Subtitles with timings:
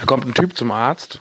[0.00, 1.20] Da kommt ein Typ zum Arzt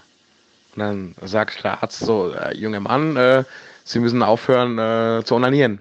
[0.73, 3.43] und dann sagt der Arzt so, äh, junger Mann, äh,
[3.83, 5.79] Sie müssen aufhören äh, zu onanieren.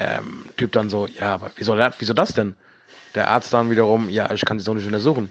[0.00, 2.56] Der ähm, Typ dann so, ja, aber wieso, wieso das denn?
[3.14, 5.30] Der Arzt dann wiederum, ja, ich kann Sie so nicht untersuchen.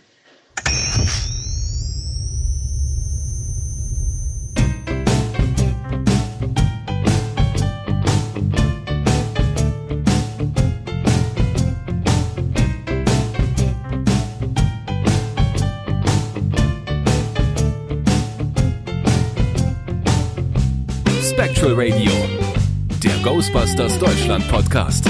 [24.32, 25.06] Deutschland Podcast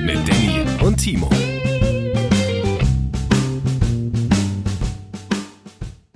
[0.00, 1.28] mit Danny und Timo.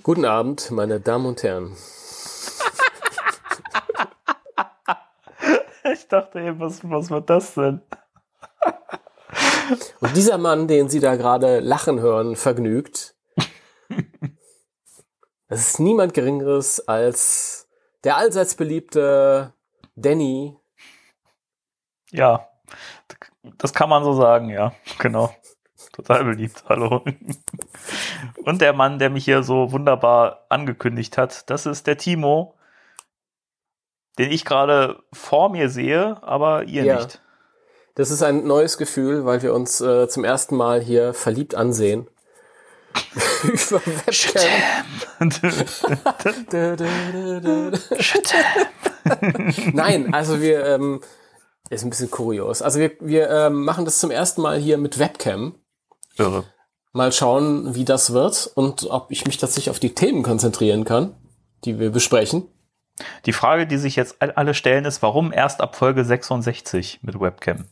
[0.02, 1.76] Guten Abend, meine Damen und Herren.
[5.92, 7.82] Ich dachte eben, was, was wird das denn?
[10.00, 13.16] Und dieser Mann, den Sie da gerade lachen hören, vergnügt,
[15.48, 17.68] das ist niemand Geringeres als
[18.02, 19.52] der allseits beliebte
[19.94, 20.56] Danny.
[22.12, 22.48] Ja,
[23.58, 25.34] das kann man so sagen, ja, genau.
[25.92, 27.04] Total beliebt, hallo.
[28.44, 32.54] Und der Mann, der mich hier so wunderbar angekündigt hat, das ist der Timo,
[34.18, 36.96] den ich gerade vor mir sehe, aber ihr Ja.
[36.96, 37.20] nicht.
[37.94, 42.06] Das ist ein neues Gefühl, weil wir uns äh, zum ersten Mal hier verliebt ansehen.
[43.42, 44.50] Über Webcam.
[49.74, 51.00] Nein, also wir, ähm,
[51.70, 52.60] ist ein bisschen kurios.
[52.62, 55.54] Also wir, wir ähm, machen das zum ersten Mal hier mit Webcam.
[56.18, 56.44] Irre.
[56.92, 61.14] Mal schauen, wie das wird und ob ich mich tatsächlich auf die Themen konzentrieren kann,
[61.64, 62.48] die wir besprechen.
[63.26, 67.18] Die Frage, die sich jetzt all- alle stellen, ist, warum erst ab Folge 66 mit
[67.20, 67.66] Webcam?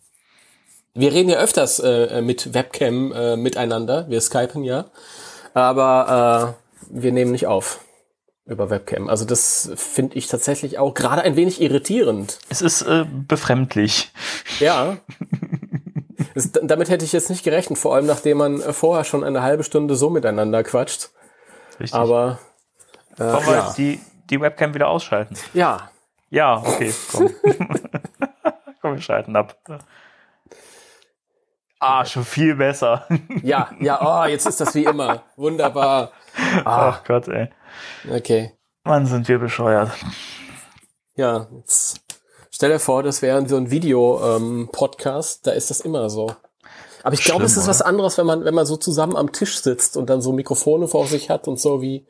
[0.95, 4.87] Wir reden ja öfters äh, mit Webcam äh, miteinander, wir skypen ja,
[5.53, 7.81] aber äh, wir nehmen nicht auf
[8.49, 9.09] über Webcam.
[9.09, 12.39] Also das finde ich tatsächlich auch gerade ein wenig irritierend.
[12.49, 14.13] Es ist äh, befremdlich.
[14.59, 14.97] Ja.
[16.35, 19.42] Das, damit hätte ich jetzt nicht gerechnet, vor allem nachdem man äh, vorher schon eine
[19.42, 21.11] halbe Stunde so miteinander quatscht.
[21.79, 21.95] Richtig.
[21.98, 22.39] Aber
[23.19, 23.75] äh, Wollen wir ja.
[23.77, 24.01] die,
[24.31, 25.37] die Webcam wieder ausschalten?
[25.53, 25.91] ja,
[26.31, 27.31] Ja, okay, komm.
[28.81, 29.57] komm, wir schalten ab.
[31.81, 33.07] Ah, schon viel besser.
[33.42, 35.23] ja, ja, oh, jetzt ist das wie immer.
[35.37, 36.11] Wunderbar.
[36.64, 37.51] Ah, Ach Gott, ey.
[38.11, 38.52] Okay.
[38.84, 39.90] Mann, sind wir bescheuert.
[41.14, 42.00] Ja, jetzt
[42.50, 46.34] stell dir vor, das wäre so ein Video-Podcast, da ist das immer so.
[47.02, 49.61] Aber ich glaube, es ist was anderes, wenn man, wenn man so zusammen am Tisch
[49.61, 52.06] sitzt und dann so Mikrofone vor sich hat und so, wie,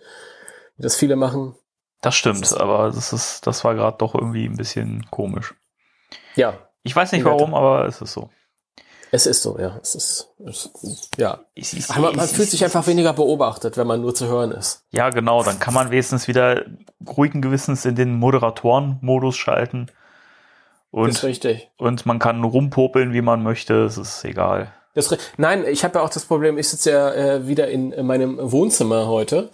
[0.77, 1.55] wie das viele machen.
[2.01, 5.55] Das stimmt, aber das ist, das war gerade doch irgendwie ein bisschen komisch.
[6.37, 8.31] Ja, Ich weiß nicht warum, aber es ist so.
[9.11, 9.79] Es ist so, ja.
[9.83, 10.71] Es ist, es,
[11.17, 11.41] ja.
[11.55, 14.53] Ich, ich, Aber man ich- fühlt sich einfach weniger beobachtet, wenn man nur zu hören
[14.53, 14.83] ist.
[14.91, 16.65] Ja, genau, dann kann man wenigstens wieder
[17.07, 19.87] ruhigen Gewissens in den Moderatoren-Modus schalten.
[20.93, 21.71] Das ist Und, richtig.
[21.77, 24.73] und man kann rumpopeln, wie man möchte, es ist egal.
[24.95, 28.07] Das, nein, ich habe ja auch das Problem, ich sitze ja äh, wieder in, in
[28.07, 29.51] meinem Wohnzimmer heute.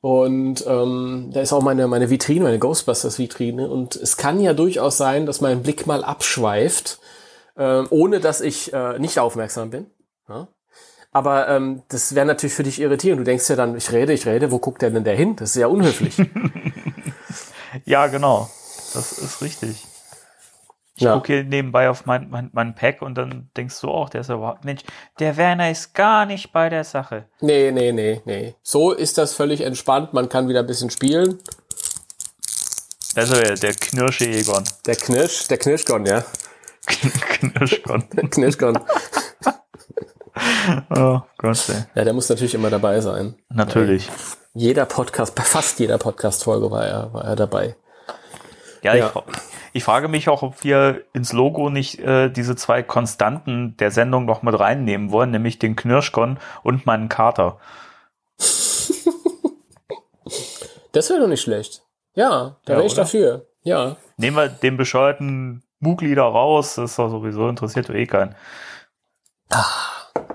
[0.00, 3.68] Und ähm, da ist auch meine, meine Vitrine, meine Ghostbusters-Vitrine.
[3.68, 6.98] Und es kann ja durchaus sein, dass mein Blick mal abschweift,
[7.60, 9.86] ähm, ohne dass ich äh, nicht aufmerksam bin.
[10.28, 10.48] Ja?
[11.12, 13.20] Aber ähm, das wäre natürlich für dich irritierend.
[13.20, 15.36] Du denkst ja dann, ich rede, ich rede, wo guckt der denn der hin?
[15.36, 16.16] Das ist ja unhöflich.
[17.84, 18.50] Ja, genau.
[18.94, 19.84] Das ist richtig.
[20.96, 21.14] Ich Ja.
[21.14, 24.28] gucke hier nebenbei auf mein, mein, mein Pack und dann denkst du auch, der ist
[24.28, 24.82] überhaupt, Mensch,
[25.20, 27.26] der Werner ist gar nicht bei der Sache.
[27.40, 28.56] nee, nee, nee, nee.
[28.62, 30.12] So ist das völlig entspannt.
[30.12, 31.38] Man kann wieder ein bisschen spielen.
[33.14, 34.64] Also der, der Knirsche Egon.
[34.86, 36.24] Der Knirsch, der Knirschgon, ja.
[36.90, 38.04] Knirschgon.
[38.12, 38.78] Der Knirschgon.
[40.96, 41.84] Oh Gott, ey.
[41.94, 43.34] Ja, der muss natürlich immer dabei sein.
[43.48, 44.08] Natürlich.
[44.54, 47.76] Jeder Podcast, bei fast jeder Podcast-Folge war er, war er dabei.
[48.82, 49.12] Ja, Ja.
[49.14, 49.22] Ich,
[49.72, 54.24] ich frage mich auch, ob wir ins Logo nicht äh, diese zwei Konstanten der Sendung
[54.24, 57.58] noch mit reinnehmen wollen, nämlich den Knirschgon und meinen Kater.
[60.92, 61.82] Das wäre doch nicht schlecht.
[62.14, 63.02] Ja, da Ja, wäre ich oder?
[63.02, 63.46] dafür.
[63.62, 63.96] Ja.
[64.16, 68.34] Nehmen wir den bescheuerten Mugli da raus, das ist doch sowieso interessiert doch eh keinen.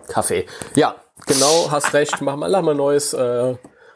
[0.07, 0.45] Kaffee.
[0.75, 0.95] Ja,
[1.25, 2.21] genau, hast recht.
[2.21, 3.55] Mach mal, mach mal neues äh,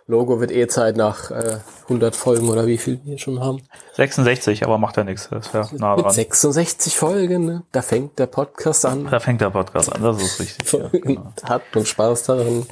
[0.10, 0.40] Logo.
[0.40, 3.62] Wird eh Zeit nach äh, 100 Folgen oder wie viel wir schon haben.
[3.94, 6.14] 66, aber macht ja nichts, das ja nah Mit dran.
[6.14, 7.64] 66 Folgen, ne?
[7.72, 9.08] da fängt der Podcast an.
[9.10, 10.72] Da fängt der Podcast an, das ist richtig.
[10.74, 11.32] Ja, genau.
[11.44, 12.66] Hat und Spaß daran.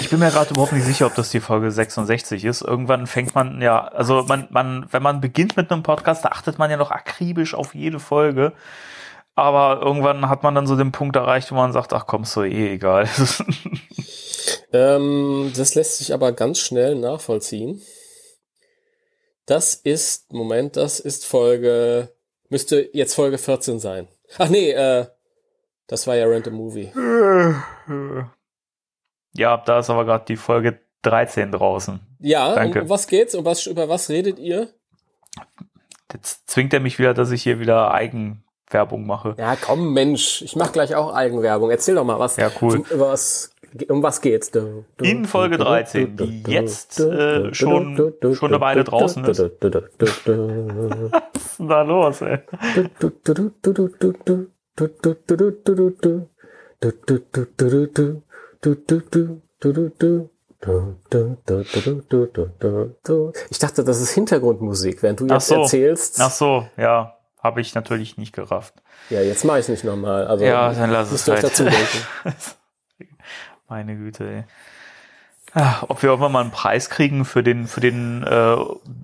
[0.00, 2.62] Ich bin mir gerade überhaupt nicht sicher, ob das die Folge 66 ist.
[2.62, 6.58] Irgendwann fängt man ja, also man, man, wenn man beginnt mit einem Podcast, da achtet
[6.58, 8.54] man ja noch akribisch auf jede Folge.
[9.34, 12.32] Aber irgendwann hat man dann so den Punkt erreicht, wo man sagt, ach komm, ist
[12.32, 13.06] so eh egal.
[14.72, 17.82] Ähm, das lässt sich aber ganz schnell nachvollziehen.
[19.46, 22.14] Das ist, Moment, das ist Folge,
[22.50, 24.08] müsste jetzt Folge 14 sein.
[24.36, 25.06] Ach nee, äh,
[25.86, 26.92] das war ja Rent a Movie.
[29.34, 32.00] Ja, da ist aber gerade die Folge 13 draußen.
[32.18, 32.82] Ja, Danke.
[32.82, 33.34] um was geht's?
[33.34, 34.68] Um was, über was redet ihr?
[36.12, 39.34] Jetzt zwingt er mich wieder, dass ich hier wieder Eigenwerbung mache.
[39.38, 41.70] Ja, komm, Mensch, ich mach gleich auch Eigenwerbung.
[41.70, 42.36] Erzähl doch mal was.
[42.36, 42.72] Ja, cool.
[42.72, 43.50] Zum, über was,
[43.88, 44.50] um was geht's?
[44.50, 49.38] Du, du, In Folge 13, die jetzt äh, schon, schon eine Weile draußen ist.
[49.38, 49.50] Was
[50.08, 52.38] ist denn da los, ey?
[63.50, 65.54] Ich dachte, das ist Hintergrundmusik, während du jetzt so.
[65.56, 66.20] erzählst.
[66.20, 68.74] Ach so, ja, habe ich natürlich nicht gerafft.
[69.10, 70.26] Ja, jetzt mache ich nicht nochmal.
[70.26, 71.52] Also Ja, dann lass es müsst ihr euch halt.
[71.52, 72.36] dazu denken.
[73.68, 74.44] Meine Güte, ey.
[75.54, 78.56] Ah, Ob wir irgendwann mal einen Preis kriegen für den, für den äh,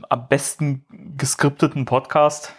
[0.08, 0.84] am besten
[1.16, 2.52] geskripteten Podcast?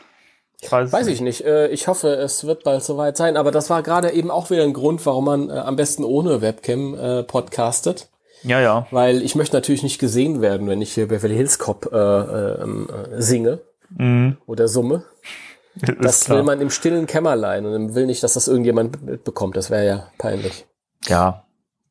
[0.61, 1.45] Ich weiß, Weiß ich nicht.
[1.45, 3.37] Äh, Ich hoffe, es wird bald soweit sein.
[3.37, 6.41] Aber das war gerade eben auch wieder ein Grund, warum man äh, am besten ohne
[6.41, 8.09] Webcam äh, podcastet.
[8.43, 8.87] Ja, ja.
[8.91, 12.61] Weil ich möchte natürlich nicht gesehen werden, wenn ich hier Beverly Hills Cop äh, äh,
[12.63, 13.59] ähm, äh, singe
[13.89, 14.37] Mhm.
[14.47, 15.03] oder summe.
[15.99, 16.37] Das klar.
[16.37, 19.57] will man im stillen Kämmerlein und will nicht, dass das irgendjemand mitbekommt.
[19.57, 20.65] Das wäre ja peinlich.
[21.07, 21.44] Ja.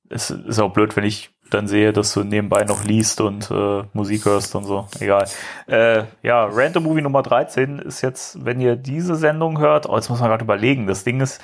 [0.08, 3.82] Es ist auch blöd, wenn ich dann sehe, dass du nebenbei noch liest und äh,
[3.92, 4.88] Musik hörst und so.
[5.00, 5.28] Egal.
[5.66, 10.08] Äh, ja, Random Movie Nummer 13 ist jetzt, wenn ihr diese Sendung hört, oh, jetzt
[10.08, 10.86] muss man gerade überlegen.
[10.86, 11.40] Das Ding ist,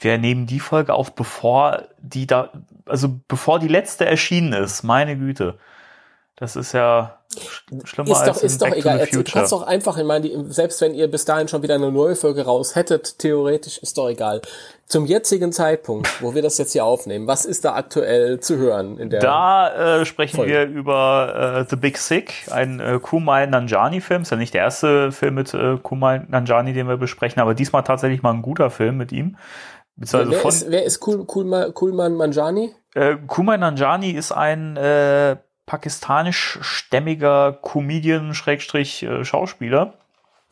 [0.00, 2.50] wir nehmen die Folge auf, bevor die da,
[2.86, 4.82] also bevor die letzte erschienen ist.
[4.82, 5.58] Meine Güte.
[6.36, 7.19] Das ist ja
[7.84, 9.06] schlimmer Ist als doch, ist doch egal.
[9.06, 9.24] Future.
[9.24, 12.44] kannst doch einfach, ich meine, selbst wenn ihr bis dahin schon wieder eine neue Folge
[12.44, 14.42] raus hättet, theoretisch, ist doch egal.
[14.86, 18.98] Zum jetzigen Zeitpunkt, wo wir das jetzt hier aufnehmen, was ist da aktuell zu hören
[18.98, 20.52] in der Da äh, sprechen Folge.
[20.52, 24.22] wir über äh, The Big Sick, ein äh, Kumail Nanjiani-Film.
[24.22, 27.84] Ist ja nicht der erste Film mit äh, Kumail Nanjiani, den wir besprechen, aber diesmal
[27.84, 29.36] tatsächlich mal ein guter Film mit ihm.
[29.94, 32.74] Beziehungsweise wer, von, ist, wer ist cool, cool, Coolman Manjani?
[32.94, 35.36] äh, Kumail Nanjiani ist ein äh,
[35.70, 39.92] pakistanisch-stämmiger Comedian-Schauspieler.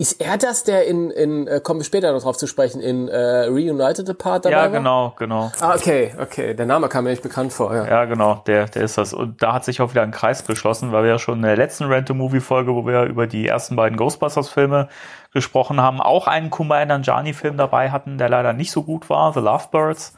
[0.00, 3.08] Ist er das, der in, in äh, kommen wir später noch drauf zu sprechen, in
[3.08, 4.70] äh, Reunited Apart dabei Ja, war?
[4.70, 5.50] genau, genau.
[5.58, 6.54] Ah, okay, okay.
[6.54, 7.84] Der Name kam mir nicht bekannt vor, ja.
[7.84, 9.12] Ja, genau, der, der ist das.
[9.12, 11.56] Und da hat sich auch wieder ein Kreis geschlossen, weil wir ja schon in der
[11.56, 14.88] letzten Rent-A-Movie-Folge, wo wir über die ersten beiden Ghostbusters-Filme
[15.32, 19.40] gesprochen haben, auch einen Kumail Nanjiani-Film dabei hatten, der leider nicht so gut war, The
[19.40, 20.16] Lovebirds.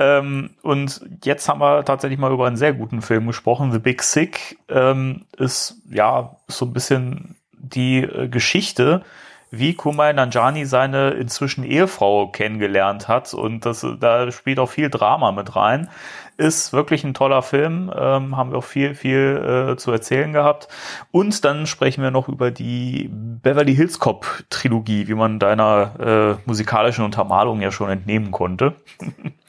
[0.00, 3.70] Ähm, und jetzt haben wir tatsächlich mal über einen sehr guten Film gesprochen.
[3.70, 9.02] The Big Sick ähm, ist ja so ein bisschen die äh, Geschichte,
[9.50, 13.34] wie Kumail Nanjiani seine inzwischen Ehefrau kennengelernt hat.
[13.34, 15.90] Und das, da spielt auch viel Drama mit rein.
[16.38, 20.68] Ist wirklich ein toller Film, ähm, haben wir auch viel, viel äh, zu erzählen gehabt.
[21.10, 26.48] Und dann sprechen wir noch über die Beverly Hills Cop Trilogie, wie man deiner äh,
[26.48, 28.76] musikalischen Untermalung ja schon entnehmen konnte.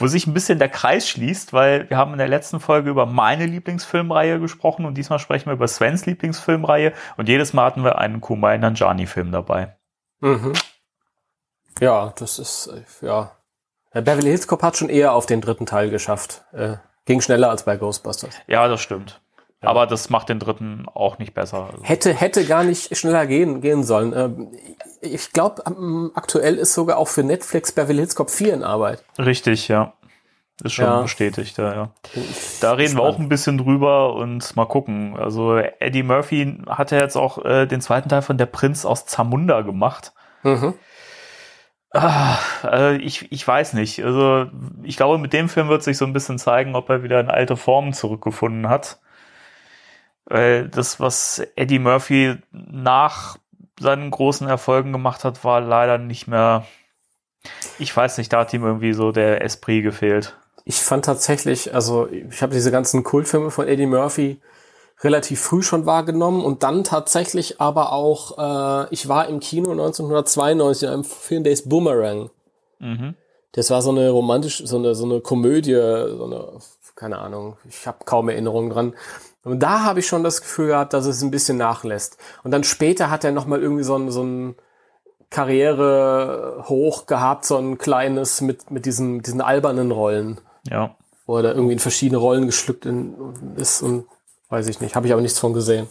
[0.00, 3.04] Wo sich ein bisschen der Kreis schließt, weil wir haben in der letzten Folge über
[3.04, 7.98] meine Lieblingsfilmreihe gesprochen und diesmal sprechen wir über Svens Lieblingsfilmreihe und jedes Mal hatten wir
[7.98, 9.76] einen Kumail Nanjiani-Film dabei.
[10.20, 10.54] Mhm.
[11.80, 13.36] Ja, das ist, ja.
[13.92, 16.44] Beverly Hills Cop hat schon eher auf den dritten Teil geschafft.
[16.52, 18.34] Äh, ging schneller als bei Ghostbusters.
[18.46, 19.20] Ja, das stimmt.
[19.62, 21.68] Aber das macht den dritten auch nicht besser.
[21.72, 24.14] Also, Hätte, hätte gar nicht schneller gehen, gehen sollen.
[24.16, 24.48] Ähm,
[25.02, 25.62] ich glaube,
[26.14, 29.04] aktuell ist sogar auch für Netflix Beverly Hills Cop 4 in Arbeit.
[29.18, 29.92] richtig, ja.
[30.62, 31.00] Ist schon Ja.
[31.02, 31.90] bestätigt, ja, ja.
[32.60, 35.16] Da reden wir auch ein bisschen drüber und mal gucken.
[35.18, 39.06] Also Eddie Murphy hat ja jetzt auch äh, den zweiten Teil von Der Prinz aus
[39.06, 40.12] Zamunda gemacht.
[40.42, 40.74] Mhm.
[41.92, 44.04] Ah, äh, ich, ich weiß nicht.
[44.04, 44.46] Also
[44.82, 47.30] ich glaube, mit dem Film wird sich so ein bisschen zeigen, ob er wieder in
[47.30, 49.00] alte Formen zurückgefunden hat.
[50.30, 53.36] Weil das, was Eddie Murphy nach
[53.80, 56.64] seinen großen Erfolgen gemacht hat, war leider nicht mehr.
[57.80, 60.36] Ich weiß nicht, da hat ihm irgendwie so der Esprit gefehlt.
[60.64, 64.40] Ich fand tatsächlich, also ich habe diese ganzen Kultfilme von Eddie Murphy
[65.00, 68.38] relativ früh schon wahrgenommen und dann tatsächlich aber auch,
[68.86, 72.30] äh, ich war im Kino 1992 in einem Film, der ist Boomerang.
[72.78, 73.14] Mhm.
[73.52, 76.60] Das war so eine romantische, so eine, so eine Komödie, so eine,
[76.94, 78.94] keine Ahnung, ich habe kaum Erinnerungen dran.
[79.42, 82.18] Und da habe ich schon das Gefühl gehabt, dass es ein bisschen nachlässt.
[82.44, 84.54] Und dann später hat er nochmal irgendwie so ein, so ein
[85.30, 90.96] Karriere hoch gehabt, so ein kleines mit, mit diesen, mit diesen albernen Rollen, Ja.
[91.26, 94.06] wo er da irgendwie in verschiedene Rollen geschlüpft in, ist und
[94.48, 95.86] weiß ich nicht, habe ich aber nichts von gesehen.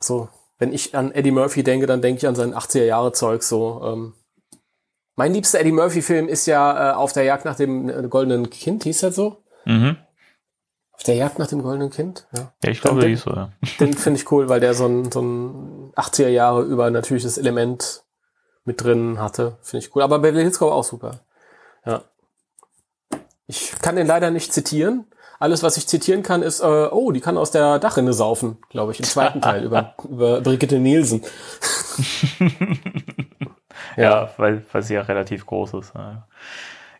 [0.00, 3.42] So, wenn ich an Eddie Murphy denke, dann denke ich an sein 80er Jahre Zeug
[3.42, 3.82] so.
[3.84, 4.14] Ähm.
[5.14, 8.48] Mein liebster Eddie Murphy Film ist ja äh, auf der Jagd nach dem äh, goldenen
[8.50, 9.42] Kind, hieß das so?
[9.66, 9.96] Mhm.
[11.02, 12.28] Auf der Jagd nach dem goldenen Kind?
[12.32, 13.50] Ja, ja ich glaube, der hieß so, ja.
[13.80, 18.04] Den finde ich cool, weil der so ein, so ein 80er Jahre über natürliches Element
[18.64, 19.58] mit drin hatte.
[19.62, 20.02] Finde ich cool.
[20.02, 21.18] Aber Beverly Hills Cop auch super.
[21.84, 22.02] Ja.
[23.48, 25.06] Ich kann den leider nicht zitieren.
[25.40, 28.92] Alles, was ich zitieren kann, ist, äh, oh, die kann aus der Dachrinne saufen, glaube
[28.92, 31.24] ich, im zweiten Teil über, über Brigitte Nielsen.
[33.96, 34.02] ja.
[34.02, 35.94] ja, weil, weil sie ja relativ groß ist.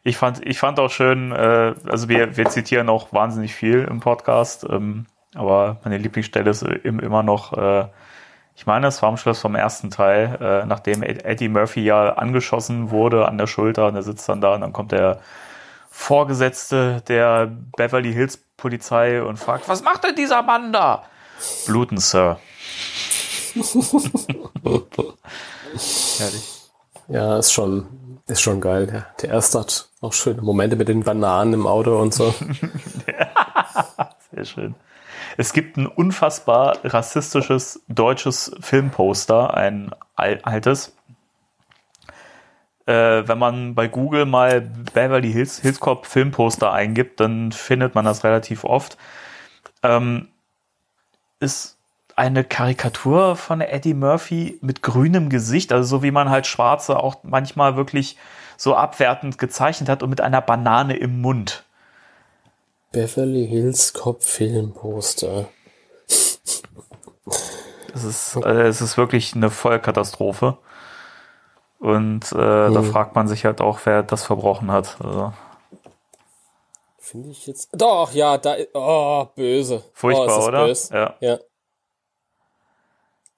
[0.04, 4.00] Ich fand, ich fand auch schön, äh, also wir, wir zitieren auch wahnsinnig viel im
[4.00, 7.86] Podcast, ähm, aber meine Lieblingsstelle ist immer noch, äh,
[8.54, 12.90] ich meine, es war am Schluss vom ersten Teil, äh, nachdem Eddie Murphy ja angeschossen
[12.90, 15.20] wurde an der Schulter und er sitzt dann da und dann kommt der
[15.90, 21.04] Vorgesetzte der Beverly Hills Polizei und fragt, was macht denn dieser Mann da?
[21.66, 22.38] Bluten, Sir.
[26.18, 26.62] Herrlich.
[27.08, 27.86] Ja, ist schon,
[28.32, 28.88] ist schon geil.
[28.92, 29.06] Ja.
[29.22, 32.34] Der erste hat auch schöne Momente mit den Bananen im Auto und so.
[34.32, 34.74] Sehr schön.
[35.36, 40.94] Es gibt ein unfassbar rassistisches deutsches Filmposter, ein altes,
[42.86, 48.04] äh, wenn man bei Google mal Beverly Hills, Hills Cop Filmposter eingibt, dann findet man
[48.04, 48.98] das relativ oft.
[49.82, 50.28] Ähm,
[51.40, 51.78] ist
[52.16, 57.16] eine Karikatur von Eddie Murphy mit grünem Gesicht, also so wie man halt Schwarze auch
[57.22, 58.16] manchmal wirklich
[58.56, 61.64] so abwertend gezeichnet hat und mit einer Banane im Mund.
[62.92, 65.48] Beverly Hills Cop Filmposter.
[67.94, 70.58] Es ist, also es ist wirklich eine Vollkatastrophe.
[71.78, 72.74] Und äh, hm.
[72.74, 74.98] da fragt man sich halt auch, wer das verbrochen hat.
[75.02, 75.32] Also.
[76.98, 77.70] Finde ich jetzt.
[77.72, 78.54] Doch, ja, da.
[78.72, 79.82] Oh, böse.
[79.92, 80.66] Furchtbar, oh, oder?
[80.66, 80.94] Böse.
[80.94, 81.14] Ja.
[81.20, 81.38] ja.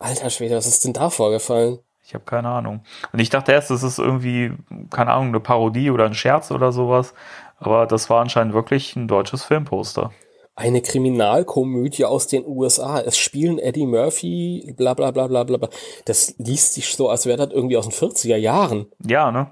[0.04, 1.78] Alter Schwede, was ist denn da vorgefallen?
[2.04, 2.84] Ich habe keine Ahnung.
[3.12, 4.52] Und ich dachte erst, das ist irgendwie,
[4.90, 7.14] keine Ahnung, eine Parodie oder ein Scherz oder sowas.
[7.58, 10.10] Aber das war anscheinend wirklich ein deutsches Filmposter
[10.56, 13.00] eine Kriminalkomödie aus den USA.
[13.00, 15.68] Es spielen Eddie Murphy, bla bla bla bla bla.
[16.04, 18.86] Das liest sich so, als wäre das irgendwie aus den 40er Jahren.
[19.04, 19.50] Ja, ne?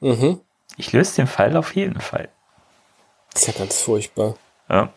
[0.00, 0.40] Mhm.
[0.76, 2.28] Ich löse den Fall auf jeden Fall.
[3.32, 4.34] Das ist ja ganz furchtbar.
[4.68, 4.92] Ja.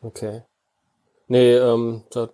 [0.00, 0.42] Okay.
[1.28, 2.28] Nee, ähm, da,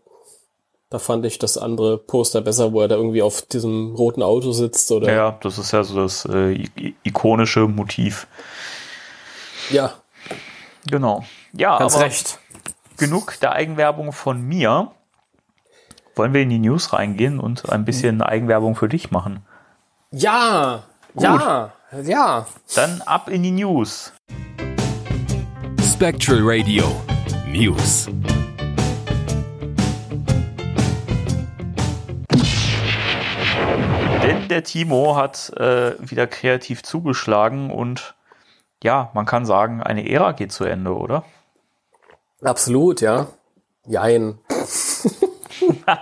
[0.91, 4.53] da fand ich das andere Poster besser, wo er da irgendwie auf diesem roten Auto
[4.53, 5.13] sitzt, oder?
[5.13, 6.67] Ja, das ist ja so das äh,
[7.03, 8.27] ikonische Motiv.
[9.71, 9.93] Ja,
[10.87, 11.25] Genau.
[11.53, 12.39] Ja, Ganz aber recht.
[12.97, 14.93] genug der Eigenwerbung von mir.
[16.15, 19.45] Wollen wir in die News reingehen und ein bisschen Eigenwerbung für dich machen?
[20.11, 21.25] Ja, Gut.
[21.25, 21.73] ja,
[22.05, 22.47] ja.
[22.75, 24.13] Dann ab in die News.
[25.83, 26.85] Spectral Radio
[27.47, 28.09] News.
[34.49, 38.15] Der Timo hat äh, wieder kreativ zugeschlagen und
[38.83, 41.25] ja, man kann sagen, eine Ära geht zu Ende, oder?
[42.43, 43.29] Absolut, ja.
[43.87, 44.39] Jein.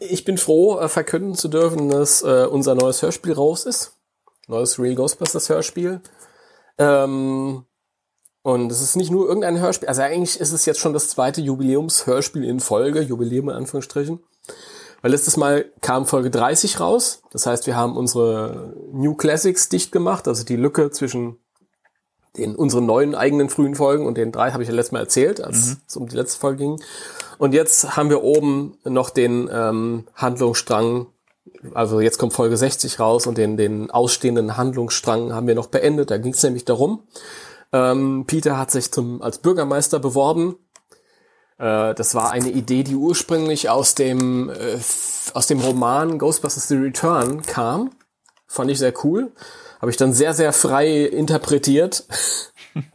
[0.00, 3.96] ich bin froh, äh, verkünden zu dürfen, dass äh, unser neues Hörspiel raus ist.
[4.48, 6.00] Neues Real Ghostbusters Hörspiel.
[6.78, 7.64] Ähm,
[8.42, 11.42] und es ist nicht nur irgendein Hörspiel, also eigentlich ist es jetzt schon das zweite
[11.42, 14.20] Jubiläumshörspiel in Folge, Jubiläum in Anführungsstrichen.
[15.02, 17.22] Weil letztes Mal kam Folge 30 raus.
[17.30, 21.38] Das heißt, wir haben unsere New Classics dicht gemacht, also die Lücke zwischen
[22.36, 25.40] den unseren neuen eigenen frühen Folgen und den drei habe ich ja letztes Mal erzählt,
[25.40, 25.76] als mhm.
[25.86, 26.82] es um die letzte Folge ging.
[27.38, 31.06] Und jetzt haben wir oben noch den ähm, Handlungsstrang,
[31.74, 36.10] also jetzt kommt Folge 60 raus und den, den ausstehenden Handlungsstrang haben wir noch beendet.
[36.10, 37.02] Da ging es nämlich darum.
[37.72, 40.56] Ähm, Peter hat sich zum als Bürgermeister beworben
[41.60, 44.78] das war eine Idee, die ursprünglich aus dem, äh,
[45.34, 47.90] aus dem Roman Ghostbusters The Return kam.
[48.46, 49.30] Fand ich sehr cool.
[49.80, 52.04] Habe ich dann sehr, sehr frei interpretiert.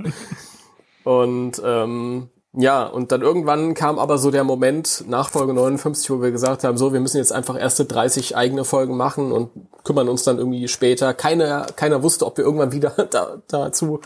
[1.03, 6.21] und ähm, ja, und dann irgendwann kam aber so der Moment nach Folge 59, wo
[6.21, 9.51] wir gesagt haben, so, wir müssen jetzt einfach erste 30 eigene Folgen machen und
[9.83, 11.13] kümmern uns dann irgendwie später.
[11.13, 13.99] Keiner, keiner wusste, ob wir irgendwann wieder da, dazu,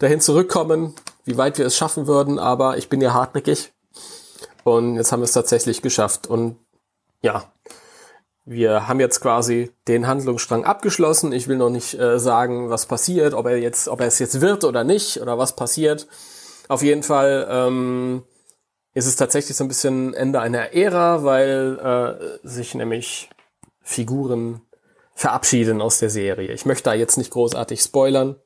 [0.00, 3.72] dahin zurückkommen, wie weit wir es schaffen würden, aber ich bin ja hartnäckig
[4.64, 6.26] und jetzt haben wir es tatsächlich geschafft.
[6.26, 6.56] Und
[7.20, 7.52] ja,
[8.44, 11.32] wir haben jetzt quasi den Handlungsstrang abgeschlossen.
[11.32, 14.40] Ich will noch nicht äh, sagen, was passiert, ob er jetzt, ob er es jetzt
[14.40, 16.06] wird oder nicht oder was passiert.
[16.68, 18.22] Auf jeden Fall ähm,
[18.94, 21.78] ist es tatsächlich so ein bisschen Ende einer Ära, weil
[22.42, 23.30] äh, sich nämlich
[23.82, 24.62] Figuren
[25.14, 26.52] verabschieden aus der Serie.
[26.52, 28.36] Ich möchte da jetzt nicht großartig spoilern.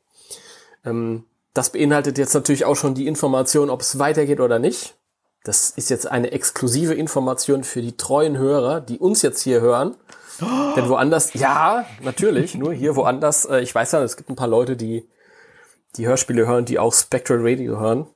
[0.85, 4.96] Ähm, das beinhaltet jetzt natürlich auch schon die Information, ob es weitergeht oder nicht.
[5.47, 9.95] Das ist jetzt eine exklusive Information für die treuen Hörer, die uns jetzt hier hören.
[10.43, 10.75] Oh.
[10.77, 14.49] Denn woanders, ja, natürlich, nur hier woanders, äh, ich weiß ja, es gibt ein paar
[14.49, 15.09] Leute, die,
[15.97, 18.09] die Hörspiele hören, die auch Spectral Radio hören.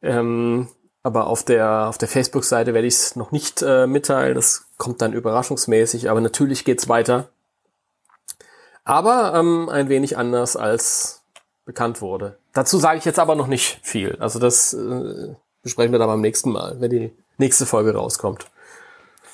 [0.00, 0.68] Ähm,
[1.02, 4.34] aber auf der, auf der Facebook-Seite werde ich es noch nicht äh, mitteilen.
[4.34, 6.08] Das kommt dann überraschungsmäßig.
[6.08, 7.28] Aber natürlich geht's weiter.
[8.84, 11.22] Aber ähm, ein wenig anders als
[11.66, 12.38] bekannt wurde.
[12.54, 14.16] Dazu sage ich jetzt aber noch nicht viel.
[14.18, 15.34] Also das äh,
[15.66, 18.46] besprechen wir dann beim nächsten Mal, wenn die nächste Folge rauskommt.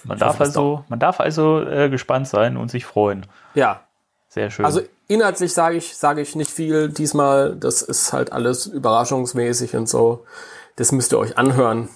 [0.04, 3.26] Man darf also, man darf also äh, gespannt sein und sich freuen.
[3.54, 3.82] Ja.
[4.30, 4.64] Sehr schön.
[4.64, 7.54] Also inhaltlich sage ich, sage ich nicht viel diesmal.
[7.54, 10.24] Das ist halt alles überraschungsmäßig und so.
[10.76, 11.90] Das müsst ihr euch anhören.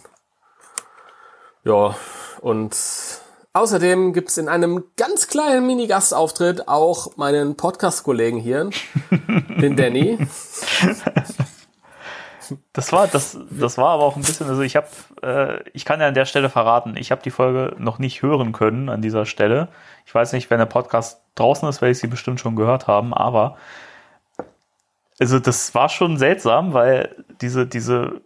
[1.64, 1.96] Ja,
[2.42, 2.76] und
[3.54, 8.68] außerdem gibt's in einem ganz kleinen Mini-Gastauftritt auch meinen Podcast-Kollegen hier,
[9.62, 10.18] den Danny.
[12.72, 14.86] Das war, das, das war aber auch ein bisschen, also ich habe,
[15.22, 18.52] äh, ich kann ja an der Stelle verraten, ich habe die Folge noch nicht hören
[18.52, 19.68] können an dieser Stelle.
[20.04, 23.14] Ich weiß nicht, wenn der Podcast draußen ist, werde ich sie bestimmt schon gehört haben,
[23.14, 23.56] aber
[25.18, 28.20] also das war schon seltsam, weil diese, diese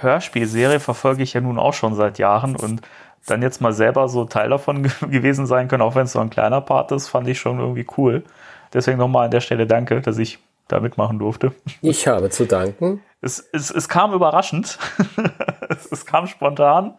[0.00, 2.82] Hörspielserie verfolge ich ja nun auch schon seit Jahren und
[3.26, 6.30] dann jetzt mal selber so Teil davon gewesen sein können, auch wenn es so ein
[6.30, 8.24] kleiner Part ist, fand ich schon irgendwie cool.
[8.72, 10.38] Deswegen nochmal an der Stelle danke, dass ich
[10.72, 11.52] da mitmachen durfte.
[11.82, 13.02] Ich habe zu danken.
[13.20, 14.78] Es, es, es kam überraschend.
[15.68, 16.98] es, es kam spontan.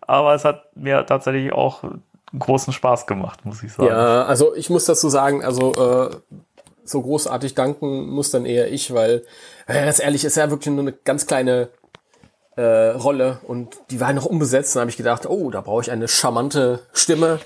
[0.00, 1.84] Aber es hat mir tatsächlich auch
[2.38, 3.88] großen Spaß gemacht, muss ich sagen.
[3.88, 6.16] Ja, also ich muss dazu sagen, also äh,
[6.84, 9.24] so großartig danken muss dann eher ich, weil,
[9.66, 11.68] äh, ganz ehrlich, ist ja wirklich nur eine ganz kleine
[12.56, 14.74] äh, Rolle und die war noch unbesetzt.
[14.74, 17.38] Dann habe ich gedacht, oh, da brauche ich eine charmante Stimme.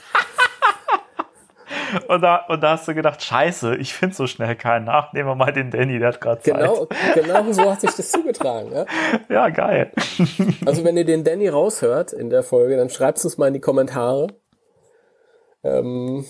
[2.09, 5.13] Und da, und da hast du gedacht, scheiße, ich finde so schnell keinen nach.
[5.13, 6.55] Nehmen wir mal den Danny, der hat gerade Zeit.
[6.55, 8.73] Genau, genau so hat sich das zugetragen.
[8.73, 8.87] Ja?
[9.29, 9.93] ja, geil.
[10.65, 13.55] Also wenn ihr den Danny raushört in der Folge, dann schreibt es uns mal in
[13.55, 14.29] die Kommentare.
[15.65, 16.25] Ähm,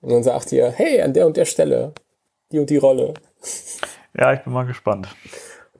[0.00, 1.92] und dann sagt ihr, hey, an der und der Stelle,
[2.52, 3.14] die und die Rolle.
[4.16, 5.08] Ja, ich bin mal gespannt.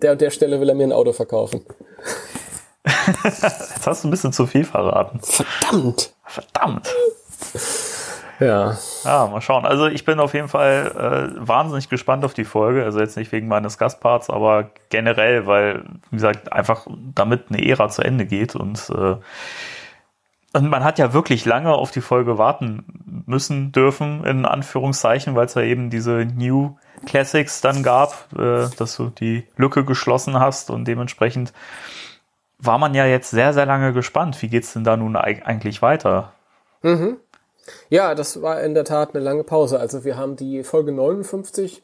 [0.03, 1.65] Der und der Stelle will er mir ein Auto verkaufen.
[3.25, 5.21] Jetzt hast du ein bisschen zu viel verraten.
[5.23, 6.15] Verdammt!
[6.25, 6.95] Verdammt!
[8.41, 8.77] Ja.
[9.05, 9.65] Ja, mal schauen.
[9.65, 12.85] Also ich bin auf jeden Fall äh, wahnsinnig gespannt auf die Folge.
[12.85, 17.89] Also jetzt nicht wegen meines Gastparts, aber generell, weil, wie gesagt, einfach damit eine Ära
[17.89, 19.17] zu Ende geht und äh,
[20.55, 25.47] und man hat ja wirklich lange auf die Folge warten müssen dürfen, in Anführungszeichen, weil
[25.47, 30.71] es ja eben diese New Classics dann gab, äh, dass du die Lücke geschlossen hast
[30.71, 31.53] und dementsprechend
[32.59, 34.41] war man ja jetzt sehr, sehr lange gespannt.
[34.43, 36.33] Wie geht's denn da nun eigentlich weiter?
[36.83, 37.17] Mhm.
[37.89, 39.79] Ja, das war in der Tat eine lange Pause.
[39.79, 41.83] Also wir haben die Folge 59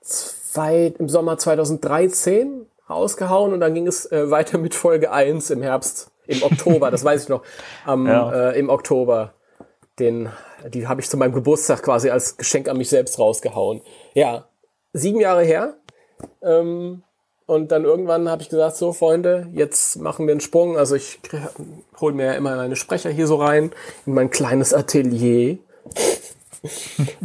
[0.00, 5.62] zwei, im Sommer 2013 rausgehauen und dann ging es äh, weiter mit Folge 1 im
[5.62, 7.42] Herbst, im Oktober, das weiß ich noch,
[7.84, 8.50] am, ja.
[8.50, 9.34] äh, im Oktober.
[10.00, 10.28] Den,
[10.68, 13.80] die habe ich zu meinem Geburtstag quasi als Geschenk an mich selbst rausgehauen.
[14.14, 14.48] Ja,
[14.92, 15.76] sieben Jahre her.
[16.42, 17.03] Ähm,
[17.46, 20.78] und dann irgendwann habe ich gesagt, so Freunde, jetzt machen wir einen Sprung.
[20.78, 21.18] Also ich
[22.00, 23.72] hole mir ja immer meine Sprecher hier so rein
[24.06, 25.58] in mein kleines Atelier.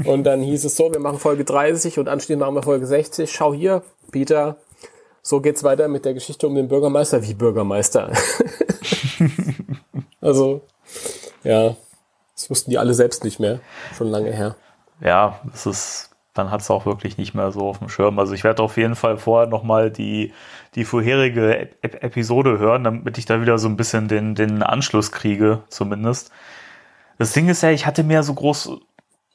[0.04, 3.32] und dann hieß es so, wir machen Folge 30 und anschließend machen wir Folge 60.
[3.32, 4.58] Schau hier, Peter,
[5.22, 7.24] so geht's weiter mit der Geschichte um den Bürgermeister.
[7.24, 8.12] Wie Bürgermeister?
[10.22, 10.62] also,
[11.46, 11.78] ja,
[12.36, 13.62] das wussten die alle selbst nicht mehr.
[13.98, 14.58] Schon lange her.
[15.02, 18.20] Ja, das ist dann hat es auch wirklich nicht mehr so auf dem Schirm.
[18.20, 20.34] Also ich werde auf jeden Fall vorher nochmal die,
[20.76, 25.12] die vorherige Ep Episode hören, damit ich da wieder so ein bisschen den, den Anschluss
[25.12, 26.32] kriege, zumindest.
[27.18, 28.80] Das Ding ist ja, ich hatte mir so groß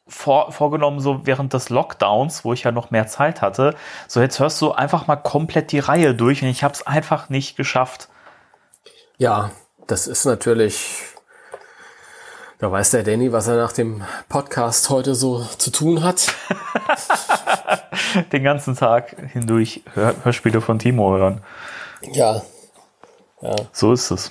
[0.07, 3.75] vor, vorgenommen, so während des Lockdowns, wo ich ja noch mehr Zeit hatte,
[4.07, 7.29] so jetzt hörst du einfach mal komplett die Reihe durch und ich habe es einfach
[7.29, 8.09] nicht geschafft.
[9.17, 9.51] Ja,
[9.87, 11.14] das ist natürlich
[12.59, 16.33] da weiß der Danny, was er nach dem Podcast heute so zu tun hat.
[18.33, 21.41] Den ganzen Tag hindurch Hör Hörspiele von Timo hören.
[22.13, 22.43] Ja.
[23.41, 23.57] ja.
[23.73, 24.31] So ist es.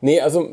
[0.00, 0.48] Nee, also,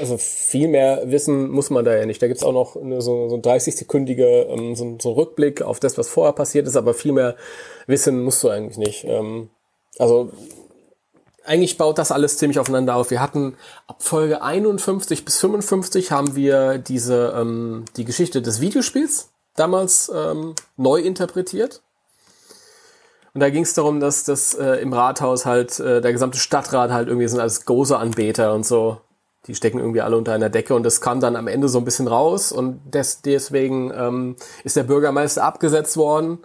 [0.00, 2.20] also viel mehr wissen muss man da ja nicht.
[2.20, 5.96] Da gibt's auch noch eine, so, so ein 30-sekündige ähm, so, so Rückblick auf das,
[5.96, 7.36] was vorher passiert ist, aber viel mehr
[7.86, 9.04] wissen musst du eigentlich nicht.
[9.04, 9.50] Ähm,
[9.98, 10.32] also
[11.46, 13.10] eigentlich baut das alles ziemlich aufeinander auf.
[13.10, 13.56] Wir hatten
[13.86, 20.54] ab Folge 51 bis 55 haben wir diese ähm, die Geschichte des Videospiels damals ähm,
[20.76, 21.82] neu interpretiert.
[23.34, 26.90] Und da ging es darum, dass das äh, im Rathaus halt äh, der gesamte Stadtrat
[26.90, 29.00] halt irgendwie sind als Gozer-Anbeter und so.
[29.46, 31.84] Die stecken irgendwie alle unter einer Decke und das kam dann am Ende so ein
[31.84, 36.38] bisschen raus und des, deswegen ähm, ist der Bürgermeister abgesetzt worden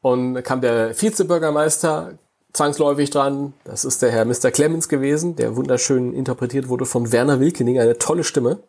[0.00, 2.14] und kam der Vizebürgermeister,
[2.52, 3.54] zwangsläufig dran.
[3.64, 4.50] Das ist der Herr Mr.
[4.50, 8.62] Clemens gewesen, der wunderschön interpretiert wurde von Werner Wilkening, eine tolle Stimme.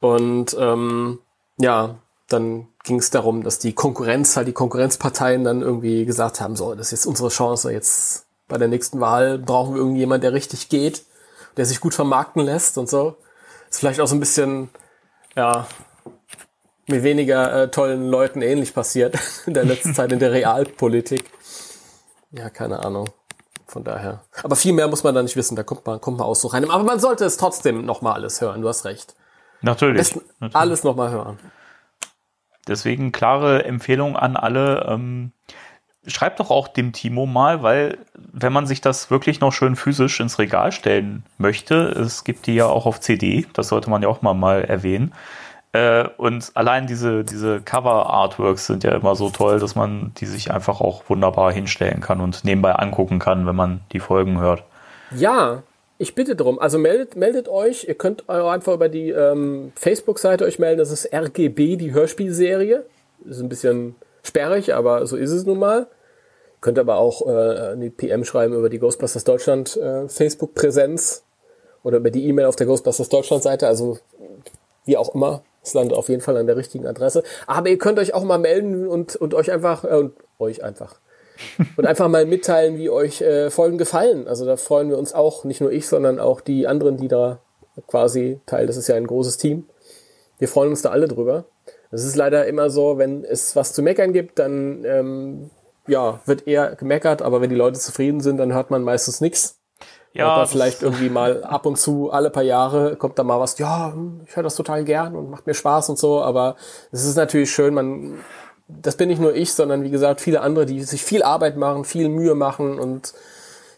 [0.00, 1.18] Und ähm,
[1.58, 1.96] ja,
[2.28, 6.74] dann ging es darum, dass die Konkurrenz, halt die Konkurrenzparteien dann irgendwie gesagt haben, so,
[6.74, 10.68] das ist jetzt unsere Chance, jetzt bei der nächsten Wahl brauchen wir irgendjemand, der richtig
[10.68, 11.04] geht,
[11.56, 13.16] der sich gut vermarkten lässt und so.
[13.68, 14.70] Ist vielleicht auch so ein bisschen,
[15.36, 15.66] ja,
[16.86, 21.24] mit weniger äh, tollen Leuten ähnlich passiert in der letzten Zeit in der Realpolitik.
[22.32, 23.08] Ja, keine Ahnung.
[23.66, 24.24] Von daher.
[24.42, 26.48] Aber viel mehr muss man da nicht wissen, da kommt man, kommt man auch so
[26.48, 26.68] rein.
[26.68, 29.14] Aber man sollte es trotzdem nochmal alles hören, du hast recht.
[29.62, 30.16] Natürlich.
[30.40, 30.56] natürlich.
[30.56, 31.38] Alles nochmal hören.
[32.66, 34.86] Deswegen klare Empfehlung an alle.
[34.88, 35.32] Ähm,
[36.06, 40.18] schreibt doch auch dem Timo mal, weil wenn man sich das wirklich noch schön physisch
[40.20, 44.08] ins Regal stellen möchte, es gibt die ja auch auf CD, das sollte man ja
[44.08, 45.12] auch mal, mal erwähnen.
[45.72, 50.50] Äh, und allein diese, diese Cover-Artworks sind ja immer so toll, dass man die sich
[50.50, 54.64] einfach auch wunderbar hinstellen kann und nebenbei angucken kann, wenn man die Folgen hört.
[55.14, 55.62] Ja,
[55.98, 56.58] ich bitte darum.
[56.58, 57.84] Also meldet, meldet euch.
[57.86, 60.78] Ihr könnt einfach über die ähm, Facebook-Seite euch melden.
[60.78, 62.84] Das ist RGB, die Hörspielserie.
[63.28, 65.86] Ist ein bisschen sperrig, aber so ist es nun mal.
[66.60, 71.22] Könnt aber auch äh, eine PM schreiben über die Ghostbusters Deutschland äh, Facebook-Präsenz
[71.82, 73.66] oder über die E-Mail auf der Ghostbusters Deutschland-Seite.
[73.66, 73.98] Also
[74.84, 75.42] wie auch immer.
[75.62, 77.22] Es landet auf jeden Fall an der richtigen Adresse.
[77.46, 81.00] Aber ihr könnt euch auch mal melden und, und euch einfach, äh, und euch einfach.
[81.76, 84.28] und einfach mal mitteilen, wie euch äh, Folgen gefallen.
[84.28, 87.40] Also da freuen wir uns auch, nicht nur ich, sondern auch die anderen, die da
[87.86, 89.68] quasi Teil, das ist ja ein großes Team.
[90.38, 91.44] Wir freuen uns da alle drüber.
[91.90, 95.50] Es ist leider immer so, wenn es was zu meckern gibt, dann ähm,
[95.86, 99.59] ja, wird eher gemeckert, aber wenn die Leute zufrieden sind, dann hört man meistens nichts.
[100.12, 103.94] Ja, vielleicht irgendwie mal ab und zu, alle paar Jahre kommt da mal was, ja,
[104.26, 106.56] ich höre das total gern und macht mir Spaß und so, aber
[106.90, 108.18] es ist natürlich schön, man,
[108.66, 111.84] das bin nicht nur ich, sondern wie gesagt, viele andere, die sich viel Arbeit machen,
[111.84, 113.14] viel Mühe machen und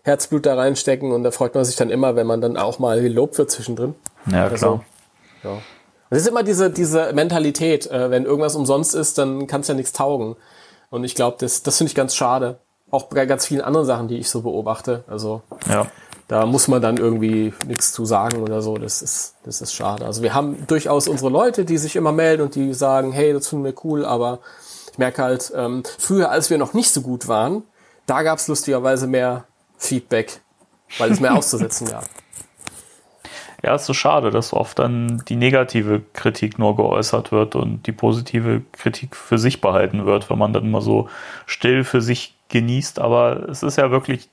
[0.05, 3.03] Herzblut da reinstecken und da freut man sich dann immer, wenn man dann auch mal
[3.03, 3.95] gelobt wird zwischendrin.
[4.27, 4.85] Ja, also, klar.
[5.45, 5.59] Ja.
[6.09, 9.75] Es ist immer diese, diese Mentalität, äh, wenn irgendwas umsonst ist, dann kann es ja
[9.75, 10.37] nichts taugen.
[10.91, 12.59] Und ich glaube, das, das finde ich ganz schade.
[12.91, 15.05] Auch bei ganz vielen anderen Sachen, die ich so beobachte.
[15.07, 15.41] Also
[15.71, 15.87] ja.
[16.33, 18.79] Da muss man dann irgendwie nichts zu sagen oder so.
[18.79, 20.07] Das ist, das ist schade.
[20.07, 23.49] Also wir haben durchaus unsere Leute, die sich immer melden und die sagen, hey, das
[23.49, 24.39] finden wir cool, aber
[24.91, 27.65] ich merke halt, ähm, früher, als wir noch nicht so gut waren,
[28.07, 29.45] da gab es lustigerweise mehr
[29.77, 30.41] Feedback,
[30.97, 32.07] weil es mehr auszusetzen gab.
[33.63, 37.93] Ja, ist so schade, dass oft dann die negative Kritik nur geäußert wird und die
[37.93, 41.11] positive Kritik für sich behalten wird, wenn man dann mal so
[41.45, 43.01] still für sich genießt.
[43.01, 44.31] Aber es ist ja wirklich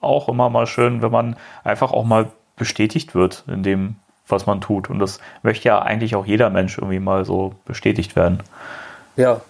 [0.00, 3.96] auch immer mal schön, wenn man einfach auch mal bestätigt wird in dem,
[4.28, 4.90] was man tut.
[4.90, 8.42] Und das möchte ja eigentlich auch jeder Mensch irgendwie mal so bestätigt werden.
[9.16, 9.40] Ja.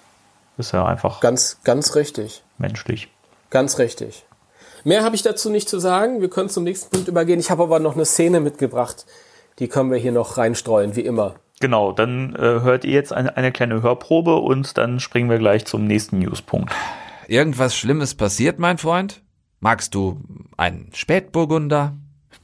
[0.58, 1.20] Ist ja einfach.
[1.20, 2.42] Ganz, ganz richtig.
[2.58, 3.08] Menschlich.
[3.50, 4.24] Ganz richtig.
[4.84, 6.20] Mehr habe ich dazu nicht zu sagen.
[6.20, 7.40] Wir können zum nächsten Punkt übergehen.
[7.40, 9.04] Ich habe aber noch eine Szene mitgebracht.
[9.58, 11.34] Die können wir hier noch reinstreuen, wie immer.
[11.60, 15.64] Genau, dann äh, hört ihr jetzt eine, eine kleine Hörprobe und dann springen wir gleich
[15.64, 16.72] zum nächsten Newspunkt.
[17.28, 19.22] Irgendwas Schlimmes passiert, mein Freund?
[19.66, 20.20] Magst du
[20.56, 21.96] einen Spätburgunder?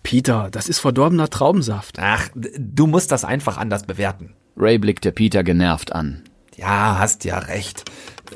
[0.03, 2.01] Peter, das ist verdorbener Traubensaft.
[2.01, 4.35] Ach, du musst das einfach anders bewerten.
[4.57, 6.25] Ray blickte Peter genervt an.
[6.57, 7.85] Ja, hast ja recht.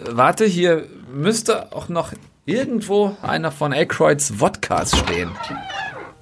[0.09, 2.13] Warte, hier müsste auch noch
[2.45, 5.31] irgendwo einer von Aykroyds Wodkas stehen.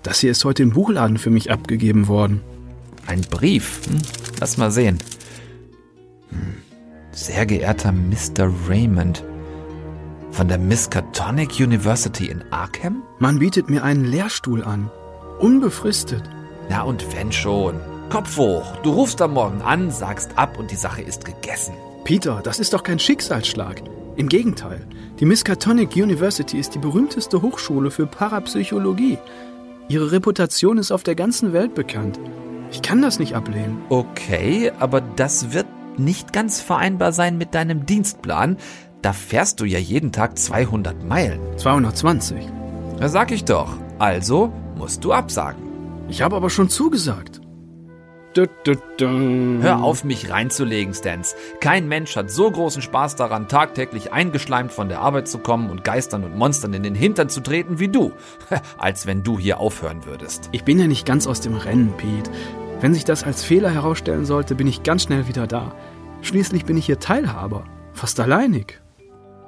[0.03, 2.41] Das hier ist heute im Buchladen für mich abgegeben worden.
[3.07, 3.83] Ein Brief?
[3.89, 3.99] Hm?
[4.41, 4.97] Lass mal sehen.
[6.31, 6.55] Hm.
[7.13, 8.51] Sehr geehrter Mr.
[8.67, 9.23] Raymond.
[10.35, 13.05] Von der Miskatonic University in Arkham?
[13.21, 14.91] Man bietet mir einen Lehrstuhl an.
[15.39, 16.25] Unbefristet.
[16.69, 17.79] Na und wenn schon.
[18.11, 18.77] Kopf hoch.
[18.83, 21.75] Du rufst am Morgen an, sagst ab und die Sache ist gegessen.
[22.03, 23.81] Peter, das ist doch kein Schicksalsschlag.
[24.17, 24.85] Im Gegenteil.
[25.21, 29.19] Die Miskatonic University ist die berühmteste Hochschule für Parapsychologie.
[29.87, 32.19] Ihre Reputation ist auf der ganzen Welt bekannt.
[32.73, 33.83] Ich kann das nicht ablehnen.
[33.89, 35.67] Okay, aber das wird
[35.97, 38.57] nicht ganz vereinbar sein mit deinem Dienstplan.
[39.05, 41.39] Da fährst du ja jeden Tag 200 Meilen.
[41.59, 42.39] 220.
[42.99, 43.77] Da sag ich doch.
[43.99, 45.63] Also musst du absagen.
[46.09, 47.43] Ich habe aber schon zugesagt.
[48.33, 49.59] Du, du, du.
[49.61, 51.37] Hör auf, mich reinzulegen, Stans.
[51.61, 55.85] Kein Mensch hat so großen Spaß daran, tagtäglich eingeschleimt von der Arbeit zu kommen und
[55.85, 58.11] Geistern und Monstern in den Hintern zu treten wie du.
[58.79, 60.49] Als wenn du hier aufhören würdest.
[60.51, 62.31] Ich bin ja nicht ganz aus dem Rennen, Pete.
[62.81, 65.75] Wenn sich das als Fehler herausstellen sollte, bin ich ganz schnell wieder da.
[66.23, 67.65] Schließlich bin ich hier Teilhaber.
[67.93, 68.81] Fast alleinig.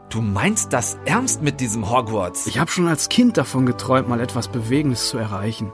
[0.08, 2.46] Du meinst das ernst mit diesem Hogwarts?
[2.46, 5.72] Ich habe schon als Kind davon geträumt, mal etwas Bewegendes zu erreichen.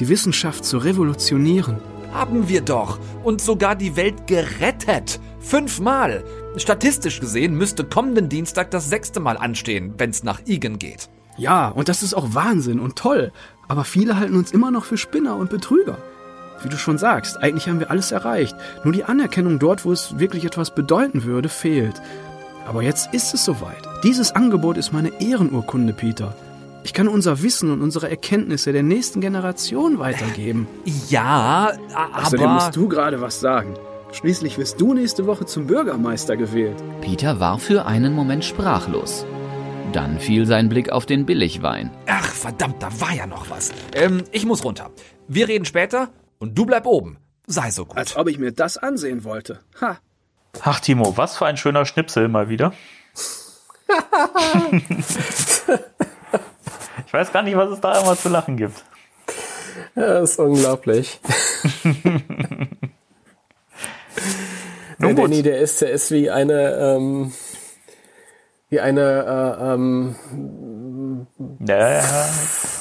[0.00, 1.78] Die Wissenschaft zu revolutionieren.
[2.12, 2.98] Haben wir doch.
[3.22, 5.20] Und sogar die Welt gerettet.
[5.38, 6.24] Fünfmal.
[6.56, 11.08] Statistisch gesehen müsste kommenden Dienstag das sechste Mal anstehen, wenn's nach Igen geht.
[11.36, 13.32] Ja, und das ist auch Wahnsinn und toll.
[13.68, 15.98] Aber viele halten uns immer noch für Spinner und Betrüger.
[16.62, 18.56] Wie du schon sagst, eigentlich haben wir alles erreicht.
[18.82, 22.02] Nur die Anerkennung dort, wo es wirklich etwas bedeuten würde, fehlt.
[22.68, 23.88] Aber jetzt ist es soweit.
[24.04, 26.34] Dieses Angebot ist meine Ehrenurkunde, Peter.
[26.84, 30.66] Ich kann unser Wissen und unsere Erkenntnisse der nächsten Generation weitergeben.
[31.08, 32.54] Ja, a- Außerdem aber...
[32.54, 33.74] musst du gerade was sagen.
[34.12, 36.76] Schließlich wirst du nächste Woche zum Bürgermeister gewählt.
[37.00, 39.24] Peter war für einen Moment sprachlos.
[39.92, 41.90] Dann fiel sein Blick auf den Billigwein.
[42.06, 43.72] Ach, verdammt, da war ja noch was.
[43.94, 44.90] Ähm, ich muss runter.
[45.26, 47.16] Wir reden später und du bleib oben.
[47.46, 47.96] Sei so gut.
[47.96, 49.60] Als ob ich mir das ansehen wollte.
[49.80, 49.96] Ha.
[50.62, 52.72] Ach, Timo, was für ein schöner Schnipsel mal wieder.
[57.06, 58.84] ich weiß gar nicht, was es da immer zu lachen gibt.
[59.94, 61.20] Ja, das ist unglaublich.
[65.00, 65.14] Der.
[65.14, 67.32] Danny, der ist, der ist wie eine, ähm,
[68.68, 70.16] wie eine, äh, ähm,
[71.60, 72.28] Ja, ja, ja,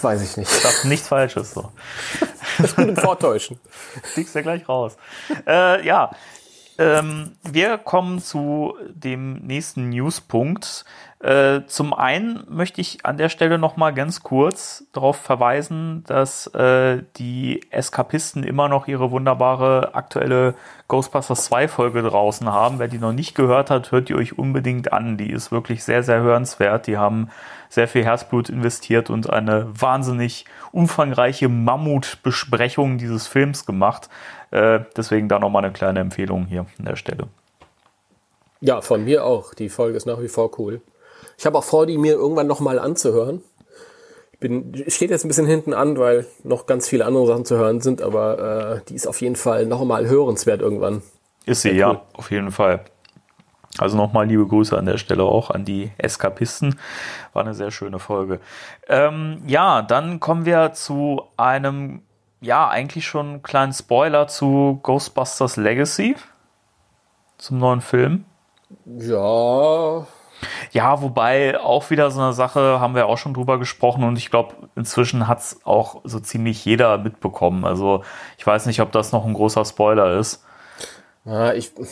[0.01, 0.49] weiß ich nicht.
[0.49, 1.71] sag nichts Falsches so.
[2.57, 3.59] Das gut Vortäuschen.
[4.01, 4.97] Fliegst ja gleich raus.
[5.45, 6.09] Äh, ja,
[6.77, 10.85] ähm, wir kommen zu dem nächsten Newspunkt.
[11.19, 16.45] Äh, zum einen möchte ich an der Stelle noch mal ganz kurz darauf verweisen, dass
[16.53, 20.53] äh, die Eskapisten immer noch ihre wunderbare aktuelle
[20.87, 22.77] Ghostbusters 2 Folge draußen haben.
[22.77, 25.17] Wer die noch nicht gehört hat, hört die euch unbedingt an.
[25.17, 26.85] Die ist wirklich sehr, sehr hörenswert.
[26.85, 27.29] Die haben
[27.67, 34.07] sehr viel Herzblut investiert und eine wahnsinnig umfangreiche Mammutbesprechung dieses Films gemacht.
[34.51, 37.27] Äh, deswegen da nochmal eine kleine Empfehlung hier an der Stelle.
[38.61, 39.55] Ja, von mir auch.
[39.55, 40.81] Die Folge ist nach wie vor cool.
[41.37, 43.43] Ich habe auch vor, die mir irgendwann noch mal anzuhören.
[44.33, 47.57] Ich bin, steht jetzt ein bisschen hinten an, weil noch ganz viele andere Sachen zu
[47.57, 51.01] hören sind, aber äh, die ist auf jeden Fall noch mal hörenswert irgendwann.
[51.45, 52.01] Ist sie, Sehr ja, cool.
[52.13, 52.81] auf jeden Fall.
[53.77, 56.79] Also nochmal liebe Grüße an der Stelle auch an die Eskapisten.
[57.33, 58.39] War eine sehr schöne Folge.
[58.87, 62.01] Ähm, ja, dann kommen wir zu einem,
[62.41, 66.15] ja, eigentlich schon einen kleinen Spoiler zu Ghostbusters Legacy.
[67.37, 68.25] Zum neuen Film.
[68.85, 70.07] Ja,
[70.71, 74.29] Ja, wobei auch wieder so eine Sache, haben wir auch schon drüber gesprochen und ich
[74.29, 77.65] glaube, inzwischen hat es auch so ziemlich jeder mitbekommen.
[77.65, 78.03] Also
[78.37, 80.43] ich weiß nicht, ob das noch ein großer Spoiler ist.
[81.25, 81.89] ja ich, keine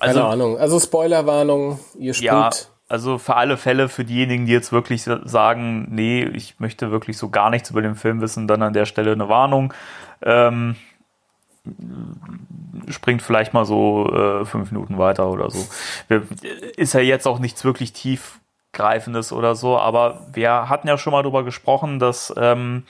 [0.00, 0.58] Also Ahnung.
[0.58, 2.32] Also Spoilerwarnung, ihr springt.
[2.32, 2.50] Ja,
[2.88, 7.30] also für alle Fälle, für diejenigen, die jetzt wirklich sagen, nee, ich möchte wirklich so
[7.30, 9.72] gar nichts über den Film wissen, dann an der Stelle eine Warnung.
[10.22, 10.76] Ähm,
[12.88, 15.66] springt vielleicht mal so äh, fünf Minuten weiter oder so.
[16.76, 21.22] Ist ja jetzt auch nichts wirklich tiefgreifendes oder so, aber wir hatten ja schon mal
[21.22, 22.84] darüber gesprochen, dass ähm,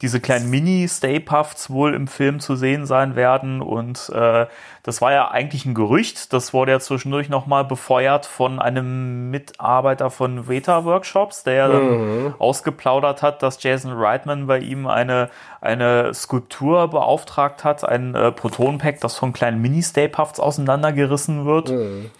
[0.00, 4.46] diese kleinen Mini-Stay Puffs wohl im Film zu sehen sein werden und äh,
[4.84, 10.10] das war ja eigentlich ein Gerücht, das wurde ja zwischendurch nochmal befeuert von einem Mitarbeiter
[10.10, 15.30] von Veta Workshops, der dann ausgeplaudert hat, dass Jason Reitman bei ihm eine,
[15.60, 21.72] eine Skulptur beauftragt hat, ein äh, Protonpack, das von kleinen Mini-Stay Puffs auseinandergerissen wird.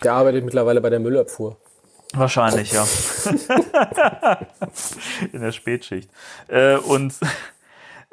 [0.03, 1.57] Der arbeitet mittlerweile bei der Müllabfuhr.
[2.14, 2.87] Wahrscheinlich, ja.
[5.33, 6.11] In der Spätschicht.
[6.49, 7.14] Äh, und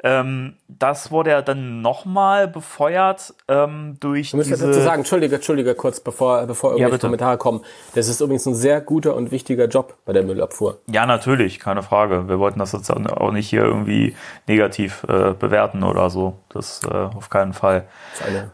[0.02, 4.72] ähm, das wurde ja dann nochmal befeuert ähm, durch Ich muss jetzt diese...
[4.72, 7.06] dazu sagen, entschuldige, entschuldige kurz, bevor, bevor irgendwelche bitte.
[7.06, 7.62] Kommentare kommen.
[7.94, 10.80] Das ist übrigens ein sehr guter und wichtiger Job bei der Müllabfuhr.
[10.90, 12.28] Ja, natürlich, keine Frage.
[12.28, 14.14] Wir wollten das jetzt auch nicht hier irgendwie
[14.46, 16.34] negativ äh, bewerten oder so.
[16.50, 17.86] Das äh, auf keinen Fall.
[18.18, 18.50] Das ist eine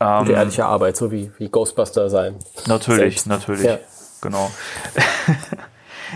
[0.00, 2.36] Ähm, gute, ehrliche Arbeit, so wie, wie Ghostbuster sein.
[2.66, 3.26] Natürlich, Selbst.
[3.26, 3.64] natürlich.
[3.64, 3.78] Ja.
[4.22, 4.50] Genau.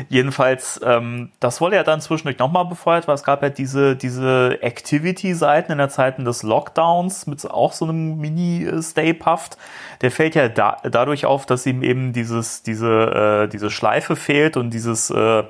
[0.09, 4.63] Jedenfalls, ähm, das wurde ja dann zwischendurch nochmal befeuert, weil es gab ja diese, diese
[4.63, 9.57] Activity-Seiten in der Zeiten des Lockdowns mit auch so einem Mini-Stay-Puft.
[10.01, 14.57] Der fällt ja da, dadurch auf, dass ihm eben dieses, diese, äh, diese Schleife fehlt
[14.57, 15.45] und dieses, äh,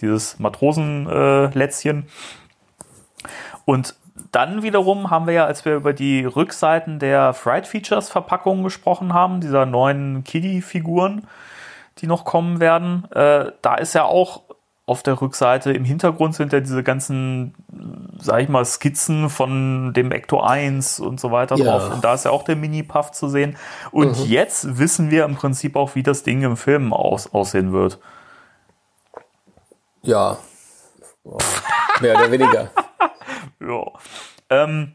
[0.00, 2.08] dieses Matrosenlätzchen.
[3.64, 3.94] Und
[4.32, 9.12] dann wiederum haben wir ja, als wir über die Rückseiten der Fright Features Verpackungen gesprochen
[9.12, 11.26] haben, dieser neuen Kiddie-Figuren,
[12.00, 14.42] die noch kommen werden, äh, da ist ja auch
[14.86, 17.54] auf der Rückseite im Hintergrund sind ja diese ganzen,
[18.18, 21.78] sag ich mal, Skizzen von dem Ecto 1 und so weiter Ja.
[21.78, 21.94] drauf.
[21.94, 23.56] Und da ist ja auch der Mini-Puff zu sehen.
[23.92, 28.00] Und jetzt wissen wir im Prinzip auch, wie das Ding im Film aus, aussehen wird.
[30.02, 30.38] Ja.
[32.00, 32.70] Mehr oder weniger.
[33.60, 33.84] Ja.
[34.48, 34.94] Ähm,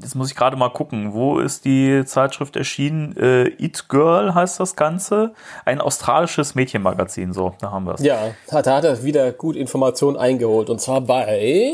[0.00, 3.16] jetzt muss ich gerade mal gucken, wo ist die Zeitschrift erschienen?
[3.16, 5.32] Äh, It Girl heißt das Ganze.
[5.64, 8.02] Ein australisches Mädchenmagazin, so, da haben wir es.
[8.02, 8.18] Ja,
[8.50, 10.70] hat, da hat er wieder gut Informationen eingeholt.
[10.70, 11.72] Und zwar bei.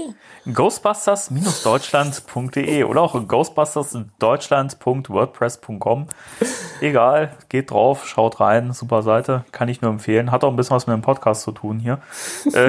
[0.53, 6.07] Ghostbusters-deutschland.de oder auch ghostbusters-deutschland.wordpress.com.
[6.81, 10.31] Egal, geht drauf, schaut rein, super Seite, kann ich nur empfehlen.
[10.31, 11.99] Hat auch ein bisschen was mit dem Podcast zu tun hier.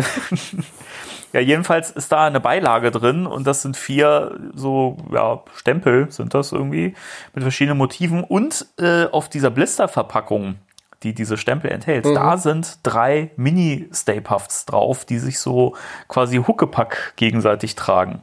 [1.33, 6.33] Ja, jedenfalls ist da eine Beilage drin und das sind vier so ja, Stempel sind
[6.33, 6.93] das irgendwie
[7.33, 10.55] mit verschiedenen Motiven und äh, auf dieser Blisterverpackung,
[11.03, 12.15] die diese Stempel enthält, Mhm.
[12.15, 15.75] da sind drei Mini-Stay Puffs drauf, die sich so
[16.07, 18.21] quasi Huckepack gegenseitig tragen.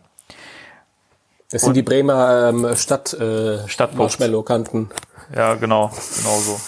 [1.51, 4.19] Das sind die Bremer ähm, Stadt, äh, Stadtpuffs.
[4.19, 4.91] Marshmallow-Kanten.
[5.35, 6.61] Ja, genau, genau so.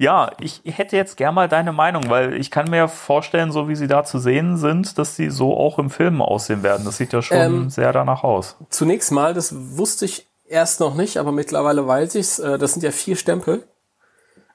[0.00, 3.76] Ja, ich hätte jetzt gern mal deine Meinung, weil ich kann mir vorstellen, so wie
[3.76, 6.86] sie da zu sehen sind, dass sie so auch im Film aussehen werden.
[6.86, 8.56] Das sieht ja schon Ähm, sehr danach aus.
[8.70, 12.38] Zunächst mal, das wusste ich erst noch nicht, aber mittlerweile weiß ich's.
[12.38, 13.62] Äh, das sind ja vier Stempel.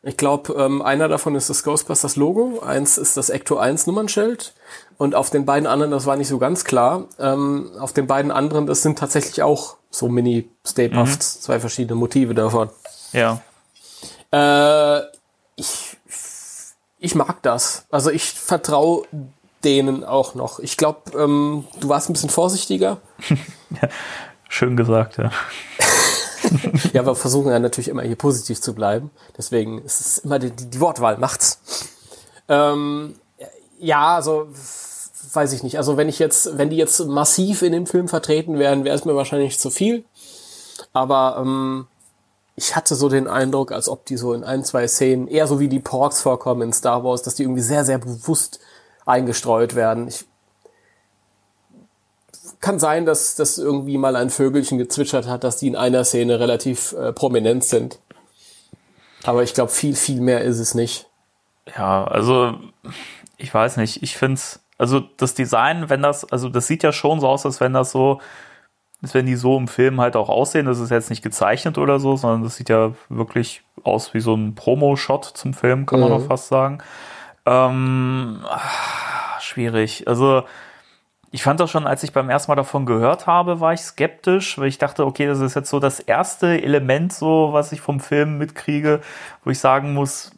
[0.02, 4.56] Ich glaube, ähm, einer davon ist das Ghostbusters Logo, eins ist das Ecto 1 Nummernschild
[4.98, 8.32] und auf den beiden anderen, das war nicht so ganz klar, ähm, auf den beiden
[8.32, 12.70] anderen, das sind tatsächlich auch so Mini Stay Puffs, zwei verschiedene Motive davon.
[13.14, 13.42] Ja.
[14.32, 15.15] Äh,
[15.56, 15.98] ich,
[17.00, 17.86] ich mag das.
[17.90, 19.06] Also ich vertraue
[19.64, 20.60] denen auch noch.
[20.60, 23.00] Ich glaube, ähm, du warst ein bisschen vorsichtiger.
[24.50, 25.32] Schön gesagt, ja.
[26.94, 29.10] Ja, wir versuchen ja natürlich immer hier positiv zu bleiben.
[29.36, 31.60] Deswegen ist es immer die, die, Wortwahl macht's.
[32.48, 33.16] Ähm,
[33.80, 34.48] ja, also
[35.34, 35.78] weiß ich nicht.
[35.78, 39.06] Also wenn ich jetzt, wenn die jetzt massiv in dem Film vertreten wären, wäre es
[39.06, 40.06] mir wahrscheinlich zu viel.
[40.94, 41.88] Aber ähm,
[42.56, 45.60] ich hatte so den Eindruck, als ob die so in ein, zwei Szenen eher so
[45.60, 48.60] wie die Porks vorkommen in Star Wars, dass die irgendwie sehr, sehr bewusst
[49.06, 50.08] eingestreut werden.
[50.08, 50.26] Ich
[52.62, 56.40] kann sein, dass das irgendwie mal ein Vögelchen gezwitschert hat, dass die in einer Szene
[56.40, 58.00] relativ äh, prominent sind.
[59.24, 61.08] Aber ich glaube, viel, viel mehr ist es nicht.
[61.76, 62.56] Ja, also
[63.38, 64.02] ich weiß nicht.
[64.02, 67.46] Ich finde es, also das Design, wenn das, also das sieht ja schon so aus,
[67.46, 68.22] als wenn das so,
[69.06, 70.66] als wenn die so im Film halt auch aussehen.
[70.66, 74.34] Das ist jetzt nicht gezeichnet oder so, sondern das sieht ja wirklich aus wie so
[74.34, 76.16] ein Promo-Shot zum Film, kann man Mhm.
[76.16, 76.80] auch fast sagen.
[77.46, 80.08] Ähm, ah, schwierig.
[80.08, 80.44] Also
[81.30, 84.58] ich fand das schon, als ich beim ersten Mal davon gehört habe, war ich skeptisch,
[84.58, 88.00] weil ich dachte, okay, das ist jetzt so das erste Element, so was ich vom
[88.00, 89.02] Film mitkriege,
[89.44, 90.32] wo ich sagen muss,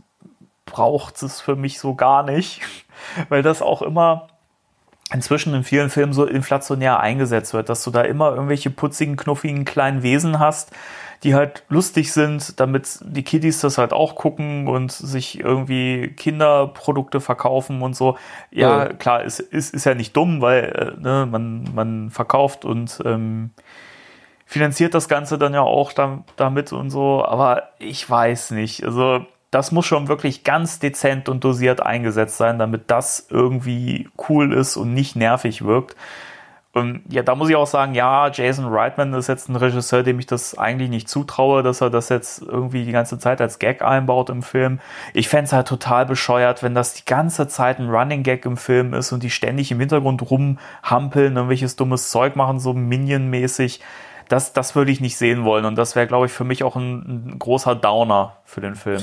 [0.66, 2.62] braucht es für mich so gar nicht,
[3.30, 4.28] weil das auch immer
[5.14, 9.64] inzwischen in vielen Filmen so inflationär eingesetzt wird, dass du da immer irgendwelche putzigen, knuffigen
[9.66, 10.72] kleinen Wesen hast,
[11.24, 17.22] die halt lustig sind, damit die Kiddies das halt auch gucken und sich irgendwie Kinderprodukte
[17.22, 18.18] verkaufen und so.
[18.52, 18.94] Ja, Ja.
[18.94, 23.52] klar, es ist, ist ja nicht dumm, weil äh, ne, man, man verkauft und ähm,
[24.46, 28.84] finanziert das Ganze dann ja auch dam- damit und so, aber ich weiß nicht.
[28.84, 34.54] Also das muss schon wirklich ganz dezent und dosiert eingesetzt sein, damit das irgendwie cool
[34.54, 35.96] ist und nicht nervig wirkt.
[36.74, 40.20] Und ja, da muss ich auch sagen, ja, Jason Reitman ist jetzt ein Regisseur, dem
[40.20, 43.82] ich das eigentlich nicht zutraue, dass er das jetzt irgendwie die ganze Zeit als Gag
[43.82, 44.80] einbaut im Film.
[45.14, 48.94] Ich fänd's halt total bescheuert, wenn das die ganze Zeit ein Running Gag im Film
[48.94, 53.80] ist und die ständig im Hintergrund rumhampeln, irgendwelches dummes Zeug machen, so Minion-mäßig.
[54.28, 55.66] Das, das würde ich nicht sehen wollen.
[55.66, 59.02] Und das wäre, glaube ich, für mich auch ein, ein großer Downer für den Film.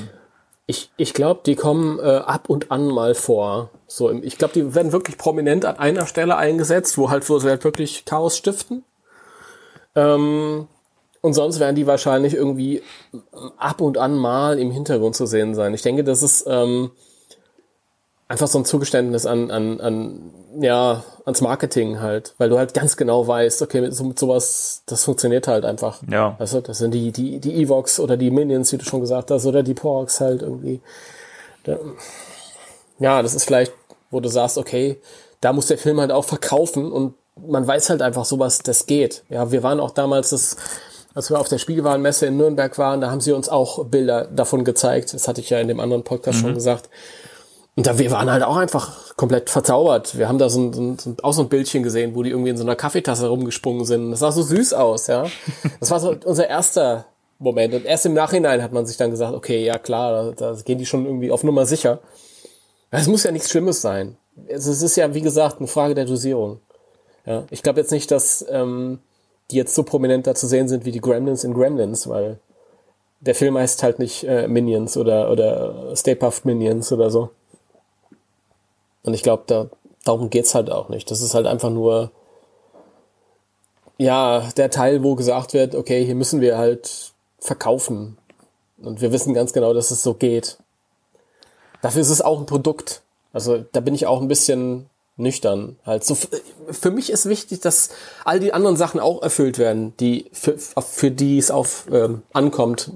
[0.67, 3.71] Ich, ich glaube, die kommen äh, ab und an mal vor.
[3.87, 7.39] So, im, ich glaube, die werden wirklich prominent an einer Stelle eingesetzt, wo halt, wo
[7.39, 8.83] sie halt wirklich Chaos stiften.
[9.95, 10.67] Ähm,
[11.21, 12.83] und sonst werden die wahrscheinlich irgendwie
[13.57, 15.75] ab und an mal im Hintergrund zu sehen sein.
[15.75, 16.91] Ich denke, das ist ähm,
[18.29, 22.97] einfach so ein Zugeständnis an, an, an, ja, ans Marketing halt, weil du halt ganz
[22.97, 26.01] genau weißt, okay, mit, so, mit sowas, das funktioniert halt einfach.
[26.11, 26.37] Ja.
[26.39, 29.47] Also das sind die, die, die Evox oder die Minions, die du schon gesagt hast,
[29.47, 30.81] oder die Porks halt irgendwie.
[32.99, 33.73] Ja, das ist vielleicht,
[34.11, 35.01] wo du sagst, okay,
[35.41, 39.25] da muss der Film halt auch verkaufen und man weiß halt einfach sowas, das geht.
[39.29, 40.57] Ja, wir waren auch damals, das,
[41.15, 44.65] als wir auf der Spielwarenmesse in Nürnberg waren, da haben sie uns auch Bilder davon
[44.65, 45.13] gezeigt.
[45.15, 46.89] Das hatte ich ja in dem anderen Podcast schon gesagt.
[47.77, 50.17] Und da, wir waren halt auch einfach komplett verzaubert.
[50.17, 52.51] Wir haben da so ein, so ein, auch so ein Bildchen gesehen, wo die irgendwie
[52.51, 54.13] in so einer Kaffeetasse rumgesprungen sind.
[54.13, 55.27] Das sah so süß aus, ja.
[55.81, 57.07] Das war so unser erster
[57.39, 57.75] Moment.
[57.75, 60.79] Und erst im Nachhinein hat man sich dann gesagt, okay, ja klar, da, da gehen
[60.79, 61.99] die schon irgendwie auf Nummer sicher.
[62.91, 64.17] Es muss ja nichts Schlimmes sein.
[64.47, 66.61] Es es ist ja, wie gesagt, eine Frage der Dosierung.
[67.27, 69.01] Ja, ich glaube jetzt nicht, dass ähm,
[69.51, 72.39] die jetzt so prominent da zu sehen sind wie die Gremlins in Gremlins, weil
[73.21, 77.31] der Film heißt halt nicht äh, Minions oder, oder Stay Puft Minions oder so.
[79.05, 79.69] Und ich glaube, da,
[80.05, 81.11] darum geht's halt auch nicht.
[81.11, 82.11] Das ist halt einfach nur,
[83.99, 88.19] ja, der Teil, wo gesagt wird, okay, hier müssen wir halt verkaufen.
[88.79, 90.59] Und wir wissen ganz genau, dass es so geht.
[91.83, 93.03] Dafür ist es auch ein Produkt.
[93.33, 95.77] Also da bin ich auch ein bisschen nüchtern.
[95.85, 96.05] Halt
[96.71, 97.91] für mich ist wichtig, dass
[98.25, 102.91] all die anderen Sachen auch erfüllt werden, die für, für die es auf ähm, ankommt.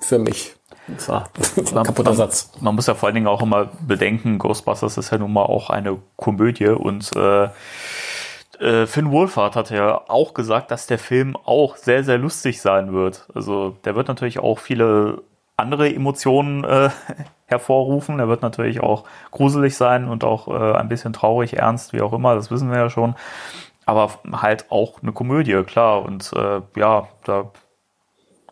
[0.00, 0.54] Für mich.
[0.88, 2.50] Das war ein kaputter man, Satz.
[2.60, 5.70] Man muss ja vor allen Dingen auch immer bedenken, Ghostbusters ist ja nun mal auch
[5.70, 7.48] eine Komödie und äh,
[8.62, 12.92] äh, Finn Wolfhard hat ja auch gesagt, dass der Film auch sehr, sehr lustig sein
[12.92, 13.26] wird.
[13.34, 15.22] Also der wird natürlich auch viele
[15.56, 16.90] andere Emotionen äh,
[17.46, 18.18] hervorrufen.
[18.20, 22.12] Er wird natürlich auch gruselig sein und auch äh, ein bisschen traurig, ernst, wie auch
[22.12, 23.14] immer, das wissen wir ja schon.
[23.84, 26.02] Aber halt auch eine Komödie, klar.
[26.02, 27.50] Und äh, ja, da,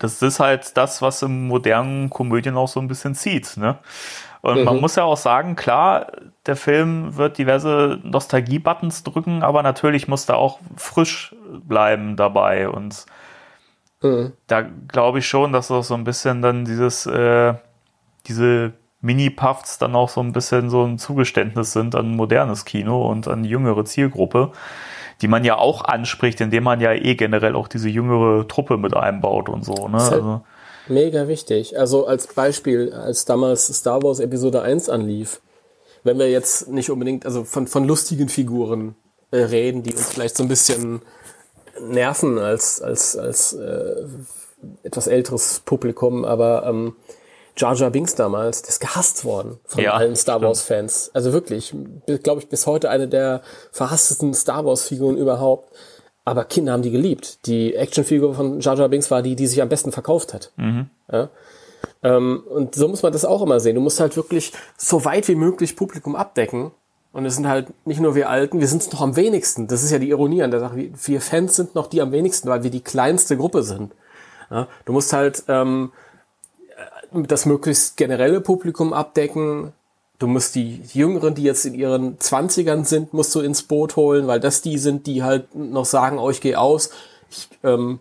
[0.00, 3.56] das ist halt das, was im modernen Komödien auch so ein bisschen zieht.
[3.56, 3.78] Ne?
[4.40, 4.64] Und mhm.
[4.64, 6.06] man muss ja auch sagen, klar,
[6.46, 11.34] der Film wird diverse Nostalgie-Buttons drücken, aber natürlich muss da auch frisch
[11.68, 12.68] bleiben dabei.
[12.70, 13.04] Und
[14.02, 14.32] mhm.
[14.46, 17.54] da glaube ich schon, dass auch so ein bisschen dann dieses, äh,
[18.26, 18.72] diese
[19.02, 23.44] Mini-Puffs dann auch so ein bisschen so ein Zugeständnis sind an modernes Kino und an
[23.44, 24.52] jüngere Zielgruppe,
[25.22, 28.94] die man ja auch anspricht, indem man ja eh generell auch diese jüngere Truppe mit
[28.94, 29.88] einbaut und so.
[29.88, 29.98] Ne?
[29.98, 30.40] Also,
[30.88, 31.78] Mega wichtig.
[31.78, 35.40] Also als Beispiel, als damals Star Wars Episode 1 anlief,
[36.02, 38.96] wenn wir jetzt nicht unbedingt, also von, von lustigen Figuren
[39.30, 41.02] äh, reden, die uns vielleicht so ein bisschen
[41.80, 44.04] nerven als, als, als äh,
[44.82, 46.96] etwas älteres Publikum, aber ähm,
[47.60, 51.10] Jar Jar Binks damals, der ist gehasst worden von ja, allen Star Wars Fans.
[51.12, 51.74] Also wirklich,
[52.22, 55.70] glaube ich, bis heute eine der verhasstesten Star Wars Figuren überhaupt.
[56.24, 57.46] Aber Kinder haben die geliebt.
[57.46, 60.52] Die Actionfigur von Jar Jar Binks war die, die sich am besten verkauft hat.
[60.56, 60.88] Mhm.
[61.10, 61.28] Ja?
[62.02, 63.74] Ähm, und so muss man das auch immer sehen.
[63.74, 66.70] Du musst halt wirklich so weit wie möglich Publikum abdecken.
[67.12, 69.66] Und es sind halt nicht nur wir Alten, wir sind es noch am wenigsten.
[69.66, 70.90] Das ist ja die Ironie an der Sache.
[71.04, 73.92] Wir Fans sind noch die am wenigsten, weil wir die kleinste Gruppe sind.
[74.50, 74.68] Ja?
[74.84, 75.90] Du musst halt ähm,
[77.12, 79.72] das möglichst generelle Publikum abdecken,
[80.20, 84.26] Du musst die Jüngeren, die jetzt in ihren Zwanzigern sind, musst du ins Boot holen,
[84.26, 86.90] weil das die sind, die halt noch sagen, oh, ich gehe aus,
[87.30, 88.00] ich ähm,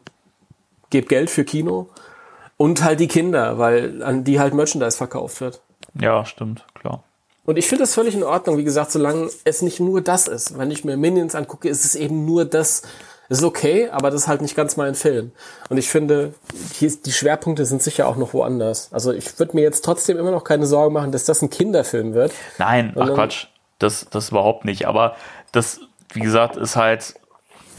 [0.90, 1.88] gebe Geld für Kino.
[2.58, 5.62] Und halt die Kinder, weil an die halt Merchandise verkauft wird.
[5.98, 7.06] Ja, stimmt, klar.
[7.46, 10.58] Und ich finde das völlig in Ordnung, wie gesagt, solange es nicht nur das ist.
[10.58, 12.82] Wenn ich mir Minions angucke, ist es eben nur das,
[13.30, 15.32] ist okay, aber das ist halt nicht ganz mein Film.
[15.70, 16.34] Und ich finde,
[16.74, 18.90] hier, die Schwerpunkte sind sicher auch noch woanders.
[18.92, 22.14] Also ich würde mir jetzt trotzdem immer noch keine Sorgen machen, dass das ein Kinderfilm
[22.14, 22.34] wird.
[22.58, 23.46] Nein, ach Quatsch,
[23.78, 24.88] das, das überhaupt nicht.
[24.88, 25.16] Aber
[25.52, 25.80] das,
[26.14, 27.14] wie gesagt, ist halt,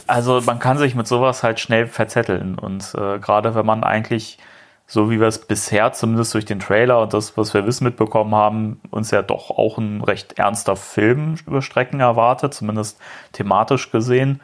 [0.07, 2.57] also man kann sich mit sowas halt schnell verzetteln.
[2.57, 4.39] Und äh, gerade wenn man eigentlich,
[4.87, 8.37] so wie wir es bisher zumindest durch den Trailer und das, was wir wissen mitbekommen
[8.37, 13.01] haben, uns ja doch auch ein recht ernster Film über Strecken erwartet, zumindest
[13.33, 14.41] thematisch gesehen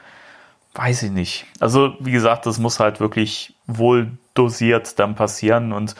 [0.77, 1.47] weiß ich nicht.
[1.61, 5.73] Also, wie gesagt, das muss halt wirklich wohl dosiert dann passieren.
[5.73, 5.95] Und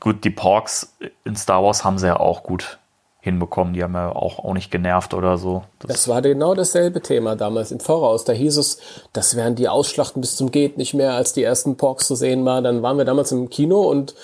[0.00, 2.78] gut, die Porks in Star Wars haben sie ja auch gut
[3.20, 3.74] hinbekommen.
[3.74, 5.64] Die haben ja auch, auch nicht genervt oder so.
[5.80, 8.24] Das, das war genau dasselbe Thema damals im Voraus.
[8.24, 8.78] Da hieß es,
[9.12, 12.44] das wären die Ausschlachten bis zum Geht nicht mehr, als die ersten Porks zu sehen
[12.44, 12.64] waren.
[12.64, 14.14] Dann waren wir damals im Kino und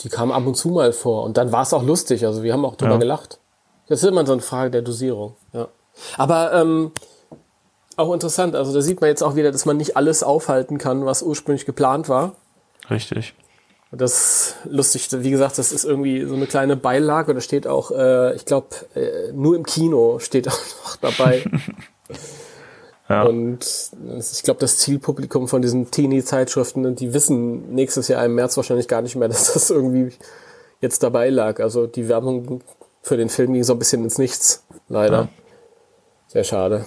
[0.00, 1.22] die kamen ab und zu mal vor.
[1.24, 2.26] Und dann war es auch lustig.
[2.26, 2.98] Also wir haben auch drüber ja.
[2.98, 3.38] gelacht.
[3.86, 5.36] Das ist immer so eine Frage der Dosierung.
[5.52, 5.68] Ja.
[6.16, 6.92] Aber ähm,
[7.96, 8.54] auch interessant.
[8.54, 11.66] Also da sieht man jetzt auch wieder, dass man nicht alles aufhalten kann, was ursprünglich
[11.66, 12.36] geplant war.
[12.90, 13.34] Richtig.
[13.96, 15.08] Das ist lustig.
[15.12, 18.44] Wie gesagt, das ist irgendwie so eine kleine Beilage und da steht auch, äh, ich
[18.44, 21.44] glaube, äh, nur im Kino steht auch noch dabei.
[23.08, 23.22] ja.
[23.22, 23.64] Und
[24.18, 29.02] ich glaube, das Zielpublikum von diesen Teenie-Zeitschriften, die wissen nächstes Jahr im März wahrscheinlich gar
[29.02, 30.12] nicht mehr, dass das irgendwie
[30.80, 31.60] jetzt dabei lag.
[31.60, 32.62] Also die Werbung
[33.02, 35.16] für den Film ging so ein bisschen ins Nichts, leider.
[35.16, 35.28] Ja.
[36.28, 36.84] Sehr schade.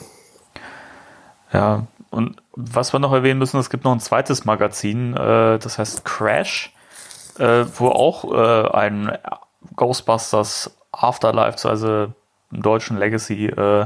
[1.54, 5.78] Ja, und was wir noch erwähnen müssen, es gibt noch ein zweites Magazin, äh, das
[5.78, 6.74] heißt Crash,
[7.39, 9.18] äh, wo auch äh, ein
[9.76, 12.14] Ghostbusters Afterlife, also
[12.52, 13.86] im deutschen Legacy äh,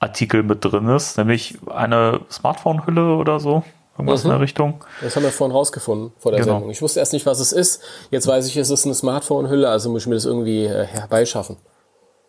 [0.00, 3.62] Artikel mit drin ist, nämlich eine Smartphone-Hülle oder so.
[3.96, 4.30] Irgendwas mhm.
[4.30, 4.84] in der Richtung.
[5.02, 6.54] Das haben wir vorhin rausgefunden vor der genau.
[6.54, 6.70] Sendung.
[6.70, 7.82] Ich wusste erst nicht, was es ist.
[8.10, 11.56] Jetzt weiß ich, es ist eine Smartphone-Hülle, also muss ich mir das irgendwie äh, herbeischaffen.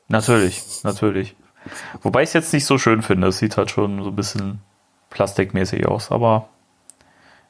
[0.09, 1.35] Natürlich, natürlich.
[2.01, 3.27] Wobei ich es jetzt nicht so schön finde.
[3.27, 4.61] Es sieht halt schon so ein bisschen
[5.09, 6.49] plastikmäßig aus, aber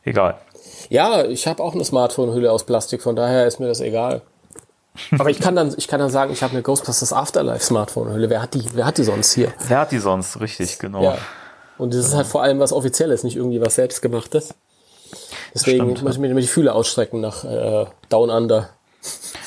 [0.04, 0.38] egal.
[0.90, 4.22] Ja, ich habe auch eine Smartphone-Hülle aus Plastik, von daher ist mir das egal.
[5.18, 8.30] Aber ich kann dann, ich kann dann sagen, ich habe eine Ghostbusters Afterlife Smartphone-Hülle.
[8.30, 8.64] Wer hat die?
[8.74, 9.52] Wer hat die sonst hier?
[9.68, 10.40] Wer hat die sonst?
[10.40, 11.02] Richtig, genau.
[11.02, 11.18] Ja.
[11.80, 14.54] Und das ist halt vor allem was Offizielles, nicht irgendwie was Selbstgemachtes.
[15.54, 16.04] Deswegen Stimmt.
[16.04, 18.70] muss ich mir immer die Fühle ausstrecken nach äh, Down Under.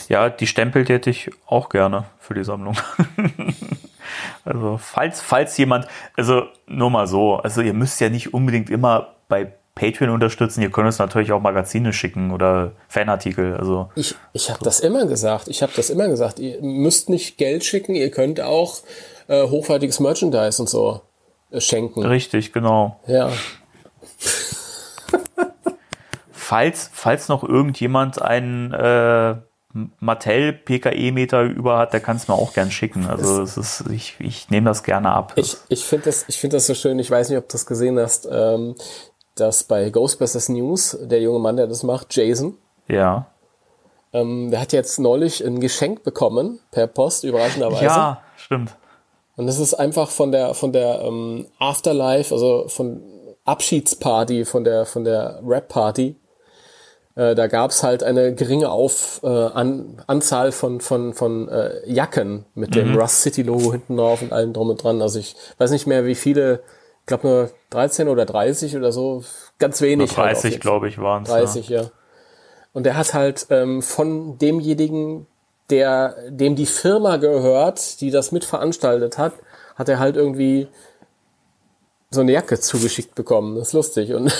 [0.08, 2.76] Ja, die Stempel hätte ich auch gerne für die Sammlung.
[4.46, 5.86] Also falls, falls jemand,
[6.16, 10.70] also nur mal so, also ihr müsst ja nicht unbedingt immer bei Patreon unterstützen, ihr
[10.70, 13.56] könnt uns natürlich auch Magazine schicken oder Fanartikel.
[13.56, 15.48] Also ich, ich habe das immer gesagt.
[15.48, 16.38] Ich habe das immer gesagt.
[16.38, 18.78] Ihr müsst nicht Geld schicken, ihr könnt auch
[19.28, 21.02] äh, hochwertiges Merchandise und so
[21.50, 22.04] äh, schenken.
[22.04, 22.98] Richtig, genau.
[23.06, 23.30] Ja.
[26.32, 29.36] falls, falls noch irgendjemand einen äh,
[30.00, 33.06] Mattel PKE-Meter über hat, der kann es mir auch gern schicken.
[33.06, 35.34] Also es ist, ich, ich nehme das gerne ab.
[35.36, 36.98] Ich, ich finde das, ich finde das so schön.
[36.98, 38.74] Ich weiß nicht, ob du das gesehen hast, ähm,
[39.34, 42.56] dass bei Ghostbusters News der junge Mann, der das macht, Jason,
[42.88, 43.26] ja.
[44.12, 47.84] ähm, der hat jetzt neulich ein Geschenk bekommen per Post überraschenderweise.
[47.84, 48.74] Ja, stimmt.
[49.36, 53.02] Und das ist einfach von der von der ähm, Afterlife, also von
[53.44, 56.16] Abschiedsparty von der von der Rap Party.
[57.16, 62.44] Äh, da gab's halt eine geringe Auf, äh, an, Anzahl von von von äh, Jacken
[62.54, 62.98] mit dem Mhm.
[62.98, 65.02] Rust City Logo hinten drauf und allem drum und dran.
[65.02, 66.60] Also ich weiß nicht mehr, wie viele.
[67.00, 69.24] Ich glaube nur 13 oder 30 oder so.
[69.58, 70.10] Ganz wenig.
[70.16, 71.30] halt auf 30, jeden glaube ich, waren es.
[71.30, 71.90] 30, ja.
[72.72, 75.26] Und der hat halt ähm, von demjenigen,
[75.70, 79.32] der, dem die Firma gehört, die das mitveranstaltet hat,
[79.76, 80.68] hat er halt irgendwie
[82.10, 83.56] so eine Jacke zugeschickt bekommen.
[83.56, 84.12] Das ist lustig.
[84.12, 84.32] Und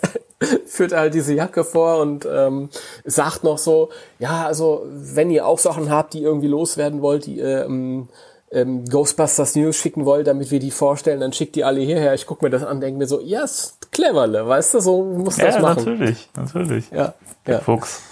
[0.66, 2.68] führt halt diese Jacke vor und ähm,
[3.04, 7.40] sagt noch so, ja, also wenn ihr auch Sachen habt, die irgendwie loswerden wollt, die
[7.40, 8.08] ähm,
[8.50, 12.14] ähm, Ghostbusters News schicken wollt, damit wir die vorstellen, dann schickt die alle hierher.
[12.14, 15.54] Ich guck mir das an, denke mir so, yes, cleverle, weißt du, so muss das
[15.54, 15.84] Ja, machen.
[15.84, 16.90] natürlich, natürlich.
[16.90, 17.14] Ja,
[17.46, 18.02] ja, Fuchs.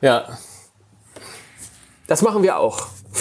[0.00, 0.24] ja.
[2.06, 2.80] Das machen wir auch.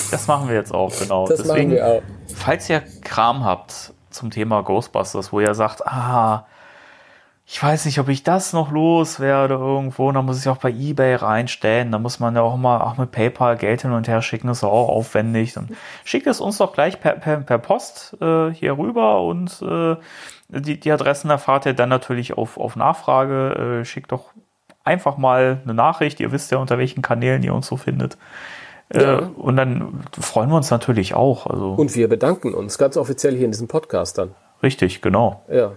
[0.09, 1.27] Das machen wir jetzt auch, genau.
[1.27, 2.01] Das Deswegen, machen wir auch.
[2.35, 6.45] falls ihr Kram habt zum Thema Ghostbusters, wo ihr sagt, ah,
[7.53, 11.15] ich weiß nicht, ob ich das noch loswerde irgendwo, dann muss ich auch bei Ebay
[11.15, 14.47] reinstellen, da muss man ja auch mal auch mit PayPal Geld hin und her schicken,
[14.47, 15.53] das ist auch aufwendig.
[15.53, 15.67] Dann
[16.05, 19.97] schickt es uns doch gleich per, per, per Post äh, hier rüber und äh,
[20.47, 23.79] die, die Adressen erfahrt ihr dann natürlich auf, auf Nachfrage.
[23.81, 24.27] Äh, schickt doch
[24.85, 28.17] einfach mal eine Nachricht, ihr wisst ja, unter welchen Kanälen ihr uns so findet.
[28.93, 29.17] Äh, Ja.
[29.35, 31.47] und dann freuen wir uns natürlich auch.
[31.47, 34.35] Also Und wir bedanken uns ganz offiziell hier in diesem Podcast dann.
[34.63, 35.43] richtig, genau.
[35.51, 35.73] Ja.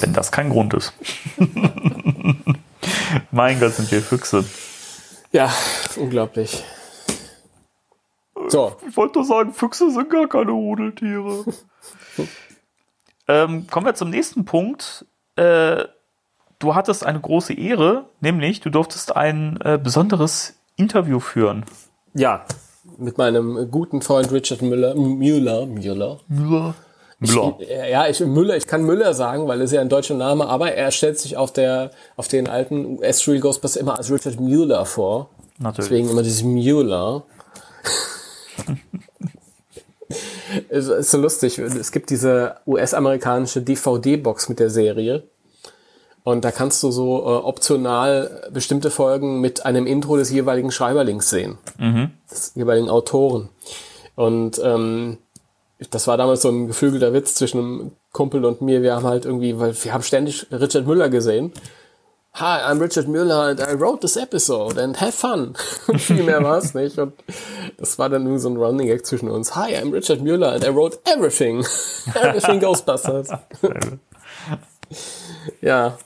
[0.00, 0.92] Wenn das kein Grund ist.
[3.30, 4.44] mein Gott, sind wir Füchse.
[5.32, 5.52] Ja,
[5.96, 6.64] unglaublich.
[8.48, 11.44] So, Ich wollte nur sagen, Füchse sind gar keine Rudeltiere.
[13.28, 15.04] ähm, kommen wir zum nächsten Punkt.
[15.36, 15.84] Äh,
[16.58, 21.64] du hattest eine große Ehre, nämlich du durftest ein äh, besonderes Interview führen.
[22.14, 22.44] ja,
[22.98, 26.18] mit meinem guten Freund Richard Müller, Müller, Müller.
[26.28, 26.74] Müller.
[27.20, 27.56] Müller.
[27.58, 30.72] Ich, ja, ich Müller, ich kann Müller sagen, weil es ja ein deutscher Name, aber
[30.72, 34.86] er stellt sich auf der auf den alten US Real Ghostbusters immer als Richard Müller
[34.86, 35.30] vor.
[35.58, 35.90] Natürlich.
[35.90, 37.24] Deswegen immer dieses Müller.
[40.70, 41.58] es ist so lustig.
[41.58, 45.24] Es gibt diese US-amerikanische DVD-Box mit der Serie.
[46.22, 51.30] Und da kannst du so äh, optional bestimmte Folgen mit einem Intro des jeweiligen Schreiberlings
[51.30, 51.58] sehen.
[52.30, 53.48] Des jeweiligen Autoren.
[54.16, 55.18] Und ähm,
[55.90, 58.82] das war damals so ein geflügelter Witz zwischen einem Kumpel und mir.
[58.82, 61.52] Wir haben halt irgendwie, weil wir haben ständig Richard Müller gesehen.
[62.34, 65.54] Hi, I'm Richard Müller and I wrote this episode and have fun.
[65.98, 66.98] Viel mehr war es nicht.
[66.98, 67.14] Und
[67.76, 69.56] das war dann irgendwie so ein Running Gag zwischen uns.
[69.56, 71.64] Hi, I'm Richard Müller and I wrote everything.
[72.14, 73.30] everything Ghostbusters.
[75.60, 75.98] ja.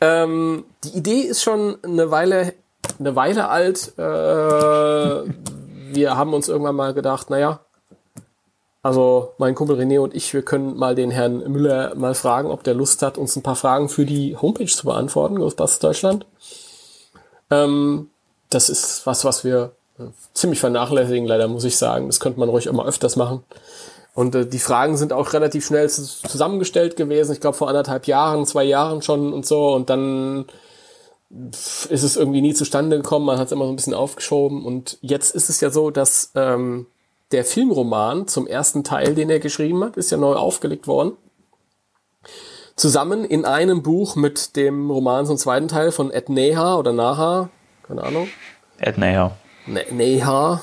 [0.00, 2.54] Ähm, die Idee ist schon eine Weile,
[3.00, 3.92] eine Weile alt.
[3.98, 4.02] Äh,
[5.92, 7.63] wir haben uns irgendwann mal gedacht, naja,
[8.84, 12.62] also mein Kumpel René und ich, wir können mal den Herrn Müller mal fragen, ob
[12.64, 16.26] der Lust hat, uns ein paar Fragen für die Homepage zu beantworten, Ghostbusters Deutschland.
[17.50, 18.10] Ähm,
[18.50, 20.02] das ist was, was wir äh,
[20.34, 22.08] ziemlich vernachlässigen, leider muss ich sagen.
[22.08, 23.42] Das könnte man ruhig immer öfters machen.
[24.12, 27.32] Und äh, die Fragen sind auch relativ schnell zus- zusammengestellt gewesen.
[27.32, 29.72] Ich glaube vor anderthalb Jahren, zwei Jahren schon und so.
[29.72, 30.44] Und dann
[31.88, 33.24] ist es irgendwie nie zustande gekommen.
[33.24, 34.64] Man hat es immer so ein bisschen aufgeschoben.
[34.66, 36.86] Und jetzt ist es ja so, dass ähm,
[37.32, 41.12] der Filmroman zum ersten Teil, den er geschrieben hat, ist ja neu aufgelegt worden.
[42.76, 47.48] Zusammen in einem Buch mit dem Roman zum zweiten Teil von Ed Neha oder Naha,
[47.86, 48.28] keine Ahnung.
[48.78, 49.32] Ed Neher.
[49.66, 50.60] Ne Neha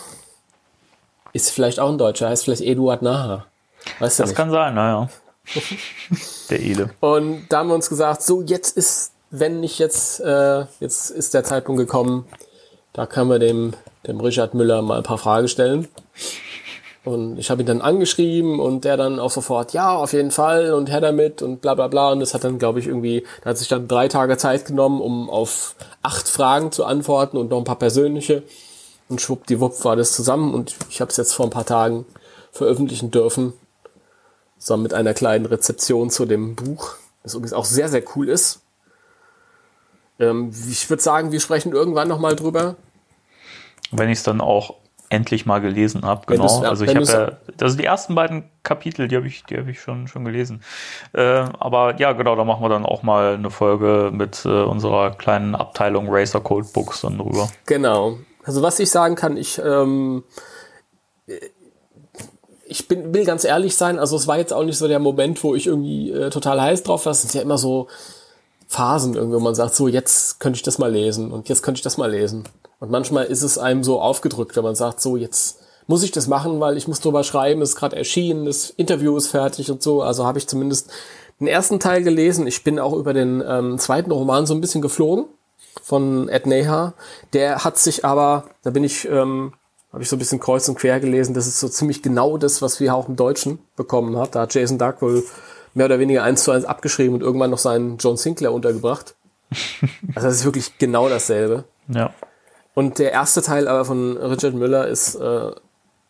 [1.33, 3.45] ist vielleicht auch ein Deutscher, heißt vielleicht Eduard Naha.
[3.99, 4.37] Weißt du Das nicht.
[4.37, 5.09] kann sein, naja.
[6.49, 6.89] Der Ede.
[6.99, 11.33] Und da haben wir uns gesagt, so jetzt ist, wenn nicht jetzt, äh, jetzt ist
[11.33, 12.25] der Zeitpunkt gekommen,
[12.93, 13.73] da können wir dem,
[14.05, 15.87] dem Richard Müller mal ein paar Fragen stellen.
[17.03, 20.73] Und ich habe ihn dann angeschrieben und der dann auch sofort, ja, auf jeden Fall
[20.73, 22.11] und her damit und bla bla bla.
[22.11, 25.01] Und das hat dann, glaube ich, irgendwie, da hat sich dann drei Tage Zeit genommen,
[25.01, 28.43] um auf acht Fragen zu antworten und noch ein paar persönliche.
[29.09, 32.05] Und schwuppdiwupp war das zusammen und ich habe es jetzt vor ein paar Tagen
[32.51, 33.53] veröffentlichen dürfen.
[34.59, 38.61] Zusammen mit einer kleinen Rezeption zu dem Buch, das übrigens auch sehr, sehr cool ist.
[40.19, 42.75] Ähm, ich würde sagen, wir sprechen irgendwann nochmal drüber.
[43.91, 44.75] Wenn ich es dann auch
[45.11, 46.63] endlich mal gelesen habe, genau.
[46.63, 49.57] ja, also ich habe ja, das sind die ersten beiden Kapitel, die habe ich, die
[49.57, 50.63] habe ich schon schon gelesen.
[51.13, 55.11] Äh, aber ja, genau, da machen wir dann auch mal eine Folge mit äh, unserer
[55.11, 57.49] kleinen Abteilung Racer Cold Books dann drüber.
[57.65, 58.17] Genau.
[58.43, 60.23] Also was ich sagen kann, ich ähm,
[62.65, 65.43] ich bin, will ganz ehrlich sein, also es war jetzt auch nicht so der Moment,
[65.43, 67.11] wo ich irgendwie äh, total heiß drauf war.
[67.11, 67.87] Es sind ja immer so
[68.67, 71.79] Phasen irgendwie, wo man sagt, so jetzt könnte ich das mal lesen und jetzt könnte
[71.79, 72.45] ich das mal lesen.
[72.81, 76.27] Und manchmal ist es einem so aufgedrückt, wenn man sagt, so jetzt muss ich das
[76.27, 80.01] machen, weil ich muss drüber schreiben, ist gerade erschienen, das Interview ist fertig und so.
[80.01, 80.89] Also habe ich zumindest
[81.39, 82.47] den ersten Teil gelesen.
[82.47, 85.25] Ich bin auch über den ähm, zweiten Roman so ein bisschen geflogen
[85.81, 86.93] von Ed Neha.
[87.33, 89.53] Der hat sich aber, da bin ich ähm,
[89.93, 91.33] habe ich so ein bisschen kreuz und quer gelesen.
[91.35, 94.31] Das ist so ziemlich genau das, was wir auch im Deutschen bekommen haben.
[94.31, 95.23] Da hat Jason Dark wohl
[95.73, 99.15] mehr oder weniger eins zu eins abgeschrieben und irgendwann noch seinen John Sinclair untergebracht.
[100.15, 101.65] Also das ist wirklich genau dasselbe.
[101.87, 102.13] Ja.
[102.73, 105.51] Und der erste Teil aber von Richard Müller ist äh,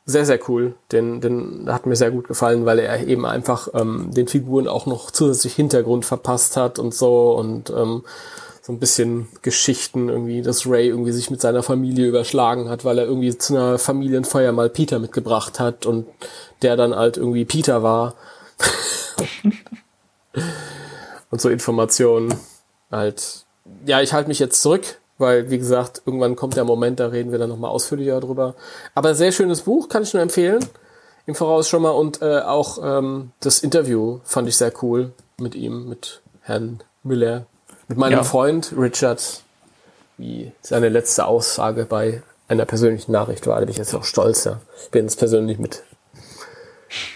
[0.05, 0.75] sehr, sehr cool.
[0.91, 4.85] Den, den hat mir sehr gut gefallen, weil er eben einfach ähm, den Figuren auch
[4.85, 8.03] noch zusätzlich Hintergrund verpasst hat und so und ähm,
[8.61, 12.99] so ein bisschen Geschichten irgendwie, dass Ray irgendwie sich mit seiner Familie überschlagen hat, weil
[12.99, 16.07] er irgendwie zu einer Familienfeier mal Peter mitgebracht hat und
[16.61, 18.13] der dann halt irgendwie Peter war.
[21.31, 22.35] und so Informationen
[22.91, 23.45] halt.
[23.85, 27.31] Ja, ich halte mich jetzt zurück, weil, wie gesagt, irgendwann kommt der Moment, da reden
[27.31, 28.55] wir dann nochmal ausführlicher drüber.
[28.95, 30.65] Aber sehr schönes Buch, kann ich nur empfehlen.
[31.27, 31.91] Im Voraus schon mal.
[31.91, 37.45] Und äh, auch ähm, das Interview fand ich sehr cool mit ihm, mit Herrn Müller.
[37.87, 38.23] Mit meinem Ja.
[38.23, 39.43] Freund Richard,
[40.17, 43.55] wie seine letzte Aussage bei einer persönlichen Nachricht war.
[43.55, 44.59] Da bin ich jetzt auch stolz, ja.
[44.83, 45.83] Ich bin jetzt persönlich mit,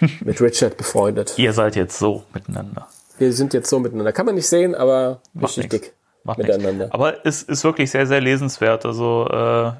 [0.20, 1.34] mit Richard befreundet.
[1.36, 2.88] Ihr seid jetzt so miteinander.
[3.18, 4.12] Wir sind jetzt so miteinander.
[4.12, 5.84] Kann man nicht sehen, aber Macht richtig nix.
[5.86, 5.95] dick
[6.26, 6.88] Macht miteinander.
[6.90, 8.84] Aber es ist wirklich sehr, sehr lesenswert.
[8.84, 9.72] Also äh,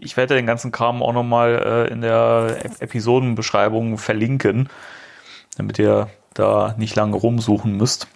[0.00, 4.68] ich werde den ganzen Kram auch nochmal äh, in der Ep- Episodenbeschreibung verlinken,
[5.56, 8.06] damit ihr da nicht lange rumsuchen müsst.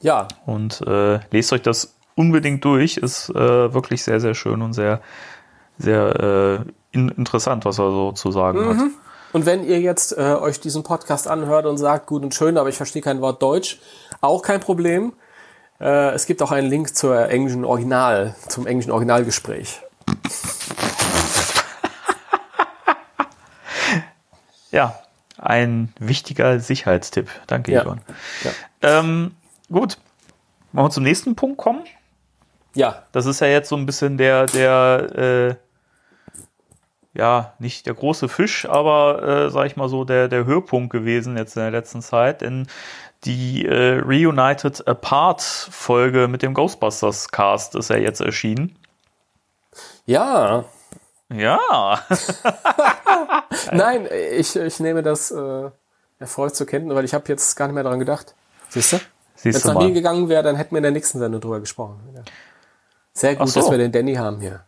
[0.00, 2.98] Ja, Und äh, lest euch das unbedingt durch.
[2.98, 5.00] Ist äh, wirklich sehr, sehr schön und sehr,
[5.78, 8.76] sehr äh, in interessant, was er so zu sagen hat.
[9.32, 12.68] Und wenn ihr jetzt äh, euch diesen Podcast anhört und sagt, gut und schön, aber
[12.68, 13.78] ich verstehe kein Wort Deutsch,
[14.20, 15.12] auch kein Problem.
[15.80, 19.80] Äh, es gibt auch einen Link zur englischen Original, zum englischen Originalgespräch.
[24.70, 24.98] Ja,
[25.38, 27.30] ein wichtiger Sicherheitstipp.
[27.46, 27.82] Danke, Ja.
[27.82, 28.00] Ivan.
[28.44, 28.50] Ja.
[29.00, 29.34] Ähm,
[29.72, 29.96] gut.
[30.72, 31.84] Wollen wir zum nächsten Punkt kommen?
[32.74, 35.56] Ja, Das ist ja jetzt so ein bisschen der, der,
[37.14, 40.90] äh, ja, nicht der große Fisch, aber, äh, sag ich mal so, der, der Höhepunkt
[40.92, 42.42] gewesen jetzt in der letzten Zeit.
[42.42, 42.66] Denn
[43.24, 48.76] die äh, Reunited Apart Folge mit dem Ghostbusters Cast ist ja jetzt erschienen.
[50.06, 50.64] ja.
[51.30, 52.00] Ja.
[53.72, 55.70] Nein, ich, ich nehme das äh,
[56.18, 58.34] erfreut zur Kenntnis, weil ich habe jetzt gar nicht mehr daran gedacht.
[58.70, 59.00] Siehst du?
[59.42, 62.00] Wenn es nach mir gegangen wäre, dann hätten wir in der nächsten Sendung drüber gesprochen.
[63.12, 63.60] Sehr gut, so.
[63.60, 64.64] dass wir den Danny haben hier.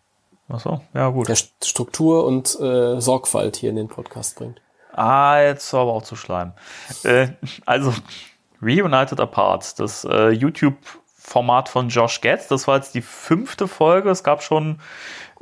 [0.50, 1.28] Ach so, ja gut.
[1.28, 4.60] Der St- Struktur und äh, Sorgfalt hier in den Podcast bringt.
[4.92, 6.52] Ah, jetzt aber auch zu schleim.
[7.04, 7.28] Äh,
[7.64, 7.94] also,
[8.62, 14.10] Reunited Apart, das äh, YouTube-Format von Josh Getz, das war jetzt die fünfte Folge.
[14.10, 14.78] Es gab schon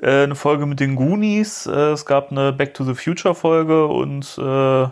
[0.00, 4.38] äh, eine Folge mit den Goonies, äh, es gab eine Back to the Future-Folge und
[4.38, 4.88] äh,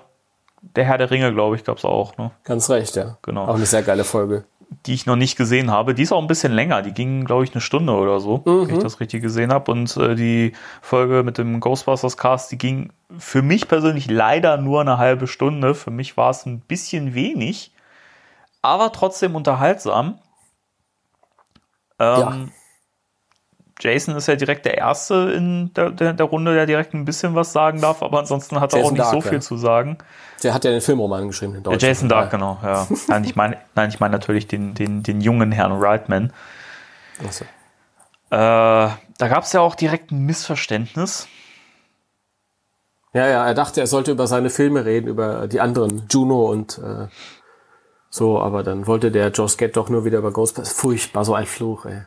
[0.62, 2.32] der Herr der Ringe, glaube ich, gab es auch, ne?
[2.42, 3.18] Ganz recht, ja.
[3.22, 3.46] Genau.
[3.46, 4.44] Auch eine sehr geile Folge.
[4.86, 5.94] die ich noch nicht gesehen habe.
[5.94, 8.74] Die ist auch ein bisschen länger, die ging, glaube ich, eine Stunde oder so, wenn
[8.74, 9.70] ich das richtig gesehen habe.
[9.70, 10.52] Und äh, die
[10.82, 15.74] Folge mit dem Ghostbusters Cast, die ging für mich persönlich leider nur eine halbe Stunde.
[15.74, 17.72] Für mich war es ein bisschen wenig,
[18.66, 20.18] aber trotzdem unterhaltsam.
[21.98, 22.52] Ähm,
[23.78, 27.34] Jason ist ja direkt der Erste in der, der, der Runde, der direkt ein bisschen
[27.34, 29.40] was sagen darf, aber ansonsten hat er auch nicht so Dark, viel ja.
[29.40, 29.98] zu sagen.
[30.42, 31.82] Der hat ja den Filmroman geschrieben Deutsch.
[31.82, 32.86] Jason Dark, genau, ja.
[33.08, 36.32] Nein, ich meine, nein, ich meine natürlich den, den, den jungen Herrn Reitman.
[37.24, 37.44] Achso.
[38.30, 41.28] Äh, da gab es ja auch direkt ein Missverständnis.
[43.12, 46.78] Ja, ja, er dachte, er sollte über seine Filme reden, über die anderen, Juno und
[46.78, 47.06] äh,
[48.16, 50.76] so, aber dann wollte der Joe Skett doch nur wieder über Ghostbusters.
[50.76, 52.02] Furchtbar, so ein Fluch, ey.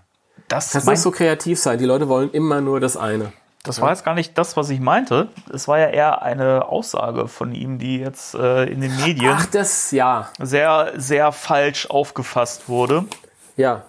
[0.48, 1.78] Das, Kannst nicht so kreativ sein.
[1.78, 3.32] Die Leute wollen immer nur das eine.
[3.64, 5.28] das war jetzt gar nicht das, was ich meinte.
[5.54, 9.46] Es war ja eher eine Aussage von ihm, die jetzt äh, in den Medien Ach,
[9.46, 10.30] das, ja.
[10.40, 13.06] sehr, sehr falsch aufgefasst wurde.
[13.56, 13.84] Ja.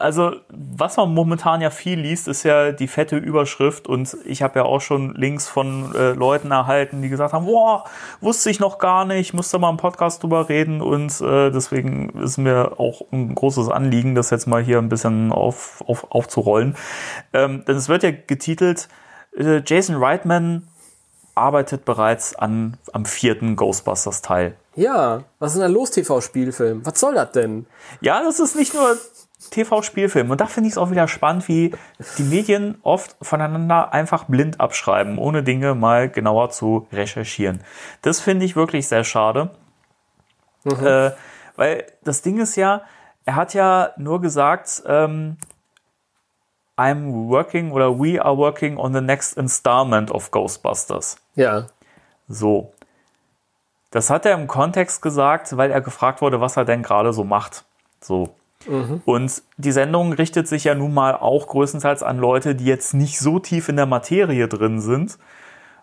[0.00, 4.60] Also, was man momentan ja viel liest, ist ja die fette Überschrift und ich habe
[4.60, 7.84] ja auch schon Links von äh, Leuten erhalten, die gesagt haben, boah,
[8.20, 12.38] wusste ich noch gar nicht, musste mal im Podcast drüber reden und äh, deswegen ist
[12.38, 16.76] mir auch ein großes Anliegen, das jetzt mal hier ein bisschen auf, auf, aufzurollen.
[17.32, 18.88] Ähm, denn es wird ja getitelt,
[19.36, 20.68] äh, Jason Reitman
[21.34, 24.56] arbeitet bereits an, am vierten Ghostbusters-Teil.
[24.74, 25.24] Ja.
[25.38, 26.84] Was ist denn da los, TV-Spielfilm?
[26.84, 27.66] Was soll das denn?
[28.00, 28.96] Ja, das ist nicht nur
[29.50, 30.30] TV-Spielfilm.
[30.30, 31.74] Und da finde ich es auch wieder spannend, wie
[32.18, 37.60] die Medien oft voneinander einfach blind abschreiben, ohne Dinge mal genauer zu recherchieren.
[38.02, 39.50] Das finde ich wirklich sehr schade.
[40.64, 40.86] Mhm.
[40.86, 41.10] Äh,
[41.56, 42.82] weil das Ding ist ja,
[43.24, 45.36] er hat ja nur gesagt, ähm,
[46.76, 51.16] I'm working oder we are working on the next installment of Ghostbusters.
[51.34, 51.66] Ja.
[52.28, 52.72] So.
[53.90, 57.24] Das hat er im Kontext gesagt, weil er gefragt wurde, was er denn gerade so
[57.24, 57.64] macht.
[58.00, 58.34] So.
[58.66, 59.02] Mhm.
[59.04, 63.18] Und die Sendung richtet sich ja nun mal auch größtenteils an Leute, die jetzt nicht
[63.18, 65.18] so tief in der Materie drin sind.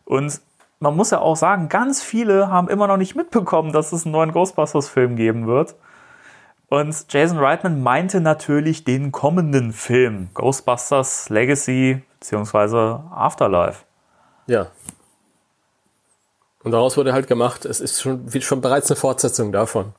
[0.03, 0.41] Und
[0.79, 4.11] man muss ja auch sagen, ganz viele haben immer noch nicht mitbekommen, dass es einen
[4.11, 5.75] neuen Ghostbusters-Film geben wird.
[6.67, 12.99] Und Jason Reitman meinte natürlich den kommenden Film, Ghostbusters Legacy bzw.
[13.11, 13.83] Afterlife.
[14.47, 14.67] Ja.
[16.63, 19.93] Und daraus wurde halt gemacht, es ist schon, schon bereits eine Fortsetzung davon.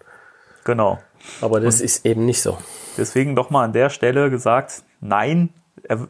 [0.67, 0.99] Genau.
[1.41, 2.59] Aber das Und ist eben nicht so.
[2.99, 5.51] Deswegen doch mal an der Stelle gesagt, nein,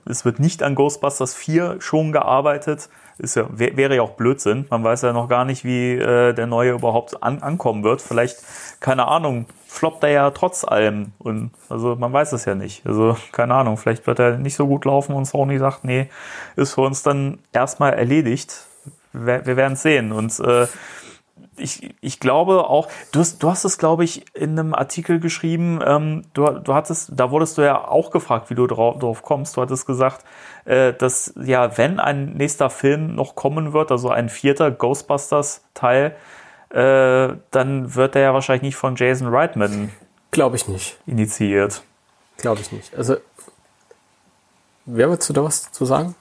[0.07, 2.89] es wird nicht an Ghostbusters 4 schon gearbeitet.
[3.19, 4.67] Ist ja, wäre ja auch Blödsinn.
[4.71, 8.01] Man weiß ja noch gar nicht, wie äh, der neue überhaupt an, ankommen wird.
[8.01, 8.39] Vielleicht,
[8.81, 11.13] keine Ahnung, floppt er ja trotz allem.
[11.19, 12.87] Und also man weiß es ja nicht.
[12.87, 16.09] Also, keine Ahnung, vielleicht wird er nicht so gut laufen und Sony sagt, nee,
[16.57, 18.67] ist für uns dann erstmal erledigt.
[19.13, 20.13] Wir, wir werden es sehen.
[20.13, 20.67] Und äh,
[21.57, 25.81] ich, ich glaube auch, du hast, du hast es, glaube ich, in einem Artikel geschrieben,
[25.85, 29.57] ähm, du, du hattest, da wurdest du ja auch gefragt, wie du drauf, drauf kommst.
[29.57, 30.25] Du hattest gesagt,
[30.65, 36.17] äh, dass ja, wenn ein nächster Film noch kommen wird, also ein vierter Ghostbusters-Teil,
[36.71, 39.93] äh, dann wird der ja wahrscheinlich nicht von Jason Reitman.
[40.31, 40.99] Glaube ich nicht.
[41.07, 41.83] Initiiert.
[42.39, 42.95] Glaube ich nicht.
[42.95, 43.17] Also,
[44.85, 46.15] wer würdest du da was zu sagen?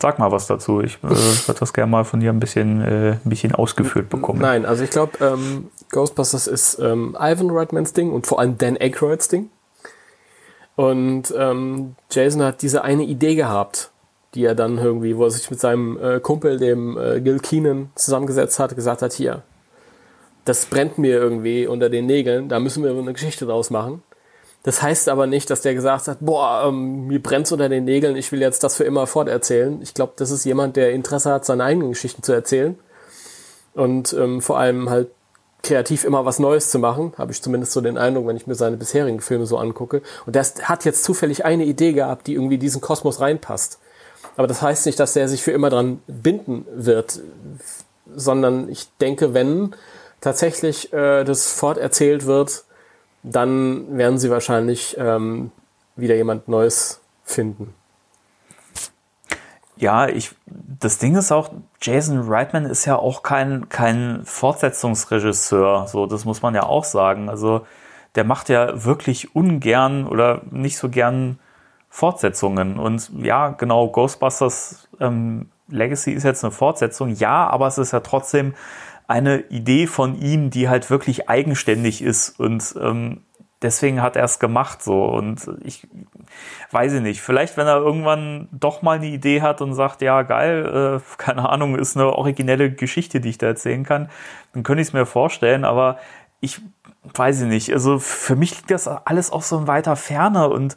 [0.00, 0.80] Sag mal was dazu.
[0.80, 4.40] Ich äh, würde das gerne mal von dir ein bisschen, äh, ein bisschen ausgeführt bekommen.
[4.40, 8.76] Nein, also ich glaube, ähm, Ghostbusters ist ähm, Ivan Reitmans Ding und vor allem Dan
[8.76, 9.50] Aykroyds Ding.
[10.74, 13.90] Und ähm, Jason hat diese eine Idee gehabt,
[14.34, 17.90] die er dann irgendwie, wo er sich mit seinem äh, Kumpel, dem äh, Gil Keenan,
[17.94, 19.42] zusammengesetzt hat, gesagt hat, hier,
[20.44, 24.02] das brennt mir irgendwie unter den Nägeln, da müssen wir eine Geschichte draus machen.
[24.66, 28.16] Das heißt aber nicht, dass der gesagt hat, boah, ähm, mir brennt's unter den Nägeln,
[28.16, 29.80] ich will jetzt das für immer forterzählen.
[29.80, 32.76] Ich glaube, das ist jemand, der Interesse hat, seine eigenen Geschichten zu erzählen.
[33.74, 35.06] Und ähm, vor allem halt
[35.62, 38.56] kreativ immer was Neues zu machen, habe ich zumindest so den Eindruck, wenn ich mir
[38.56, 40.02] seine bisherigen Filme so angucke.
[40.26, 43.78] Und der hat jetzt zufällig eine Idee gehabt, die irgendwie diesen Kosmos reinpasst.
[44.36, 47.20] Aber das heißt nicht, dass er sich für immer dran binden wird,
[48.12, 49.76] sondern ich denke, wenn
[50.20, 52.64] tatsächlich äh, das forterzählt wird,
[53.26, 55.50] dann werden sie wahrscheinlich ähm,
[55.96, 57.74] wieder jemand Neues finden.
[59.76, 61.50] Ja, ich, das Ding ist auch,
[61.82, 67.28] Jason Reitman ist ja auch kein, kein Fortsetzungsregisseur, so, das muss man ja auch sagen.
[67.28, 67.66] Also,
[68.14, 71.38] der macht ja wirklich ungern oder nicht so gern
[71.90, 72.78] Fortsetzungen.
[72.78, 78.00] Und ja, genau, Ghostbusters ähm, Legacy ist jetzt eine Fortsetzung, ja, aber es ist ja
[78.00, 78.54] trotzdem
[79.08, 82.40] eine Idee von ihm, die halt wirklich eigenständig ist.
[82.40, 83.22] Und ähm,
[83.62, 85.04] deswegen hat er es gemacht so.
[85.04, 85.86] Und ich
[86.70, 90.22] weiß ich nicht, vielleicht wenn er irgendwann doch mal eine Idee hat und sagt, ja
[90.22, 94.10] geil, äh, keine Ahnung, ist eine originelle Geschichte, die ich da erzählen kann,
[94.52, 95.98] dann könnte ich es mir vorstellen, aber
[96.40, 96.60] ich
[97.14, 100.48] weiß ich nicht, also für mich liegt das alles auch so in weiter Ferne.
[100.48, 100.76] Und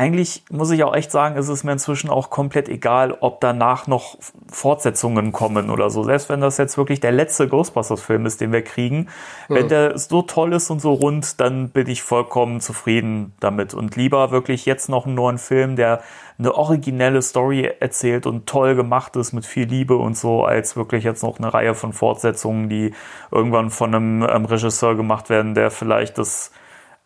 [0.00, 3.86] eigentlich muss ich auch echt sagen, ist es mir inzwischen auch komplett egal, ob danach
[3.86, 4.16] noch
[4.50, 6.04] Fortsetzungen kommen oder so.
[6.04, 9.08] Selbst wenn das jetzt wirklich der letzte Ghostbusters-Film ist, den wir kriegen,
[9.48, 9.54] mhm.
[9.54, 13.74] wenn der so toll ist und so rund, dann bin ich vollkommen zufrieden damit.
[13.74, 16.00] Und lieber wirklich jetzt noch einen neuen Film, der
[16.38, 21.04] eine originelle Story erzählt und toll gemacht ist mit viel Liebe und so, als wirklich
[21.04, 22.94] jetzt noch eine Reihe von Fortsetzungen, die
[23.30, 26.52] irgendwann von einem, einem Regisseur gemacht werden, der vielleicht das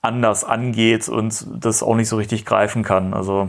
[0.05, 3.15] anders angeht und das auch nicht so richtig greifen kann.
[3.15, 3.49] Also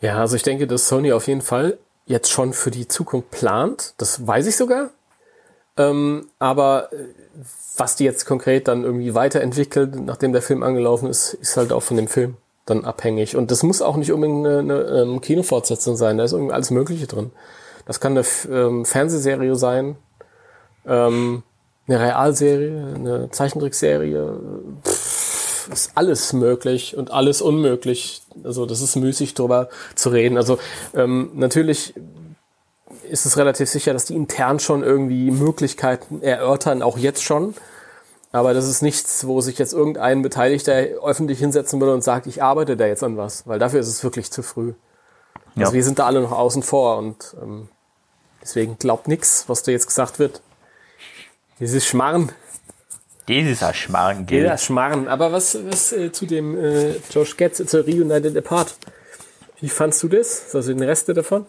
[0.00, 3.94] ja, also ich denke, dass Sony auf jeden Fall jetzt schon für die Zukunft plant.
[3.98, 4.90] Das weiß ich sogar.
[5.76, 6.96] Ähm, aber äh,
[7.76, 11.82] was die jetzt konkret dann irgendwie weiterentwickelt, nachdem der Film angelaufen ist, ist halt auch
[11.82, 13.36] von dem Film dann abhängig.
[13.36, 16.18] Und das muss auch nicht unbedingt eine, eine, ähm, Kinofortsetzung sein.
[16.18, 17.32] Da ist irgendwie alles Mögliche drin.
[17.84, 19.96] Das kann eine ähm, Fernsehserie sein,
[20.86, 21.42] ähm,
[21.86, 24.40] eine Realserie, eine Zeichentrickserie.
[24.84, 24.95] Pff,
[25.68, 28.22] ist alles möglich und alles unmöglich.
[28.44, 30.36] Also das ist müßig drüber zu reden.
[30.36, 30.58] Also
[30.94, 31.94] ähm, natürlich
[33.08, 37.54] ist es relativ sicher, dass die intern schon irgendwie Möglichkeiten erörtern, auch jetzt schon.
[38.32, 42.42] Aber das ist nichts, wo sich jetzt irgendein Beteiligter öffentlich hinsetzen würde und sagt, ich
[42.42, 44.74] arbeite da jetzt an was, weil dafür ist es wirklich zu früh.
[45.56, 45.72] Also ja.
[45.72, 47.68] wir sind da alle noch außen vor und ähm,
[48.42, 50.42] deswegen glaubt nichts, was da jetzt gesagt wird.
[51.60, 52.30] Dieses Schmarren.
[53.26, 54.58] Das ist ein Schmarrn, Ja, gell?
[54.58, 55.08] Schmarrn.
[55.08, 58.76] Aber was, was äh, zu dem äh, Josh Getz zur Reunited Apart?
[59.60, 60.54] Wie fandst du das?
[60.54, 61.46] Also den Reste davon?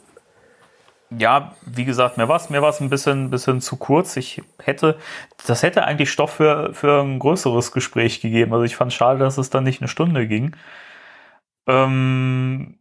[1.09, 4.17] Ja, wie gesagt, mir war es mir war's ein bisschen, bisschen zu kurz.
[4.17, 4.97] Ich hätte,
[5.45, 8.53] das hätte eigentlich Stoff für, für ein größeres Gespräch gegeben.
[8.53, 10.55] Also ich fand schade, dass es dann nicht eine Stunde ging.
[11.67, 12.76] Ähm,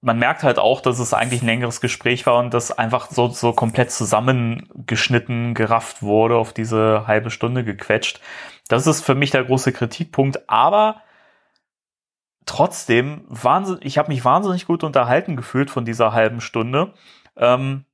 [0.00, 3.28] man merkt halt auch, dass es eigentlich ein längeres Gespräch war und das einfach so,
[3.28, 8.20] so komplett zusammengeschnitten, gerafft wurde, auf diese halbe Stunde gequetscht.
[8.68, 11.02] Das ist für mich der große Kritikpunkt, aber
[12.46, 16.94] trotzdem, wahnsinn, ich habe mich wahnsinnig gut unterhalten gefühlt von dieser halben Stunde.
[17.36, 17.84] Ähm,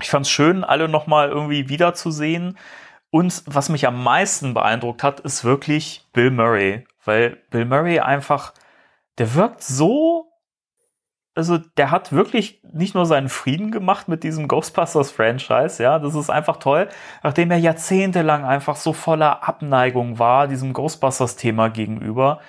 [0.00, 2.58] ich fand es schön, alle nochmal irgendwie wiederzusehen.
[3.10, 6.84] Und was mich am meisten beeindruckt hat, ist wirklich Bill Murray.
[7.04, 8.52] Weil Bill Murray einfach,
[9.18, 10.33] der wirkt so,
[11.34, 16.30] also der hat wirklich nicht nur seinen Frieden gemacht mit diesem Ghostbusters-Franchise, ja, das ist
[16.30, 16.88] einfach toll,
[17.22, 22.40] nachdem er jahrzehntelang einfach so voller Abneigung war, diesem Ghostbusters-Thema gegenüber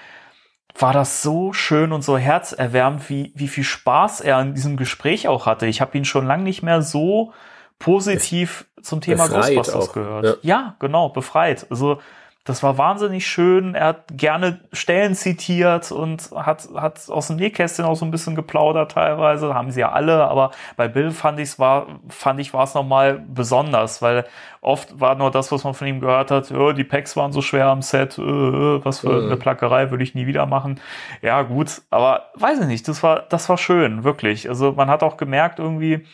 [0.77, 5.27] war das so schön und so herzerwärmend, wie, wie viel Spaß er an diesem Gespräch
[5.27, 5.67] auch hatte.
[5.67, 7.33] Ich habe ihn schon lange nicht mehr so
[7.79, 10.43] positiv zum Thema Befreit Ghostbusters auch, gehört.
[10.43, 10.75] Ja.
[10.79, 11.67] genau, befreit.
[11.69, 11.99] Also
[12.45, 13.73] das war wahnsinnig schön.
[13.73, 18.35] Er hat gerne Stellen zitiert und hat, hat aus dem Nähkästchen auch so ein bisschen
[18.35, 19.55] geplaudert teilweise.
[19.55, 23.19] Haben sie ja alle, aber bei Bill fand ich war, fand ich, war es nochmal
[23.27, 24.25] besonders, weil
[24.61, 27.41] oft war nur das, was man von ihm gehört hat, oh, die Packs waren so
[27.41, 29.25] schwer am Set, äh, was für Mhm.
[29.25, 30.79] eine Plackerei würde ich nie wieder machen.
[31.23, 34.49] Ja, gut, aber weiß ich nicht, das war, das war schön, wirklich.
[34.49, 36.05] Also man hat auch gemerkt irgendwie,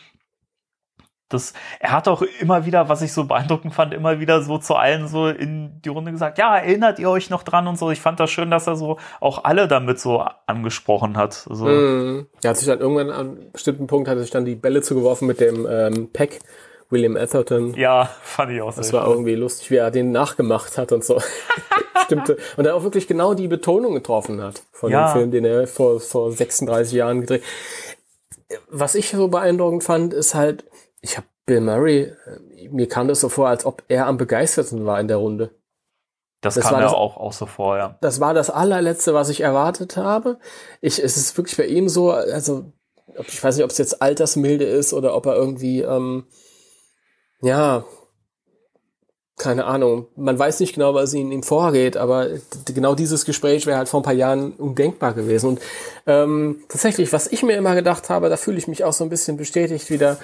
[1.33, 4.75] das, er hat auch immer wieder, was ich so beeindruckend fand, immer wieder so zu
[4.75, 7.89] allen so in die Runde gesagt, ja, erinnert ihr euch noch dran und so.
[7.91, 11.45] Ich fand das schön, dass er so auch alle damit so angesprochen hat.
[11.49, 12.27] Also, Mhm.
[12.43, 14.81] Er hat sich dann irgendwann an einem bestimmten Punkt hat er sich dann die Bälle
[14.81, 16.39] zugeworfen mit dem ähm, Pack,
[16.89, 17.73] William Atherton.
[17.75, 19.11] Ja, fand ich auch Das war schön.
[19.13, 21.21] irgendwie lustig, wie er den nachgemacht hat und so.
[22.05, 22.35] Stimmte.
[22.57, 25.07] Und er auch wirklich genau die Betonung getroffen hat von Ja.
[25.07, 27.43] dem Film, den er vor, vor 36 Jahren gedreht
[28.69, 30.65] Was ich so beeindruckend fand, ist halt,
[31.01, 34.85] ich habe Bill Murray, äh, mir kam das so vor, als ob er am begeistertsten
[34.85, 35.51] war in der Runde.
[36.41, 37.97] Das, das kam war ja das- auch, auch so vor, ja.
[38.01, 40.39] Das war das allerletzte, was ich erwartet habe.
[40.81, 42.71] Ich, es ist wirklich bei ihm so, also
[43.27, 46.25] ich weiß nicht, ob es jetzt Altersmilde ist oder ob er irgendwie, ähm,
[47.41, 47.83] ja,
[49.37, 50.07] keine Ahnung.
[50.15, 52.27] Man weiß nicht genau, was in ihm vorgeht, aber
[52.65, 55.47] genau dieses Gespräch wäre halt vor ein paar Jahren undenkbar gewesen.
[55.49, 55.61] Und
[56.05, 59.09] ähm, tatsächlich, was ich mir immer gedacht habe, da fühle ich mich auch so ein
[59.09, 60.17] bisschen bestätigt wieder.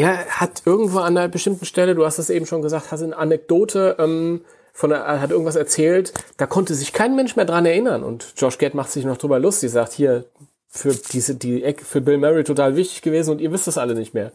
[0.00, 3.16] Er hat irgendwo an einer bestimmten Stelle, du hast es eben schon gesagt, hast eine
[3.16, 4.42] Anekdote ähm,
[4.72, 8.02] von der, er hat irgendwas erzählt, da konnte sich kein Mensch mehr dran erinnern.
[8.02, 10.24] Und Josh Gad macht sich noch drüber lustig, sagt hier
[10.68, 13.94] für diese die Eck für Bill Murray total wichtig gewesen und ihr wisst es alle
[13.94, 14.32] nicht mehr.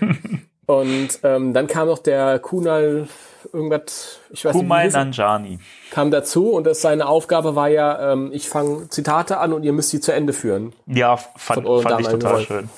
[0.66, 3.08] und ähm, dann kam noch der Kunal
[3.54, 4.92] irgendwas, ich weiß Kumai nicht?
[4.94, 5.58] Nanjani.
[5.90, 9.72] kam dazu und das seine Aufgabe war ja, ähm, ich fange Zitate an und ihr
[9.72, 10.74] müsst die zu Ende führen.
[10.86, 12.46] Ja, fand, fand ich total Rollen.
[12.46, 12.68] schön.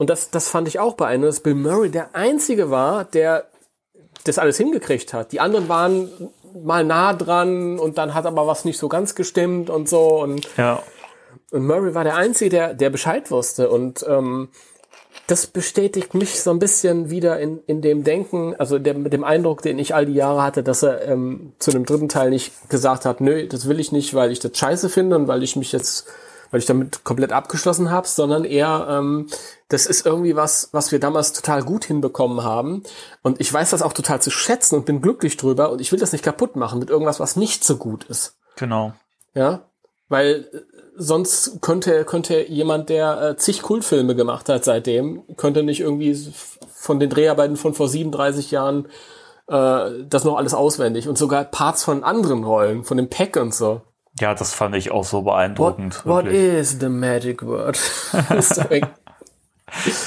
[0.00, 3.44] Und das, das fand ich auch beeindruckend, dass Bill Murray der Einzige war, der
[4.24, 5.30] das alles hingekriegt hat.
[5.30, 6.10] Die anderen waren
[6.64, 10.22] mal nah dran und dann hat aber was nicht so ganz gestimmt und so.
[10.22, 10.82] Und, Ja.
[11.50, 13.68] und Murray war der Einzige, der, der Bescheid wusste.
[13.68, 14.48] Und ähm,
[15.26, 19.22] das bestätigt mich so ein bisschen wieder in, in dem Denken, also dem, mit dem
[19.22, 22.70] Eindruck, den ich all die Jahre hatte, dass er ähm, zu dem dritten Teil nicht
[22.70, 25.56] gesagt hat, nö, das will ich nicht, weil ich das scheiße finde und weil ich
[25.56, 26.06] mich jetzt,
[26.50, 29.28] weil ich damit komplett abgeschlossen habe, sondern eher, ähm,
[29.68, 32.82] das ist irgendwie was, was wir damals total gut hinbekommen haben.
[33.22, 35.98] Und ich weiß das auch total zu schätzen und bin glücklich drüber und ich will
[35.98, 38.36] das nicht kaputt machen mit irgendwas, was nicht so gut ist.
[38.56, 38.92] Genau.
[39.34, 39.62] Ja,
[40.08, 40.58] weil äh,
[40.96, 46.32] sonst könnte könnte jemand, der äh, zig Kultfilme gemacht hat seitdem, könnte nicht irgendwie
[46.74, 48.86] von den Dreharbeiten von vor 37 Jahren
[49.48, 53.54] äh, das noch alles auswendig und sogar Parts von anderen Rollen, von dem Pack und
[53.54, 53.82] so.
[54.20, 56.06] Ja, das fand ich auch so What, beeindruckend.
[56.06, 56.42] what wirklich.
[56.42, 57.78] is the magic word?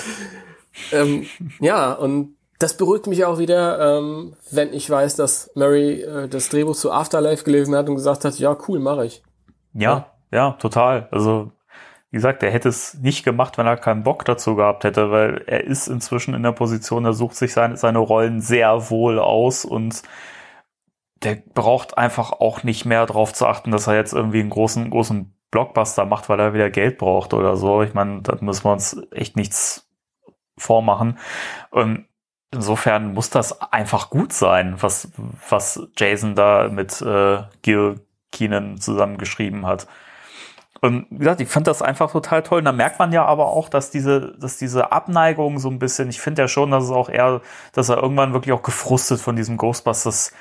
[0.91, 1.25] Ähm,
[1.59, 6.49] ja, und das beruhigt mich auch wieder, ähm, wenn ich weiß, dass Mary äh, das
[6.49, 9.23] Drehbuch zu Afterlife gelesen hat und gesagt hat, ja, cool, mache ich.
[9.73, 11.07] Ja, ja, total.
[11.11, 11.51] Also,
[12.11, 15.43] wie gesagt, er hätte es nicht gemacht, wenn er keinen Bock dazu gehabt hätte, weil
[15.47, 19.65] er ist inzwischen in der Position, er sucht sich seine, seine Rollen sehr wohl aus
[19.65, 20.03] und
[21.23, 24.89] der braucht einfach auch nicht mehr darauf zu achten, dass er jetzt irgendwie einen großen,
[24.89, 27.83] großen Blockbuster macht, weil er wieder Geld braucht oder so.
[27.83, 29.87] Ich meine, da müssen wir uns echt nichts
[30.57, 31.19] vormachen.
[31.69, 32.05] Und
[32.51, 35.11] insofern muss das einfach gut sein, was,
[35.49, 38.01] was Jason da mit äh, Gil
[38.31, 39.87] Keenan zusammengeschrieben hat.
[40.81, 42.59] Und wie gesagt, ich fand das einfach total toll.
[42.59, 46.09] Und da merkt man ja aber auch, dass diese, dass diese Abneigung so ein bisschen,
[46.09, 47.39] ich finde ja schon, dass es auch eher,
[47.71, 50.33] dass er irgendwann wirklich auch gefrustet von diesem Ghostbusters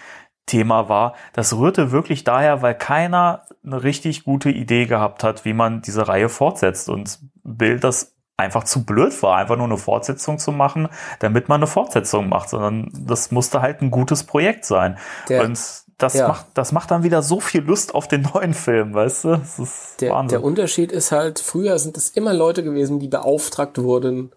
[0.46, 5.52] Thema war, das rührte wirklich daher, weil keiner eine richtig gute Idee gehabt hat, wie
[5.52, 10.38] man diese Reihe fortsetzt und Bill das einfach zu blöd war, einfach nur eine Fortsetzung
[10.38, 10.88] zu machen,
[11.20, 14.98] damit man eine Fortsetzung macht, sondern das musste halt ein gutes Projekt sein.
[15.28, 15.58] Der, und
[15.98, 16.28] das ja.
[16.28, 19.36] macht, das macht dann wieder so viel Lust auf den neuen Film, weißt du?
[19.36, 20.38] Das ist Der, Wahnsinn.
[20.38, 24.32] der Unterschied ist halt, früher sind es immer Leute gewesen, die beauftragt wurden,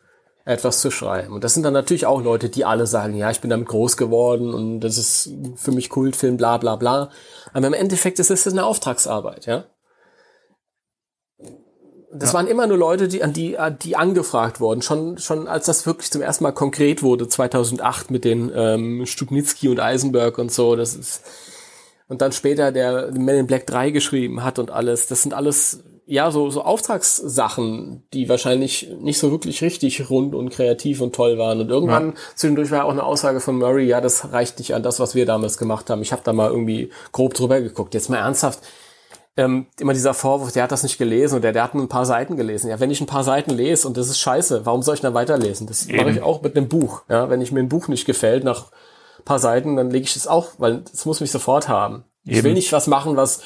[0.46, 1.34] etwas zu schreiben.
[1.34, 3.98] Und das sind dann natürlich auch Leute, die alle sagen, ja, ich bin damit groß
[3.98, 7.10] geworden und das ist für mich Kultfilm, bla bla bla.
[7.52, 9.66] Aber im Endeffekt ist es eine Auftragsarbeit, ja.
[12.14, 14.82] Das waren immer nur Leute, die, an die, die angefragt wurden.
[14.82, 19.68] Schon, schon als das wirklich zum ersten Mal konkret wurde, 2008 mit den ähm, Stubnitzky
[19.68, 20.78] und Eisenberg und so.
[20.78, 21.24] Das ist
[22.08, 25.08] und dann später der Men in Black 3 geschrieben hat und alles.
[25.08, 30.50] Das sind alles ja so so Auftragssachen, die wahrscheinlich nicht so wirklich richtig rund und
[30.50, 31.62] kreativ und toll waren.
[31.62, 32.14] Und irgendwann ja.
[32.36, 35.26] zwischendurch war auch eine Aussage von Murray, ja, das reicht nicht an das, was wir
[35.26, 36.02] damals gemacht haben.
[36.02, 37.94] Ich habe da mal irgendwie grob drüber geguckt.
[37.94, 38.60] Jetzt mal ernsthaft
[39.38, 42.06] ähm, immer dieser Vorwurf, der hat das nicht gelesen oder der hat nur ein paar
[42.06, 42.70] Seiten gelesen.
[42.70, 45.14] Ja, wenn ich ein paar Seiten lese und das ist scheiße, warum soll ich dann
[45.14, 45.68] weiterlesen?
[45.68, 47.04] Das mache ich auch mit einem Buch.
[47.10, 48.72] Ja, wenn ich mir ein Buch nicht gefällt nach
[49.20, 52.06] ein paar Seiten, dann lege ich es auch, weil es muss mich sofort haben.
[52.26, 52.38] Eben.
[52.38, 53.42] Ich will nicht was machen, was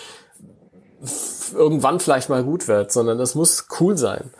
[1.53, 4.31] irgendwann vielleicht mal gut wird, sondern das muss cool sein.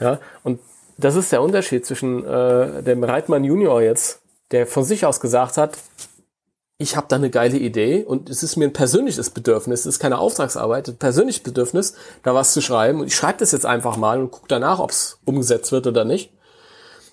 [0.00, 0.60] Ja, und
[0.96, 5.56] das ist der Unterschied zwischen äh, dem Reitmann Junior jetzt, der von sich aus gesagt
[5.56, 5.76] hat,
[6.76, 9.98] ich habe da eine geile Idee und es ist mir ein persönliches Bedürfnis, es ist
[10.00, 13.00] keine Auftragsarbeit, ein persönliches Bedürfnis, da was zu schreiben.
[13.00, 16.04] Und ich schreibe das jetzt einfach mal und gucke danach, ob es umgesetzt wird oder
[16.04, 16.32] nicht.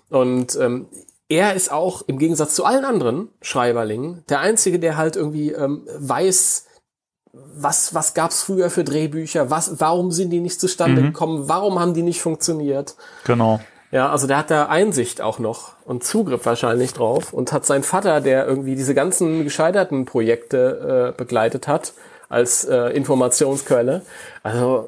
[0.09, 0.87] Und ähm,
[1.29, 5.87] er ist auch im Gegensatz zu allen anderen Schreiberlingen der Einzige, der halt irgendwie ähm,
[5.97, 6.65] weiß,
[7.33, 11.05] was, was gab's früher für Drehbücher, was, warum sind die nicht zustande mhm.
[11.07, 12.95] gekommen, warum haben die nicht funktioniert.
[13.25, 13.59] Genau.
[13.91, 17.83] Ja, also der hat da Einsicht auch noch und Zugriff wahrscheinlich drauf und hat seinen
[17.83, 21.93] Vater, der irgendwie diese ganzen gescheiterten Projekte äh, begleitet hat,
[22.29, 24.01] als äh, Informationsquelle.
[24.43, 24.87] Also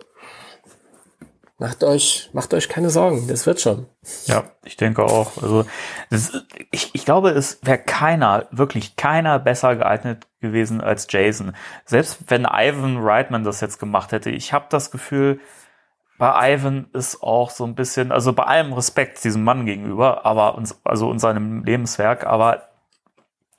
[1.58, 3.86] macht euch, macht euch keine Sorgen, das wird schon.
[4.26, 5.42] Ja, ich denke auch.
[5.42, 5.66] Also
[6.10, 6.32] das,
[6.72, 11.56] ich, ich glaube, es wäre keiner, wirklich keiner besser geeignet gewesen als Jason.
[11.86, 15.40] Selbst wenn Ivan Reitman das jetzt gemacht hätte, ich habe das Gefühl,
[16.18, 20.56] bei Ivan ist auch so ein bisschen, also bei allem Respekt diesem Mann gegenüber, aber
[20.56, 22.70] uns, also und seinem Lebenswerk, aber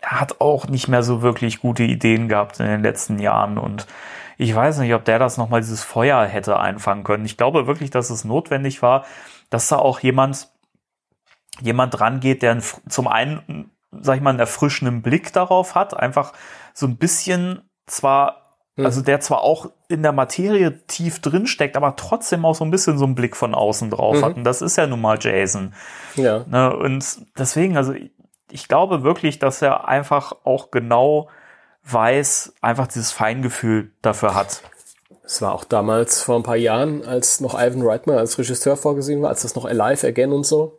[0.01, 3.87] er hat auch nicht mehr so wirklich gute Ideen gehabt in den letzten Jahren und
[4.37, 7.25] ich weiß nicht, ob der das nochmal dieses Feuer hätte einfangen können.
[7.25, 9.05] Ich glaube wirklich, dass es notwendig war,
[9.51, 10.51] dass da auch jemand,
[11.61, 12.59] jemand rangeht, der
[12.89, 16.33] zum einen, sag ich mal, einen erfrischenden Blick darauf hat, einfach
[16.73, 18.45] so ein bisschen zwar
[18.77, 18.87] hm.
[18.87, 22.71] also der zwar auch in der Materie tief drin steckt, aber trotzdem auch so ein
[22.71, 24.25] bisschen so einen Blick von außen drauf mhm.
[24.25, 24.37] hat.
[24.37, 25.75] Und das ist ja nun mal Jason.
[26.17, 26.45] Ja.
[26.49, 26.75] Ne?
[26.77, 27.95] Und deswegen, also
[28.51, 31.29] ich glaube wirklich, dass er einfach auch genau
[31.85, 34.63] weiß, einfach dieses Feingefühl dafür hat.
[35.25, 39.23] Es war auch damals vor ein paar Jahren, als noch Ivan Reitman als Regisseur vorgesehen
[39.23, 40.79] war, als das noch Alive Again und so.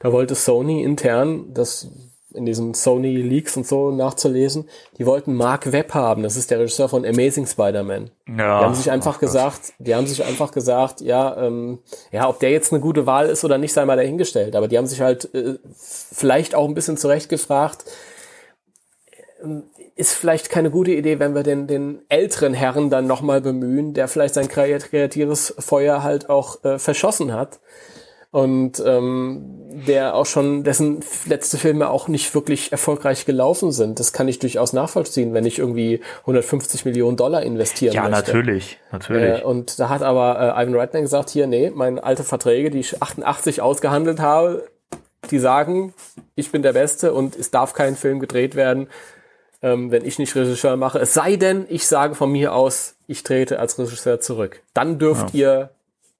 [0.00, 1.88] Da wollte Sony intern, das
[2.34, 6.24] in diesen Sony Leaks und so nachzulesen, die wollten Mark Webb haben.
[6.24, 8.10] Das ist der Regisseur von Amazing Spider-Man.
[8.26, 11.78] Ja, die haben sich einfach gesagt, die haben sich einfach gesagt, ja, ähm,
[12.10, 14.56] ja, ob der jetzt eine gute Wahl ist oder nicht, sei mal dahingestellt.
[14.56, 17.84] Aber die haben sich halt äh, vielleicht auch ein bisschen zurecht gefragt,
[19.96, 24.08] ist vielleicht keine gute Idee, wenn wir den, den älteren Herren dann nochmal bemühen, der
[24.08, 27.60] vielleicht sein kreatives Feuer halt auch äh, verschossen hat
[28.34, 29.44] und ähm,
[29.86, 34.00] der auch schon, dessen letzte Filme auch nicht wirklich erfolgreich gelaufen sind.
[34.00, 38.32] Das kann ich durchaus nachvollziehen, wenn ich irgendwie 150 Millionen Dollar investieren ja, möchte.
[38.32, 39.40] Ja, natürlich, natürlich.
[39.40, 42.80] Äh, und da hat aber äh, Ivan Reitman gesagt, hier, nee, meine alte Verträge, die
[42.80, 44.64] ich 88 ausgehandelt habe,
[45.30, 45.94] die sagen,
[46.34, 48.88] ich bin der Beste und es darf kein Film gedreht werden,
[49.64, 50.98] ähm, wenn ich nicht Regisseur mache.
[50.98, 54.60] Es sei denn, ich sage von mir aus, ich trete als Regisseur zurück.
[54.74, 55.40] Dann dürft ja.
[55.40, 55.70] ihr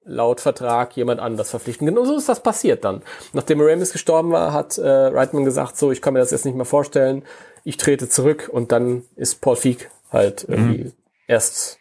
[0.03, 1.85] laut Vertrag jemand anders verpflichten.
[1.85, 3.03] Genau so ist das passiert dann.
[3.33, 6.55] Nachdem Ramis gestorben war, hat äh, Reitman gesagt, so, ich kann mir das jetzt nicht
[6.55, 7.23] mehr vorstellen,
[7.63, 10.93] ich trete zurück und dann ist Paul Feig halt irgendwie mhm.
[11.27, 11.77] erst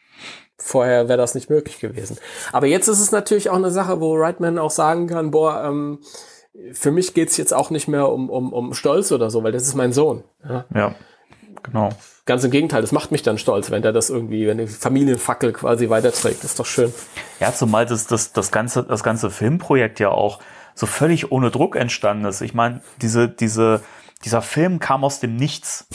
[0.58, 2.18] vorher wäre das nicht möglich gewesen.
[2.52, 6.00] Aber jetzt ist es natürlich auch eine Sache, wo Reitman auch sagen kann, boah, ähm,
[6.72, 9.64] für mich geht's jetzt auch nicht mehr um, um, um Stolz oder so, weil das
[9.64, 10.24] ist mein Sohn.
[10.46, 10.94] Ja, ja
[11.64, 11.90] genau.
[12.26, 15.52] Ganz im Gegenteil, das macht mich dann stolz, wenn der das irgendwie, wenn die Familienfackel
[15.52, 16.38] quasi weiterträgt.
[16.38, 16.94] Das ist doch schön.
[17.40, 20.38] Ja, zumal das, das, das, ganze, das ganze Filmprojekt ja auch
[20.74, 22.40] so völlig ohne Druck entstanden ist.
[22.40, 23.82] Ich meine, diese, diese,
[24.24, 25.88] dieser Film kam aus dem Nichts.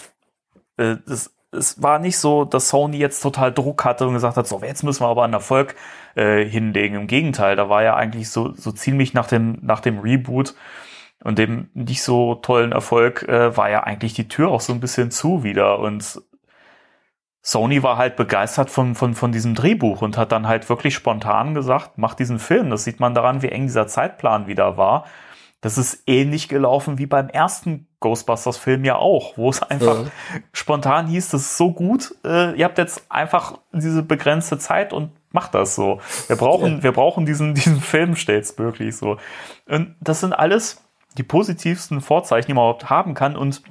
[0.77, 4.47] Äh, das, es war nicht so, dass Sony jetzt total Druck hatte und gesagt hat,
[4.47, 5.75] so, jetzt müssen wir aber einen Erfolg
[6.15, 6.95] äh, hinlegen.
[6.95, 10.53] Im Gegenteil, da war ja eigentlich so, so ziemlich nach dem, nach dem Reboot
[11.23, 14.79] und dem nicht so tollen Erfolg äh, war ja eigentlich die Tür auch so ein
[14.79, 15.79] bisschen zu wieder.
[15.79, 16.21] Und
[17.41, 21.55] Sony war halt begeistert von, von, von diesem Drehbuch und hat dann halt wirklich spontan
[21.55, 22.69] gesagt, mach diesen Film.
[22.69, 25.05] Das sieht man daran, wie eng dieser Zeitplan wieder war.
[25.61, 30.11] Das ist ähnlich gelaufen wie beim ersten Ghostbusters-Film ja auch, wo es einfach ja.
[30.53, 35.11] spontan hieß, das ist so gut, äh, ihr habt jetzt einfach diese begrenzte Zeit und
[35.31, 35.99] macht das so.
[36.27, 36.83] Wir brauchen, ja.
[36.83, 39.17] wir brauchen diesen, diesen Film schnellstmöglich so.
[39.67, 40.81] Und das sind alles
[41.17, 43.61] die positivsten Vorzeichen, die man überhaupt haben kann und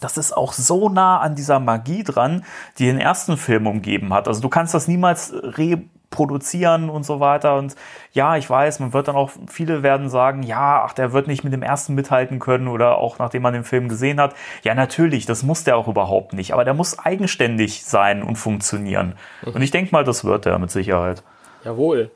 [0.00, 2.44] das ist auch so nah an dieser Magie dran,
[2.78, 4.28] die den ersten Film umgeben hat.
[4.28, 7.56] Also du kannst das niemals reproduzieren und so weiter.
[7.56, 7.76] Und
[8.12, 11.44] ja, ich weiß, man wird dann auch, viele werden sagen, ja, ach, der wird nicht
[11.44, 14.34] mit dem ersten mithalten können oder auch nachdem man den Film gesehen hat.
[14.62, 16.52] Ja, natürlich, das muss der auch überhaupt nicht.
[16.52, 19.14] Aber der muss eigenständig sein und funktionieren.
[19.44, 19.54] Mhm.
[19.54, 21.22] Und ich denke mal, das wird er mit Sicherheit.
[21.64, 22.10] Jawohl.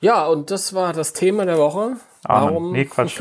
[0.00, 1.96] Ja, und das war das Thema der Woche.
[2.24, 2.72] Warum?
[2.72, 3.20] Nee, Quatsch.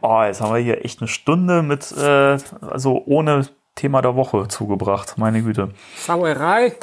[0.00, 4.48] oh, jetzt haben wir hier echt eine Stunde mit, äh, also ohne Thema der Woche
[4.48, 5.18] zugebracht.
[5.18, 5.70] Meine Güte.
[5.96, 6.74] Sauerei.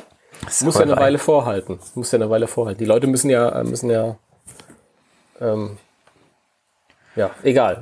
[0.62, 1.80] Muss ja eine Weile vorhalten.
[1.96, 2.80] Muss ja eine Weile vorhalten.
[2.80, 4.18] Die Leute müssen ja, äh, müssen ja,
[5.40, 5.78] ähm,
[7.16, 7.82] ja, egal.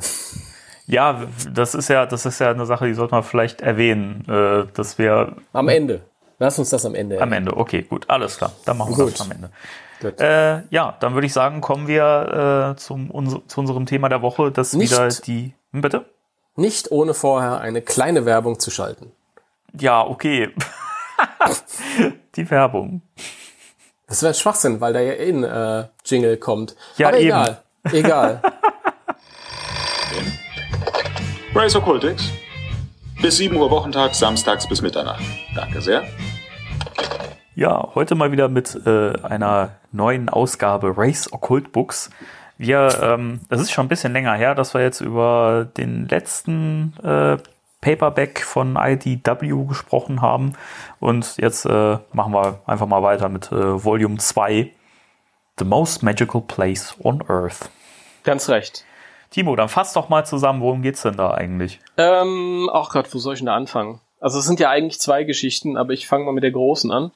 [0.86, 4.65] Ja, das ist ja, das ist ja eine Sache, die sollte man vielleicht erwähnen, äh,
[4.74, 5.36] dass wir.
[5.53, 6.01] Am Ende.
[6.41, 7.21] Lass uns das am Ende.
[7.21, 8.51] Am Ende, okay, gut, alles klar.
[8.65, 9.13] Dann machen wir gut.
[9.13, 9.51] das am Ende.
[10.19, 14.23] Äh, ja, dann würde ich sagen, kommen wir äh, zum, uns, zu unserem Thema der
[14.23, 15.53] Woche, das Nicht wieder die.
[15.71, 16.05] Hm, bitte?
[16.55, 19.11] Nicht ohne vorher eine kleine Werbung zu schalten.
[19.79, 20.49] Ja, okay.
[22.35, 23.03] die Werbung.
[24.07, 26.75] Das wäre Schwachsinn, weil da ja eh ein äh, Jingle kommt.
[26.97, 27.27] Ja, Aber eben.
[27.27, 27.61] egal.
[27.91, 28.41] Egal.
[31.53, 32.31] Race Occultix.
[33.22, 35.24] Bis 7 Uhr Wochentag, samstags bis Mitternacht.
[35.53, 36.03] Danke sehr.
[37.53, 42.09] Ja, heute mal wieder mit äh, einer neuen Ausgabe Race Occult Books.
[42.57, 46.93] Wir, ähm, das ist schon ein bisschen länger her, dass wir jetzt über den letzten
[47.03, 47.38] äh,
[47.80, 50.53] Paperback von IDW gesprochen haben.
[50.99, 54.72] Und jetzt äh, machen wir einfach mal weiter mit äh, Volume 2.
[55.59, 57.69] The Most Magical Place on Earth.
[58.24, 58.84] Ganz recht.
[59.32, 61.79] Timo, dann fass doch mal zusammen, worum geht's denn da eigentlich?
[61.97, 64.01] Ähm, auch gerade, wo soll ich denn da anfangen?
[64.19, 67.11] Also es sind ja eigentlich zwei Geschichten, aber ich fange mal mit der großen an.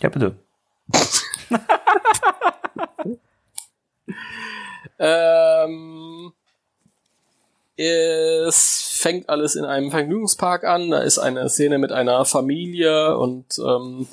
[0.00, 0.36] Ja, bitte.
[4.98, 6.32] ähm,
[7.76, 10.90] es fängt alles in einem Vergnügungspark an.
[10.90, 14.06] Da ist eine Szene mit einer Familie und ähm,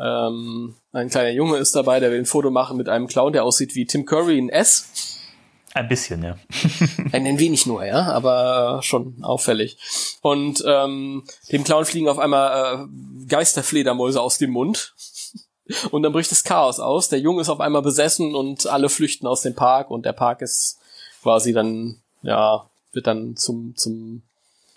[0.00, 3.44] ähm, ein kleiner Junge ist dabei, der will ein Foto machen mit einem Clown, der
[3.44, 5.18] aussieht wie Tim Curry in S.
[5.72, 6.36] Ein bisschen, ja.
[7.12, 9.78] ein, ein wenig nur, ja, aber schon auffällig.
[10.22, 14.94] Und ähm, dem Clown fliegen auf einmal äh, Geisterfledermäuse aus dem Mund.
[15.90, 17.08] Und dann bricht das Chaos aus.
[17.08, 20.42] Der Junge ist auf einmal besessen und alle flüchten aus dem Park und der Park
[20.42, 20.80] ist
[21.22, 24.22] quasi dann, ja, wird dann zum, zum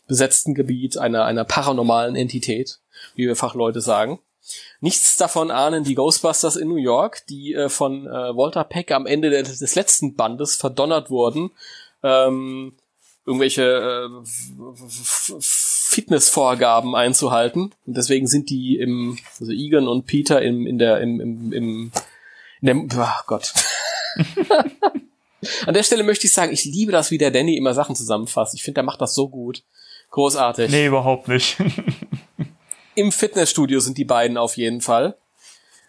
[0.07, 2.79] besetzten Gebiet einer, einer paranormalen Entität,
[3.15, 4.19] wie wir Fachleute sagen.
[4.81, 9.05] Nichts davon ahnen die Ghostbusters in New York, die äh, von äh, Walter Peck am
[9.05, 11.51] Ende des, des letzten Bandes verdonnert wurden,
[12.03, 12.73] ähm,
[13.25, 14.09] irgendwelche äh,
[15.39, 17.73] Fitnessvorgaben einzuhalten.
[17.85, 21.91] Und deswegen sind die im, also Egan und Peter im, in der, im, im, im
[22.63, 23.53] in der, oh Gott.
[25.65, 28.53] An der Stelle möchte ich sagen, ich liebe das, wie der Danny immer Sachen zusammenfasst.
[28.53, 29.63] Ich finde, der macht das so gut.
[30.11, 30.71] Großartig.
[30.71, 31.57] Nee, überhaupt nicht.
[32.95, 35.15] Im Fitnessstudio sind die beiden auf jeden Fall.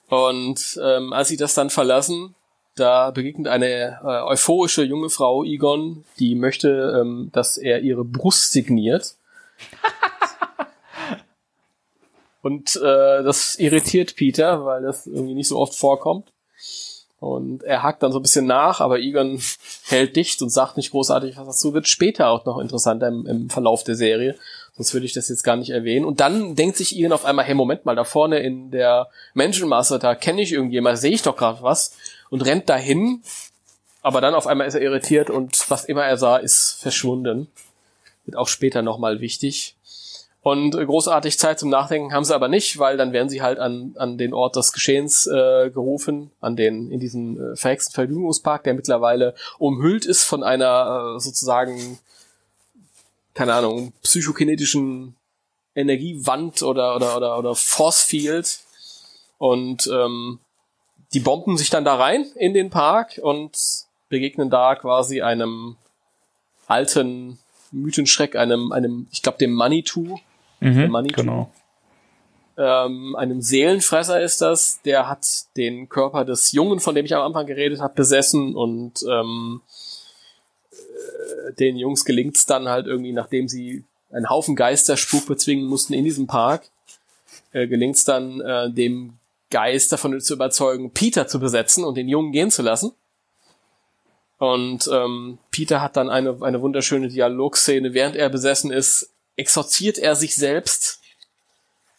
[0.08, 2.34] Und ähm, als sie das dann verlassen,
[2.76, 8.52] da begegnet eine äh, euphorische junge Frau, Egon, die möchte, ähm, dass er ihre Brust
[8.52, 9.14] signiert.
[12.42, 16.30] Und äh, das irritiert Peter, weil das irgendwie nicht so oft vorkommt.
[17.20, 19.40] Und er hakt dann so ein bisschen nach, aber Egon
[19.84, 21.72] hält dicht und sagt nicht großartig was dazu.
[21.72, 24.36] Wird später auch noch interessanter im, im Verlauf der Serie.
[24.76, 26.04] Sonst würde ich das jetzt gar nicht erwähnen.
[26.04, 29.98] Und dann denkt sich Egon auf einmal, hey, Moment mal, da vorne in der Menschenmasse,
[29.98, 31.96] da kenne ich irgendjemand, sehe ich doch gerade was.
[32.30, 33.22] Und rennt dahin.
[34.02, 37.46] Aber dann auf einmal ist er irritiert und was immer er sah, ist verschwunden.
[38.24, 39.76] Wird auch später nochmal wichtig.
[40.44, 43.94] Und großartig Zeit zum Nachdenken haben sie aber nicht, weil dann werden sie halt an,
[43.96, 48.74] an den Ort des Geschehens äh, gerufen, an den, in diesen äh, verhexten Vergnügungspark, der
[48.74, 51.98] mittlerweile umhüllt ist von einer äh, sozusagen,
[53.34, 55.16] keine Ahnung, psychokinetischen
[55.74, 58.60] Energiewand oder, oder, oder, oder Force Field.
[59.38, 60.38] Und ähm,
[61.12, 63.56] die bomben sich dann da rein in den Park und
[64.08, 65.76] begegnen da quasi einem
[66.66, 67.38] alten
[67.72, 70.18] Mythenschreck, einem, einem, ich glaube, dem Manitou,
[70.64, 71.20] Mhm, Manitou.
[71.20, 71.50] Genau.
[72.56, 77.22] Ähm, einem Seelenfresser ist das, der hat den Körper des Jungen, von dem ich am
[77.22, 79.93] Anfang geredet habe, besessen und ähm, äh,
[81.58, 86.26] den Jungs gelingt's dann halt irgendwie, nachdem sie einen Haufen Geisterspuk bezwingen mussten in diesem
[86.26, 86.70] Park,
[87.52, 89.18] äh, gelingt es dann äh, dem
[89.50, 92.92] Geist davon zu überzeugen, Peter zu besetzen und den Jungen gehen zu lassen.
[94.38, 97.94] Und ähm, Peter hat dann eine, eine wunderschöne Dialogszene.
[97.94, 101.00] Während er besessen ist, exorziert er sich selbst.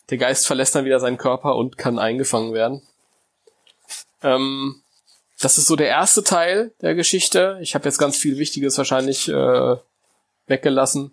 [0.09, 2.81] Der Geist verlässt dann wieder seinen Körper und kann eingefangen werden.
[4.22, 4.81] Ähm,
[5.40, 7.57] das ist so der erste Teil der Geschichte.
[7.62, 9.76] Ich habe jetzt ganz viel Wichtiges wahrscheinlich äh,
[10.48, 11.12] weggelassen.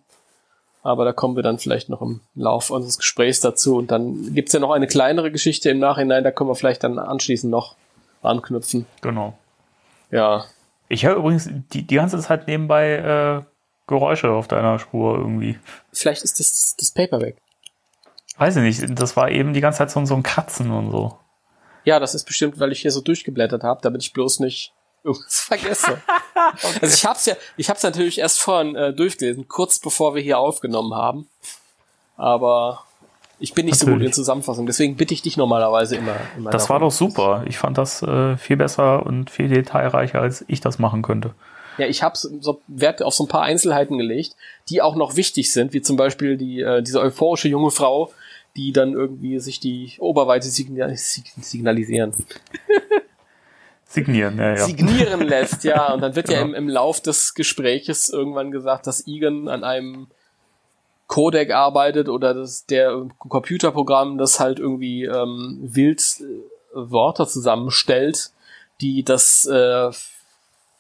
[0.83, 3.77] Aber da kommen wir dann vielleicht noch im Lauf unseres Gesprächs dazu.
[3.77, 6.99] Und dann gibt's ja noch eine kleinere Geschichte im Nachhinein, da können wir vielleicht dann
[6.99, 7.77] anschließend noch
[8.23, 8.87] anknüpfen.
[9.01, 9.39] Genau.
[10.11, 10.45] Ja.
[10.89, 13.43] Ich höre übrigens die, die ganze Zeit nebenbei äh,
[13.87, 15.59] Geräusche auf deiner Spur irgendwie.
[15.93, 17.37] Vielleicht ist das das Paperback.
[18.39, 21.19] Weiß ich nicht, das war eben die ganze Zeit so, so ein Kratzen und so.
[21.85, 24.73] Ja, das ist bestimmt, weil ich hier so durchgeblättert habe, damit ich bloß nicht
[25.05, 26.01] irgendwas vergesse.
[26.63, 26.79] okay.
[26.81, 30.39] Also ich hab's ja, ich hab's natürlich erst vorhin äh, durchgelesen, kurz bevor wir hier
[30.39, 31.29] aufgenommen haben.
[32.17, 32.85] Aber
[33.39, 33.95] ich bin nicht natürlich.
[33.95, 36.15] so gut in Zusammenfassung, deswegen bitte ich dich normalerweise immer.
[36.37, 37.43] immer das war doch super.
[37.47, 41.35] Ich fand das äh, viel besser und viel detailreicher, als ich das machen könnte.
[41.79, 44.37] Ja, ich habe so Wert auf so ein paar Einzelheiten gelegt,
[44.69, 48.13] die auch noch wichtig sind, wie zum Beispiel die äh, diese euphorische junge Frau,
[48.57, 52.13] die dann irgendwie sich die Oberweite signal signalisieren.
[53.87, 54.65] Signieren, ja, ja.
[54.65, 55.93] Signieren lässt, ja.
[55.93, 56.41] Und dann wird genau.
[56.41, 60.07] ja im, im Lauf des Gespräches irgendwann gesagt, dass Egan an einem
[61.09, 66.25] Codec arbeitet oder dass der Computerprogramm, das halt irgendwie ähm, wild äh,
[66.75, 68.31] Worte zusammenstellt,
[68.81, 69.91] die das äh,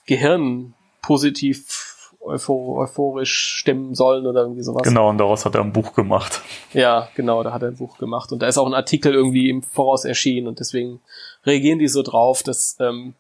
[0.06, 0.72] Gehirn
[1.02, 1.91] positiv
[2.24, 4.82] euphorisch stimmen sollen oder irgendwie sowas.
[4.82, 6.40] Genau, und daraus hat er ein Buch gemacht.
[6.72, 8.32] Ja, genau, da hat er ein Buch gemacht.
[8.32, 11.00] Und da ist auch ein Artikel irgendwie im Voraus erschienen und deswegen
[11.44, 12.42] reagieren die so drauf.
[12.42, 13.14] Das ähm,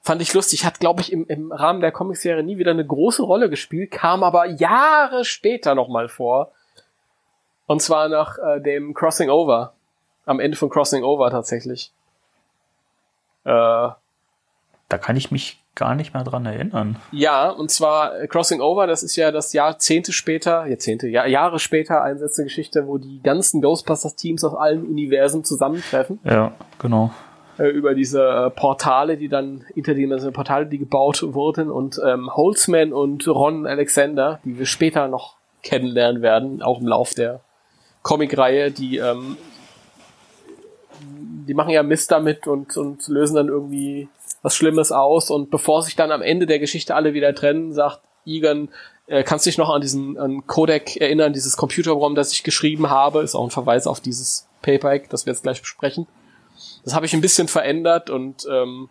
[0.00, 0.64] fand ich lustig.
[0.64, 4.24] Hat, glaube ich, im, im Rahmen der Comicserie nie wieder eine große Rolle gespielt, kam
[4.24, 6.50] aber Jahre später nochmal vor.
[7.66, 9.72] Und zwar nach äh, dem Crossing Over.
[10.26, 11.92] Am Ende von Crossing Over tatsächlich.
[13.44, 16.96] Äh, da kann ich mich gar nicht mehr dran erinnern.
[17.12, 21.58] Ja, und zwar äh, Crossing Over, das ist ja das Jahrzehnte später, Jahrzehnte, ja, Jahre
[21.58, 26.20] später einsetzte Geschichte, wo die ganzen Ghostbusters-Teams aus allen Universen zusammentreffen.
[26.24, 27.10] Ja, genau.
[27.58, 32.92] Äh, über diese äh, Portale, die dann, interdimensionale Portale, die gebaut wurden und ähm, Holzman
[32.92, 37.40] und Ron Alexander, die wir später noch kennenlernen werden, auch im Lauf der
[38.02, 39.36] Comic-Reihe, die ähm,
[41.46, 44.08] die machen ja Mist damit und, und lösen dann irgendwie
[44.42, 48.00] was Schlimmes aus und bevor sich dann am Ende der Geschichte alle wieder trennen, sagt
[48.26, 48.68] Egan,
[49.06, 52.90] äh, kannst du dich noch an diesen an Codec erinnern, dieses Computerprogramm, das ich geschrieben
[52.90, 56.06] habe, ist auch ein Verweis auf dieses Paperback, das wir jetzt gleich besprechen.
[56.84, 58.88] Das habe ich ein bisschen verändert und ähm,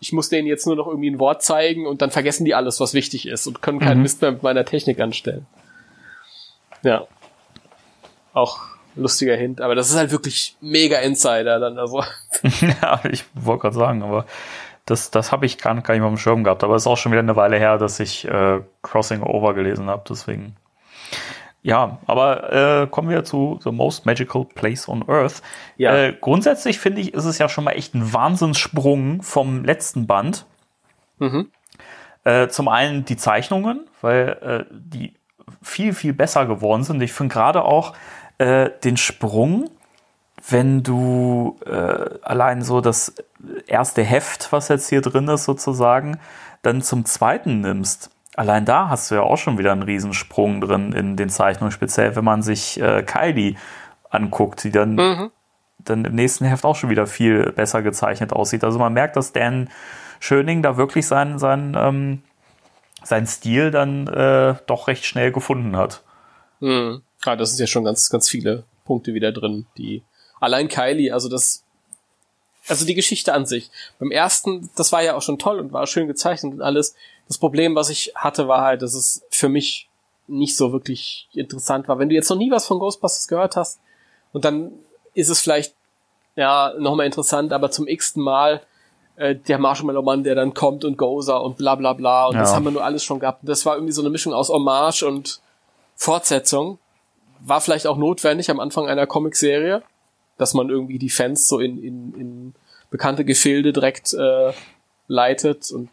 [0.00, 2.80] ich muss denen jetzt nur noch irgendwie ein Wort zeigen und dann vergessen die alles,
[2.80, 4.02] was wichtig ist und können keinen mhm.
[4.02, 5.46] Mist mehr mit meiner Technik anstellen.
[6.82, 7.06] Ja.
[8.32, 8.60] Auch
[8.94, 12.02] lustiger Hint, aber das ist halt wirklich mega Insider dann also.
[12.60, 14.26] ja, ich wollte gerade sagen, aber
[14.86, 16.96] das, das habe ich gar, gar nicht mal im Schirm gehabt, aber es ist auch
[16.96, 20.56] schon wieder eine Weile her, dass ich äh, Crossing Over gelesen habe, deswegen.
[21.62, 22.52] Ja, aber
[22.82, 25.42] äh, kommen wir zu The Most Magical Place on Earth.
[25.76, 25.96] Ja.
[25.96, 30.46] Äh, grundsätzlich finde ich, ist es ja schon mal echt ein Wahnsinnssprung vom letzten Band.
[31.18, 31.50] Mhm.
[32.22, 35.14] Äh, zum einen die Zeichnungen, weil äh, die
[35.60, 37.00] viel, viel besser geworden sind.
[37.02, 37.94] Ich finde gerade auch
[38.38, 39.70] äh, den Sprung
[40.48, 41.70] wenn du äh,
[42.22, 43.14] allein so das
[43.66, 46.18] erste Heft, was jetzt hier drin ist, sozusagen,
[46.62, 48.10] dann zum zweiten nimmst.
[48.36, 52.16] Allein da hast du ja auch schon wieder einen Riesensprung drin in den Zeichnungen, speziell
[52.16, 53.56] wenn man sich äh, Kylie
[54.10, 55.30] anguckt, die dann, mhm.
[55.78, 58.62] dann im nächsten Heft auch schon wieder viel besser gezeichnet aussieht.
[58.62, 59.68] Also man merkt, dass Dan
[60.20, 62.22] Schöning da wirklich seinen, seinen, ähm,
[63.02, 66.02] seinen Stil dann äh, doch recht schnell gefunden hat.
[66.60, 67.02] Mhm.
[67.24, 70.02] Ja, das sind ja schon ganz, ganz viele Punkte wieder drin, die
[70.40, 71.64] Allein Kylie, also das,
[72.68, 73.70] also die Geschichte an sich.
[73.98, 76.94] Beim ersten, das war ja auch schon toll und war schön gezeichnet und alles.
[77.28, 79.88] Das Problem, was ich hatte, war halt, dass es für mich
[80.28, 81.98] nicht so wirklich interessant war.
[81.98, 83.80] Wenn du jetzt noch nie was von Ghostbusters gehört hast
[84.32, 84.72] und dann
[85.14, 85.74] ist es vielleicht
[86.34, 88.62] ja nochmal interessant, aber zum x-ten Mal
[89.16, 92.40] äh, der Marshmallow-Mann, der dann kommt und Gozer und bla bla bla und ja.
[92.40, 93.42] das haben wir nur alles schon gehabt.
[93.42, 95.40] Und das war irgendwie so eine Mischung aus Hommage und
[95.94, 96.78] Fortsetzung.
[97.40, 99.82] War vielleicht auch notwendig am Anfang einer Comicserie
[100.38, 102.54] dass man irgendwie die Fans so in, in, in
[102.90, 104.52] bekannte Gefilde direkt äh,
[105.08, 105.88] leitet und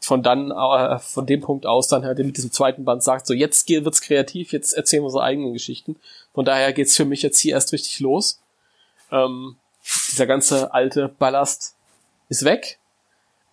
[0.00, 3.34] von dann äh, von dem Punkt aus dann halt mit diesem zweiten Band sagt, so
[3.34, 5.96] jetzt wird's kreativ, jetzt erzählen wir unsere eigenen Geschichten.
[6.32, 8.40] Von daher geht's für mich jetzt hier erst richtig los.
[9.10, 9.56] Ähm,
[10.10, 11.74] dieser ganze alte Ballast
[12.28, 12.78] ist weg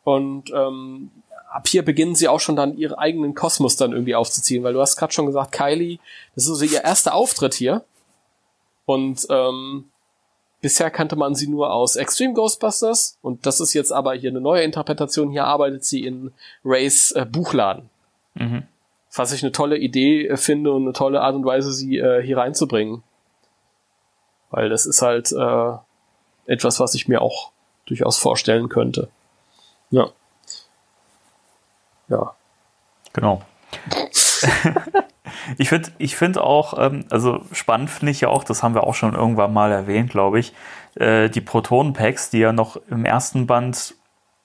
[0.04, 1.12] und ähm,
[1.50, 4.82] ab hier beginnen sie auch schon dann ihre eigenen Kosmos dann irgendwie aufzuziehen, weil du
[4.82, 6.00] hast gerade schon gesagt, Kylie,
[6.36, 7.84] das ist so ihr erster Auftritt hier.
[8.86, 9.86] Und ähm,
[10.62, 14.42] bisher kannte man sie nur aus Extreme Ghostbusters und das ist jetzt aber hier eine
[14.42, 15.32] neue Interpretation.
[15.32, 16.34] Hier arbeitet sie in
[16.64, 17.90] Rays äh, Buchladen.
[18.36, 18.64] Mhm.
[19.14, 22.22] Was ich eine tolle Idee äh, finde und eine tolle Art und Weise, sie äh,
[22.22, 23.04] hier reinzubringen.
[24.52, 25.72] Weil das ist halt äh,
[26.46, 27.52] etwas, was ich mir auch
[27.86, 29.10] durchaus vorstellen könnte.
[29.90, 30.10] Ja.
[32.08, 32.36] Ja.
[33.14, 33.42] Genau.
[35.58, 38.84] ich finde ich finde auch, ähm, also spannend finde ich ja auch, das haben wir
[38.84, 40.54] auch schon irgendwann mal erwähnt, glaube ich,
[40.96, 43.96] äh, die Proton-Packs, die ja noch im ersten Band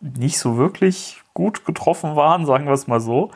[0.00, 3.30] nicht so wirklich gut getroffen waren, sagen wir es mal so.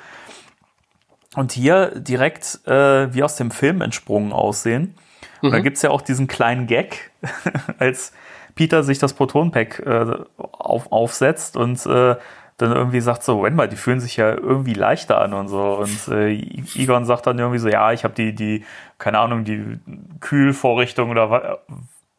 [1.34, 4.94] Und hier direkt äh, wie aus dem Film entsprungen aussehen.
[5.42, 7.10] Und da gibt's ja auch diesen kleinen Gag,
[7.78, 8.12] als
[8.54, 12.16] Peter sich das Proton-Pack äh, auf, aufsetzt und äh,
[12.56, 15.60] dann irgendwie sagt so, wenn mal, die fühlen sich ja irgendwie leichter an und so.
[15.60, 16.32] Und äh,
[16.76, 18.64] Egon sagt dann irgendwie so, ja, ich habe die, die,
[18.98, 19.78] keine Ahnung, die
[20.20, 21.58] Kühlvorrichtung oder wa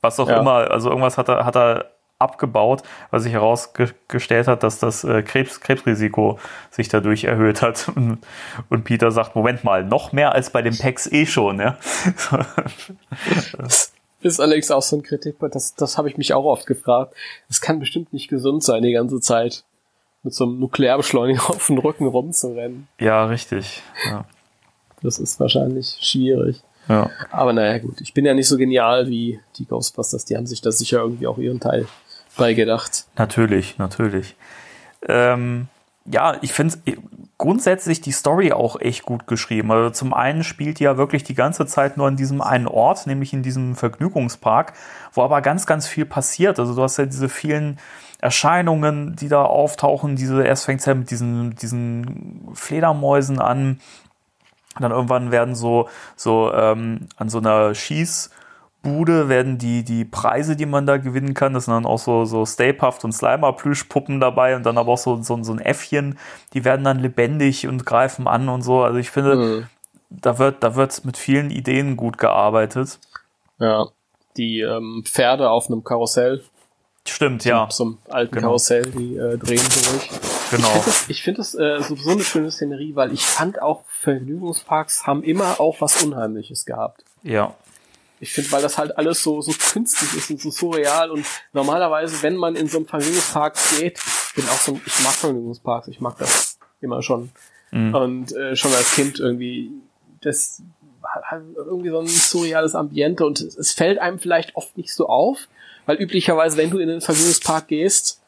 [0.01, 0.39] was auch Ja.
[0.39, 1.85] immer, also irgendwas hat er, hat er
[2.19, 6.39] abgebaut, was sich herausgestellt hat, dass das äh, Krebs, Krebsrisiko
[6.69, 7.89] sich dadurch erhöht hat.
[7.95, 8.19] Und,
[8.69, 11.77] und Peter sagt, Moment mal, noch mehr als bei den Packs eh schon, ja.
[14.21, 17.13] Ist allerdings auch so ein Kritikpunkt, das, das habe ich mich auch oft gefragt.
[17.49, 19.63] Es kann bestimmt nicht gesund sein, die ganze Zeit
[20.25, 22.87] mit so einem Nuklearbeschleuniger auf dem Rücken rumzurennen.
[22.99, 23.81] ja, richtig.
[24.09, 24.25] Ja.
[25.01, 26.61] Das ist wahrscheinlich schwierig.
[26.89, 27.09] ja.
[27.31, 28.01] Aber naja, gut.
[28.01, 30.25] Ich bin ja nicht so genial wie die Ghostbusters.
[30.25, 31.87] Die haben sich da sicher irgendwie auch ihren Teil
[32.35, 33.05] beigedacht.
[33.15, 34.35] Natürlich, natürlich.
[35.07, 35.67] Ähm,
[36.05, 36.77] ja, ich finde
[37.37, 39.71] grundsätzlich die Story auch echt gut geschrieben.
[39.71, 43.07] Also zum einen spielt die ja wirklich die ganze Zeit nur an diesem einen Ort,
[43.07, 44.73] nämlich in diesem Vergnügungspark,
[45.13, 46.59] wo aber ganz, ganz viel passiert.
[46.59, 47.79] Also du hast ja diese vielen
[48.25, 50.15] Erscheinungen, die da auftauchen.
[50.15, 53.79] Diese, erst fängt es ja mit diesen, diesen Fledermäusen an.
[54.79, 60.65] Dann irgendwann werden so, so ähm, an so einer Schießbude werden die, die Preise, die
[60.65, 64.19] man da gewinnen kann, das sind dann auch so, so Stay Puft und Slimer Plüschpuppen
[64.19, 66.17] dabei und dann aber auch so, so, so ein Äffchen,
[66.53, 68.81] die werden dann lebendig und greifen an und so.
[68.83, 69.67] Also ich finde, Mhm.
[70.09, 72.99] da wird, da wird mit vielen Ideen gut gearbeitet.
[73.59, 73.85] Ja.
[74.35, 76.43] Die ähm, Pferde auf einem Karussell.
[77.07, 78.47] Stimmt, ja, So einem alten Genau.
[78.47, 80.09] Karussell, die äh, drehen durch.
[80.51, 80.67] genau.
[80.67, 83.83] Ich finde das, ich find das äh, sowieso eine schöne Szenerie, weil ich fand auch
[83.99, 87.03] Vergnügungsparks haben immer auch was Unheimliches gehabt.
[87.23, 87.53] Ja,
[88.19, 92.23] Ich finde, weil das halt alles so, so künstlich ist und so surreal und normalerweise,
[92.23, 93.99] wenn man in so einem Vergnügungspark geht,
[94.35, 97.29] bin auch so, ich mag Vergnügungsparks, ich mag das immer schon.
[97.71, 97.93] Mhm.
[97.95, 99.71] Und äh, schon als Kind irgendwie,
[100.21, 100.61] das
[101.03, 105.47] hat irgendwie so ein surreales Ambiente und es fällt einem vielleicht oft nicht so auf,
[105.85, 108.21] weil üblicherweise, wenn du in den Vergnügungspark gehst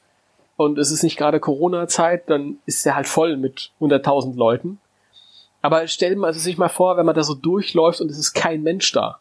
[0.58, 4.80] und es ist nicht gerade Corona-Zeit, dann ist der halt voll mit 100.000 Leuten.
[5.62, 8.34] Aber stell dir mal- sich mal vor, wenn man da so durchläuft und es ist
[8.34, 9.20] kein Mensch da.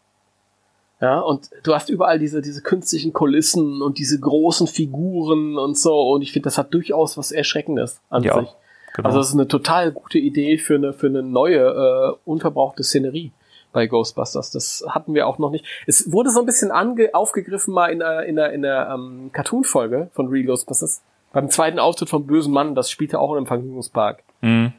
[1.00, 5.94] Ja, und du hast überall diese, diese künstlichen Kulissen und diese großen Figuren und so.
[6.10, 8.48] Und ich finde, das hat durchaus was Erschreckendes an Ja, sich.
[8.94, 9.06] genau.
[9.08, 13.30] Also das ist eine total gute Idee für eine, für eine neue, äh, unverbrauchte Szenerie
[13.76, 14.50] bei Ghostbusters.
[14.52, 15.66] Das hatten wir auch noch nicht.
[15.86, 19.28] Es wurde so ein bisschen ange aufgegriffen mal in der, in der, in der ähm,
[19.34, 21.02] Cartoon-Folge von Real Ghostbusters.
[21.34, 24.22] Beim zweiten Auftritt vom bösen Mann, das spielte auch in einem Vergnügungspark.
[24.40, 24.72] Mhm.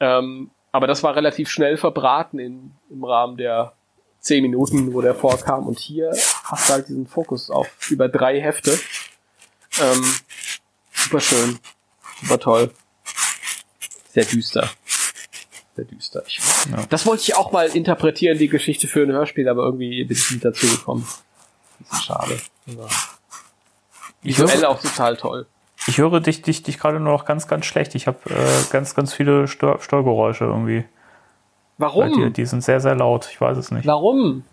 [0.00, 3.74] Ähm, aber das war relativ schnell verbraten in, im Rahmen der
[4.20, 5.66] zehn Minuten, wo der vorkam.
[5.66, 6.12] Und hier
[6.44, 8.70] hast du halt diesen Fokus auf über drei Hefte.
[9.78, 10.04] Ähm,
[10.90, 11.58] super schön.
[12.22, 12.70] Super toll.
[14.08, 14.70] Sehr düster.
[15.88, 16.22] Sehr düster.
[16.26, 16.38] Ich,
[16.70, 16.84] Ja.
[16.90, 20.30] Das wollte ich auch mal interpretieren, die Geschichte für ein Hörspiel, aber irgendwie bin ich
[20.30, 21.06] nicht dazu gekommen.
[21.80, 22.38] Das ist schade.
[22.66, 22.74] Ja.
[24.22, 25.46] Ich Visuell höre, auch total toll.
[25.88, 27.94] ich höre dich, dich, dich gerade nur noch ganz, ganz schlecht.
[27.94, 30.84] Ich habe äh, ganz, ganz viele Stör Störgeräusche irgendwie.
[31.78, 31.94] Bei dir.
[31.94, 32.32] Warum?
[32.32, 33.28] Die sind sehr, sehr laut.
[33.32, 33.86] Ich weiß es nicht.
[33.86, 34.44] Warum?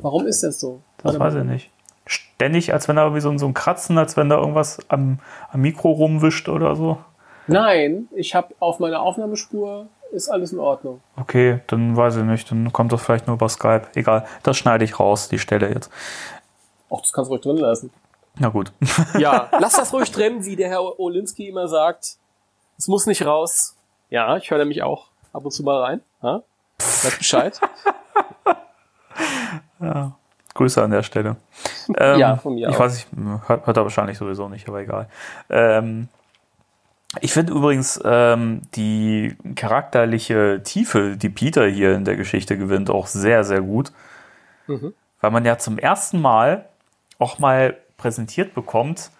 [0.00, 0.80] Warum ist das so?
[1.02, 1.70] Das weiß ich nicht.
[2.06, 5.18] Ständig, als wenn da irgendwie so, ein- so ein Kratzen, als wenn da irgendwas am,
[5.50, 6.98] am Mikro rumwischt oder so.
[7.46, 11.00] Nein, ich habe auf meiner Aufnahmespur ist alles in Ordnung.
[11.16, 12.50] Okay, dann weiß ich nicht.
[12.50, 13.88] Dann kommt das vielleicht nur über Skype.
[13.94, 15.90] Egal, das schneide ich raus, die Stelle jetzt.
[16.90, 17.90] Auch das kannst du ruhig drin lassen.
[18.38, 18.72] Na gut.
[19.18, 22.16] Ja, lass das ruhig drin, wie der Herr Olinski immer sagt.
[22.78, 23.76] Es muss nicht raus.
[24.10, 26.00] Ja, ich höre nämlich auch ab und zu mal rein.
[26.22, 26.42] Ha?
[26.78, 27.60] Weiß Bescheid.
[30.54, 31.36] Grüße an der Stelle.
[31.96, 32.80] Ähm, Ja, von mir Ich auch.
[32.80, 33.06] weiß, ich
[33.46, 35.08] hört, hört er wahrscheinlich sowieso nicht, aber egal.
[35.50, 36.08] Ähm,
[37.20, 43.06] ich finde übrigens ähm, die charakterliche Tiefe, die Peter hier in der Geschichte gewinnt, auch
[43.06, 43.92] sehr, sehr gut.
[44.66, 44.92] Mhm.
[45.20, 46.68] Weil man ja zum ersten Mal
[47.18, 49.10] auch mal präsentiert bekommt,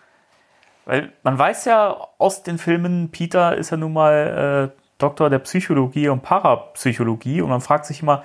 [0.85, 5.39] Weil man weiß ja aus den Filmen, Peter ist ja nun mal äh, Doktor der
[5.41, 8.23] Psychologie und Parapsychologie und man fragt sich immer,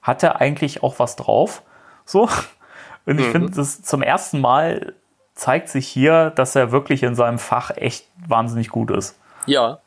[0.00, 1.62] hat er eigentlich auch was drauf?
[2.04, 2.28] So.
[3.06, 3.32] Und ich mhm.
[3.32, 4.94] finde, das zum ersten Mal
[5.34, 9.18] zeigt sich hier, dass er wirklich in seinem Fach echt wahnsinnig gut ist.
[9.46, 9.78] Ja.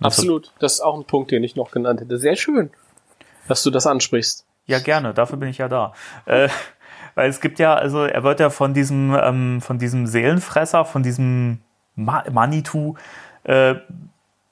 [0.00, 0.52] Absolut.
[0.58, 2.18] Das ist auch ein Punkt, den ich noch genannt hätte.
[2.18, 2.70] Sehr schön,
[3.48, 4.46] dass du das ansprichst.
[4.66, 5.12] Ja, gerne.
[5.12, 5.92] Dafür bin ich ja da.
[6.26, 6.48] Äh,
[7.14, 11.02] weil es gibt ja, also er wird ja von diesem, ähm, von diesem Seelenfresser, von
[11.02, 11.60] diesem
[11.96, 12.94] Ma Manitou
[13.44, 13.74] äh,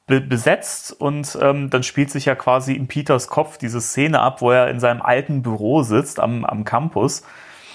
[0.06, 4.40] be besetzt und ähm, dann spielt sich ja quasi in Peters Kopf diese Szene ab,
[4.40, 7.22] wo er in seinem alten Büro sitzt am, am Campus,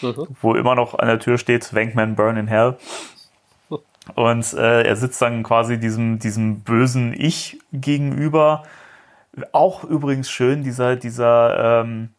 [0.04, 0.28] mhm.
[0.42, 2.78] wo immer noch an der Tür steht, Wankman Burn in Hell.
[4.16, 8.64] Und äh, er sitzt dann quasi diesem, diesem bösen Ich gegenüber.
[9.52, 12.10] Auch übrigens schön, dieser, dieser, ähm,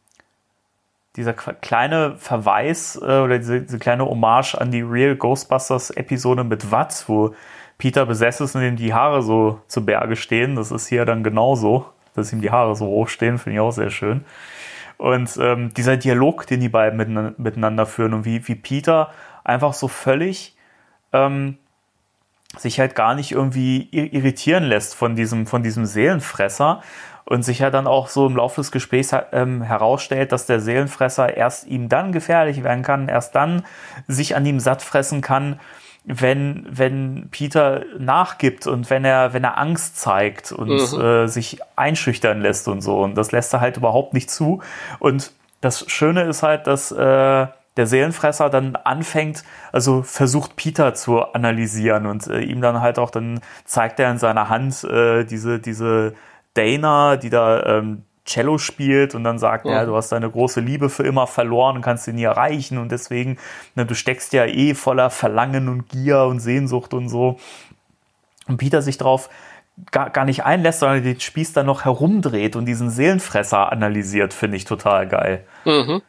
[1.16, 6.70] dieser kleine Verweis äh, oder diese, diese kleine Hommage an die Real Ghostbusters Episode mit
[6.70, 7.35] Watt, wo
[7.78, 10.56] Peter besessen ist und ihm die Haare so zu Berge stehen.
[10.56, 13.73] Das ist hier dann genauso, dass ihm die Haare so hoch stehen, finde ich auch
[13.73, 14.24] sehr schön.
[14.97, 19.11] Und ähm, dieser Dialog, den die beiden miteinander führen und wie, wie Peter
[19.43, 20.57] einfach so völlig
[21.12, 21.59] ähm,
[22.57, 26.83] sich halt gar nicht irgendwie irritieren lässt von diesem, von diesem Seelenfresser
[27.25, 31.37] und sich ja dann auch so im Laufe des Gesprächs ähm, herausstellt, dass der Seelenfresser
[31.37, 33.65] erst ihm dann gefährlich werden kann, erst dann
[34.07, 35.59] sich an ihm satt fressen kann,
[36.05, 41.01] wenn, wenn Peter nachgibt und wenn er, wenn er Angst zeigt und mhm.
[41.01, 43.01] äh, sich einschüchtern lässt und so.
[43.01, 44.60] Und das lässt er halt überhaupt nicht zu.
[44.98, 45.32] Und
[45.62, 52.06] das Schöne ist halt, dass äh, der Seelenfresser dann anfängt, also versucht Peter zu analysieren
[52.06, 56.14] und äh, ihm dann halt auch, dann zeigt er in seiner Hand äh, diese, diese
[56.52, 59.72] Dana, die da ähm, Cello spielt und dann sagt, ja.
[59.72, 62.90] ja, du hast deine große Liebe für immer verloren und kannst sie nie erreichen und
[62.90, 63.38] deswegen,
[63.74, 67.38] ne, du steckst ja eh voller Verlangen und Gier und Sehnsucht und so.
[68.46, 69.28] Und Peter sich drauf
[69.90, 74.56] gar, gar nicht einlässt, sondern den Spieß dann noch herumdreht und diesen Seelenfresser analysiert, finde
[74.56, 75.46] ich total geil.
[75.64, 76.02] Mhm.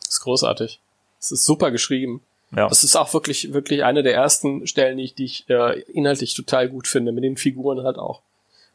[0.00, 0.80] Das ist großartig.
[1.20, 2.22] Das ist super geschrieben.
[2.54, 2.68] Ja.
[2.68, 6.34] Das ist auch wirklich, wirklich eine der ersten Stellen, die ich, die ich äh, inhaltlich
[6.34, 8.22] total gut finde, mit den Figuren halt auch.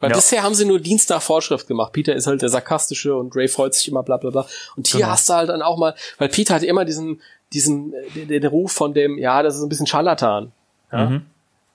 [0.04, 0.16] Weil ja.
[0.16, 1.94] bisher haben sie nur Dienst nach Vorschrift gemacht.
[1.94, 4.46] Peter ist halt der sarkastische und Ray freut sich immer, bla bla bla.
[4.76, 5.12] Und hier genau.
[5.12, 7.22] hast du halt dann auch mal, weil Peter hat immer diesen,
[7.54, 10.52] diesen, den, den Ruf von dem, ja, das ist ein bisschen Scharlatan.
[10.92, 11.06] Ja?
[11.08, 11.26] Mhm.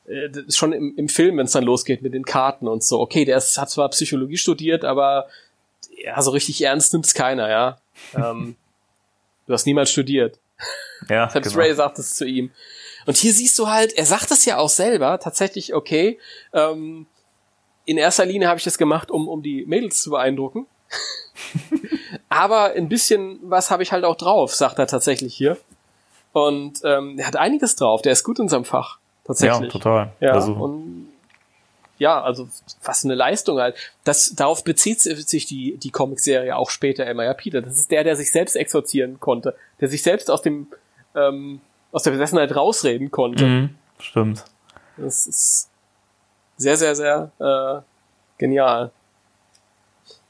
[0.06, 3.00] Äh, schon im, im Film, wenn es dann losgeht mit den Karten und so.
[3.00, 5.26] Okay, der ist, hat zwar Psychologie studiert, aber
[5.98, 7.80] ja, so richtig ernst nimmt's keiner, ja.
[8.14, 8.58] ähm,
[9.48, 10.38] du hast niemals studiert.
[11.10, 11.64] Ja, Selbst genau.
[11.64, 12.52] Ray sagt es zu ihm.
[13.08, 16.20] Und hier siehst du halt, er sagt es ja auch selber, tatsächlich, okay,
[16.54, 17.08] ähm,
[17.90, 20.68] in erster Linie habe ich das gemacht, um, um die Mädels zu beeindrucken.
[22.30, 25.58] Aber ein bisschen was habe ich halt auch drauf, sagt er tatsächlich hier.
[26.32, 29.00] Und ähm, er hat einiges drauf, der ist gut in seinem Fach.
[29.26, 29.74] Tatsächlich.
[29.74, 30.14] Ja, total.
[30.20, 30.54] Ja, also.
[30.54, 31.10] und
[31.98, 32.48] ja, also
[32.84, 33.76] was eine Leistung halt.
[34.04, 37.24] Das, darauf bezieht sich die, die Comicserie auch später immer.
[37.24, 40.68] Ja, Peter, das ist der, der sich selbst exorzieren konnte, der sich selbst aus dem
[41.16, 41.60] ähm,
[41.92, 43.46] aus der Besessenheit rausreden konnte.
[43.46, 44.46] Mhm, stimmt.
[44.98, 45.70] Das ist
[46.60, 47.82] sehr, sehr, sehr äh,
[48.38, 48.92] genial.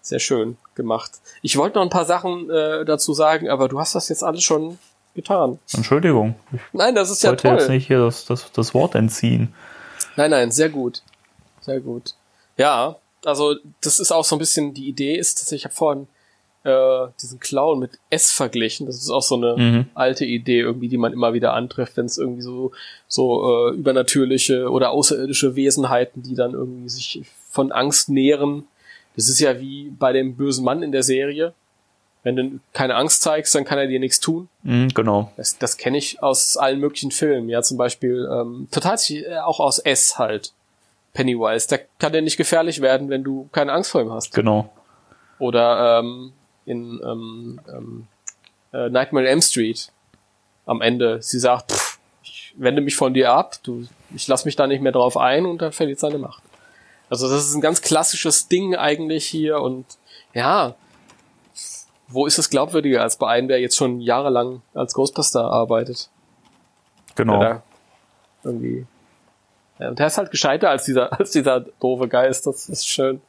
[0.01, 1.11] Sehr schön gemacht.
[1.41, 4.43] Ich wollte noch ein paar Sachen äh, dazu sagen, aber du hast das jetzt alles
[4.43, 4.79] schon
[5.15, 5.59] getan.
[5.73, 6.35] Entschuldigung.
[6.71, 7.37] Nein, das ist ja toll.
[7.37, 9.53] Ich wollte jetzt nicht hier das, das, das Wort entziehen.
[10.15, 11.01] Nein, nein, sehr gut.
[11.61, 12.15] Sehr gut.
[12.57, 12.95] Ja,
[13.25, 16.07] also das ist auch so ein bisschen, die Idee ist, dass ich habe vorhin
[16.69, 18.85] äh, diesen Clown mit S verglichen.
[18.85, 19.85] Das ist auch so eine mhm.
[19.93, 22.71] alte Idee irgendwie, die man immer wieder antrifft, wenn es irgendwie so
[23.07, 28.63] so äh, übernatürliche oder außerirdische Wesenheiten, die dann irgendwie sich von Angst nähren.
[29.15, 31.53] Das ist ja wie bei dem bösen Mann in der Serie.
[32.23, 34.49] Wenn du keine Angst zeigst, dann kann er dir nichts tun.
[34.63, 35.31] Mhm, genau.
[35.37, 37.47] Das, das kenne ich aus allen möglichen Filmen.
[37.49, 40.53] Ja, zum Beispiel ähm, total äh, auch aus S halt.
[41.13, 41.67] Pennywise.
[41.67, 44.33] Der kann dir nicht gefährlich werden, wenn du keine Angst vor ihm hast.
[44.33, 44.69] Genau.
[45.39, 46.33] Oder ähm,
[46.69, 48.07] in ähm, ähm,
[48.71, 49.91] äh, Nightmare on Elm Street
[50.65, 51.21] am Ende.
[51.21, 54.81] Sie sagt, pff, ich wende mich von dir ab, du, ich lass mich da nicht
[54.81, 56.43] mehr drauf ein und dann verliert seine Macht.
[57.09, 59.85] Also das ist ein ganz klassisches Ding eigentlich hier und
[60.33, 60.75] ja,
[62.07, 66.09] wo ist es glaubwürdiger als bei einem, der jetzt schon jahrelang als Ghostbuster arbeitet?
[67.15, 67.61] Genau.
[68.43, 68.85] irgendwie.
[69.79, 73.21] Ja, und der ist halt gescheiter als dieser, als dieser doofe Geist, das ist schön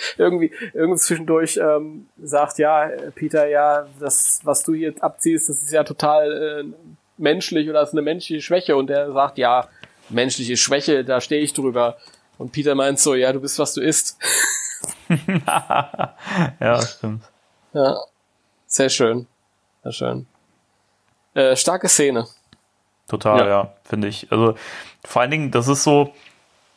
[0.18, 5.72] irgendwie, irgendwie zwischendurch ähm, sagt, ja, Peter, ja, das, was du hier abziehst, das ist
[5.72, 8.76] ja total äh, menschlich oder ist eine menschliche Schwäche.
[8.76, 9.68] Und er sagt, ja,
[10.08, 11.96] menschliche Schwäche, da stehe ich drüber.
[12.38, 14.18] Und Peter meint so, ja, du bist, was du isst.
[16.60, 17.24] ja, stimmt.
[17.72, 17.96] Ja,
[18.66, 19.26] sehr schön.
[19.82, 20.26] Sehr schön.
[21.34, 22.26] Äh, starke Szene.
[23.08, 23.46] Total, Ja.
[23.46, 24.30] ja, finde ich.
[24.30, 24.54] Also
[25.04, 26.14] vor allen Dingen, das ist so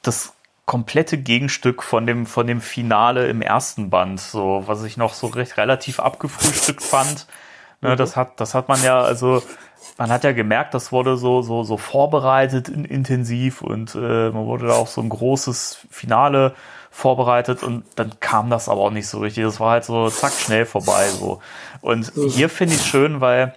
[0.02, 0.34] das
[0.66, 5.28] komplette Gegenstück von dem von dem Finale im ersten Band, so was ich noch so
[5.28, 7.28] recht relativ abgefrühstückt fand.
[7.82, 9.44] Ne, das hat das hat man ja also
[9.98, 14.46] man hat ja gemerkt, das wurde so so so vorbereitet in, intensiv und äh, man
[14.46, 16.56] wurde da auch so ein großes Finale
[16.94, 19.44] vorbereitet und dann kam das aber auch nicht so richtig.
[19.44, 21.42] Das war halt so zack schnell vorbei so.
[21.82, 23.56] Und hier finde ich schön, weil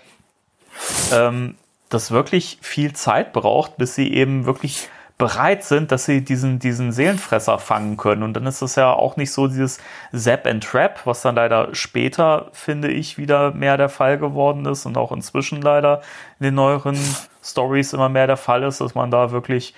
[1.13, 1.57] ähm,
[1.91, 4.89] das wirklich viel Zeit braucht, bis sie eben wirklich
[5.19, 8.23] bereit sind, dass sie diesen, diesen Seelenfresser fangen können.
[8.23, 9.79] Und dann ist das ja auch nicht so dieses
[10.15, 14.85] Zap and Trap, was dann leider später, finde ich, wieder mehr der Fall geworden ist
[14.85, 16.03] und auch inzwischen leider
[16.39, 16.99] in den neueren
[17.43, 19.75] Stories immer mehr der Fall ist, dass man da wirklich,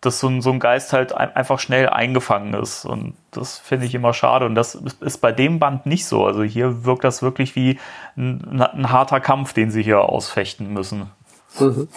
[0.00, 2.84] dass so ein, so ein Geist halt ein, einfach schnell eingefangen ist.
[2.84, 4.46] Und das finde ich immer schade.
[4.46, 6.24] Und das ist, ist bei dem Band nicht so.
[6.24, 7.80] Also hier wirkt das wirklich wie
[8.16, 11.10] ein, ein harter Kampf, den sie hier ausfechten müssen.
[11.58, 11.88] Mhm.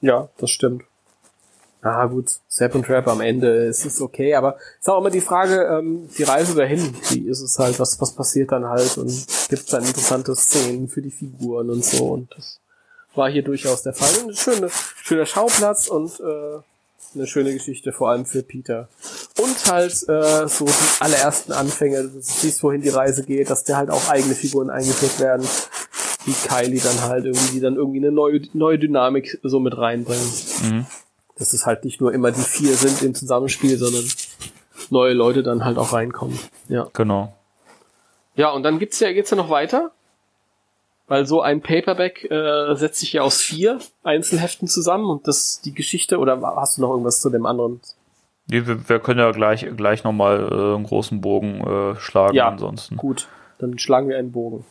[0.00, 0.84] Ja, das stimmt.
[1.82, 5.10] Ah, gut, Sap und Trap am Ende, es ist okay, aber es ist auch immer
[5.10, 8.98] die Frage, ähm, die Reise dahin, wie ist es halt, was, was passiert dann halt
[8.98, 9.08] und
[9.48, 12.60] gibt es dann interessante Szenen für die Figuren und so und das
[13.14, 14.10] war hier durchaus der Fall.
[14.22, 14.70] Und ein schöne,
[15.02, 16.60] schöner Schauplatz und äh,
[17.14, 18.88] eine schöne Geschichte, vor allem für Peter.
[19.40, 23.90] Und halt äh, so die allerersten Anfänge, siehst, wohin die Reise geht, dass der halt
[23.90, 25.46] auch eigene Figuren eingeführt werden,
[26.24, 30.32] wie Kylie dann halt irgendwie, die dann irgendwie eine neue, neue Dynamik so mit reinbringen.
[30.62, 30.86] Mhm.
[31.40, 34.04] Dass es halt nicht nur immer die vier sind im Zusammenspiel, sondern
[34.90, 36.38] neue Leute dann halt auch reinkommen.
[36.68, 36.86] Ja.
[36.92, 37.34] Genau.
[38.36, 39.90] Ja, und dann gibt's ja, geht's ja noch weiter.
[41.08, 45.74] Weil so ein Paperback äh, setzt sich ja aus vier Einzelheften zusammen und das die
[45.74, 47.80] Geschichte, oder hast du noch irgendwas zu dem anderen?
[48.46, 52.48] Nee, wir, wir können ja gleich, gleich nochmal äh, einen großen Bogen äh, schlagen Ja.
[52.48, 52.96] ansonsten.
[52.96, 53.26] Gut,
[53.58, 54.64] dann schlagen wir einen Bogen.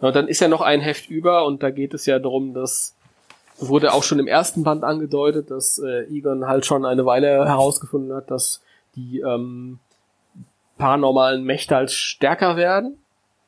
[0.00, 2.54] Ja, und dann ist ja noch ein Heft über und da geht es ja darum,
[2.54, 2.95] dass
[3.58, 8.14] wurde auch schon im ersten Band angedeutet, dass äh, Egon halt schon eine Weile herausgefunden
[8.14, 8.62] hat, dass
[8.96, 9.78] die ähm,
[10.78, 12.98] paranormalen Mächte halt stärker werden,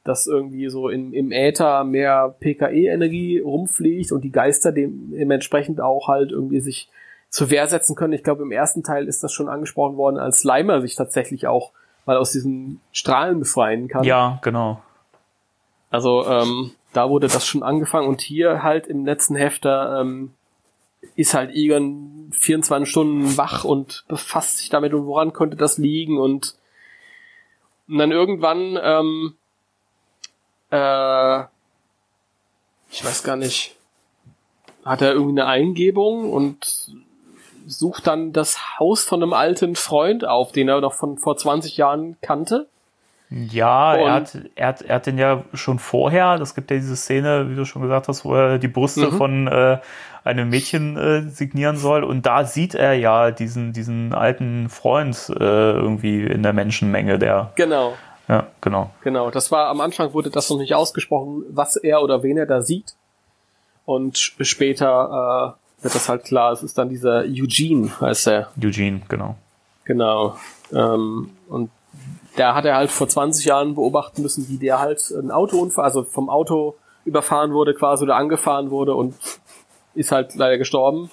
[0.05, 6.09] dass irgendwie so in, im Äther mehr PKE-Energie rumfliegt und die Geister dem, dementsprechend auch
[6.09, 6.89] halt irgendwie sich
[7.31, 8.15] zur Wehr setzen können.
[8.15, 11.73] Ich glaube, im ersten Teil ist das schon angesprochen worden, als Slimer sich tatsächlich auch
[12.07, 14.05] mal aus diesen Strahlen befreien kann.
[14.05, 14.81] Ja, genau.
[15.91, 20.35] Also ähm, da wurde das schon angefangen und hier halt im letzten Hefter ähm,
[21.17, 26.19] ist halt Egon 24 Stunden wach und befasst sich damit und woran könnte das liegen
[26.19, 26.55] und,
[27.89, 29.37] und dann irgendwann ähm,
[30.71, 31.41] äh,
[32.91, 33.77] ich weiß gar nicht
[34.85, 36.91] hat er irgendwie eine Eingebung und
[37.67, 41.77] sucht dann das Haus von einem alten Freund auf, den er noch von vor 20
[41.77, 42.69] Jahren kannte.
[43.31, 46.77] Ja, Und- er hat, er, hat, er hat den ja schon vorher, das gibt ja
[46.79, 49.17] diese Szene, wie du schon gesagt hast, wo er die Brüste Mhm.
[49.17, 49.79] von äh,
[50.25, 52.05] einem Mädchen äh, signieren soll.
[52.05, 57.53] Und da sieht er ja diesen, diesen alten Freund äh, irgendwie in der Menschenmenge, der.
[57.55, 57.95] Genau.
[58.29, 58.91] Ja, genau.
[59.05, 62.47] Genau, das war am Anfang wurde das noch nicht ausgesprochen, was er oder wen er
[62.47, 62.95] da sieht.
[63.87, 68.49] Und später äh, wird das halt klar, es ist dann dieser Eugene, heißt er.
[68.63, 69.37] Eugene, genau.
[69.85, 70.37] Genau.
[70.75, 71.71] Ähm, und
[72.39, 76.05] da hat er halt vor 20 Jahren beobachten müssen, wie der halt ein Autounfall, also
[76.05, 79.15] vom Auto überfahren wurde quasi oder angefahren wurde und
[79.95, 81.11] ist halt leider gestorben.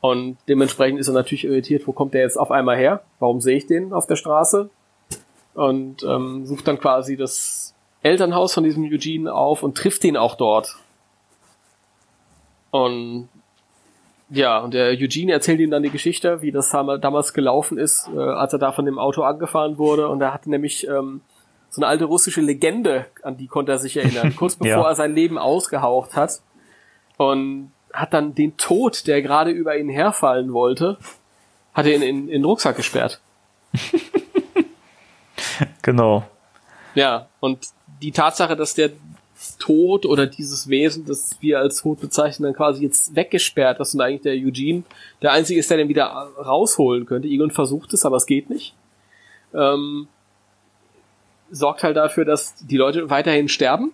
[0.00, 3.02] Und dementsprechend ist er natürlich irritiert, wo kommt der jetzt auf einmal her?
[3.18, 4.70] Warum sehe ich den auf der Straße?
[5.54, 10.36] Und ähm, sucht dann quasi das Elternhaus von diesem Eugene auf und trifft ihn auch
[10.36, 10.76] dort.
[12.70, 13.28] Und
[14.30, 18.08] ja, und der Eugene erzählt ihm dann die Geschichte, wie das dam- damals gelaufen ist,
[18.14, 20.08] äh, als er da von dem Auto angefahren wurde.
[20.08, 21.20] Und er hatte nämlich ähm,
[21.68, 24.88] so eine alte russische Legende, an die konnte er sich erinnern, kurz bevor Ja.
[24.88, 26.40] er sein Leben ausgehaucht hat.
[27.16, 30.96] Und hat dann den Tod, der gerade über ihn herfallen wollte,
[31.74, 33.20] hat er in, in, in den Rucksack gesperrt.
[35.82, 36.24] Genau.
[36.94, 37.66] Ja, und
[38.02, 38.90] die Tatsache, dass der
[39.60, 44.00] Tod oder dieses Wesen, das wir als Tod bezeichnen, dann quasi jetzt weggesperrt ist und
[44.00, 44.82] eigentlich der Eugene
[45.22, 47.28] der Einzige ist, der den wieder rausholen könnte.
[47.28, 48.74] Egon versucht es, aber es geht nicht.
[49.54, 50.08] Ähm,
[51.50, 53.92] sorgt halt dafür, dass die Leute weiterhin sterben.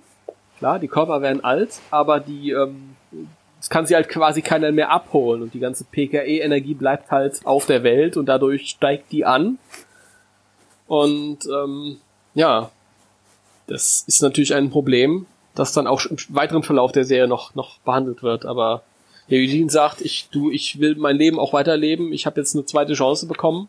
[0.58, 2.96] Klar, die Körper werden alt, aber die, ähm,
[3.60, 7.66] es kann sie halt quasi keiner mehr abholen und die ganze PKE-Energie bleibt halt auf
[7.66, 9.58] der Welt und dadurch steigt die an.
[10.86, 11.98] Und ähm,
[12.34, 12.70] ja,
[13.66, 15.26] das ist natürlich ein Problem,
[15.56, 18.46] das dann auch im weiteren Verlauf der Serie noch, noch behandelt wird.
[18.46, 18.82] Aber
[19.28, 22.64] der Eugene sagt, ich, du, ich will mein Leben auch weiterleben, ich habe jetzt eine
[22.64, 23.68] zweite Chance bekommen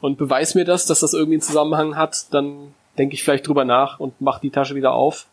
[0.00, 3.64] und beweis mir das, dass das irgendwie einen Zusammenhang hat, dann denke ich vielleicht drüber
[3.64, 5.26] nach und mach die Tasche wieder auf.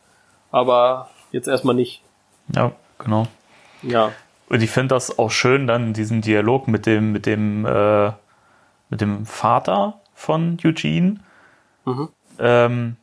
[0.52, 2.02] Aber jetzt erstmal nicht.
[2.56, 3.28] Ja, genau.
[3.82, 4.12] Ja.
[4.50, 8.12] und ich finde das auch schön, dann diesen Dialog mit dem, mit dem, äh,
[8.90, 11.18] mit dem Vater von Eugene,
[11.86, 12.10] Mhm.
[12.40, 12.96] ähm,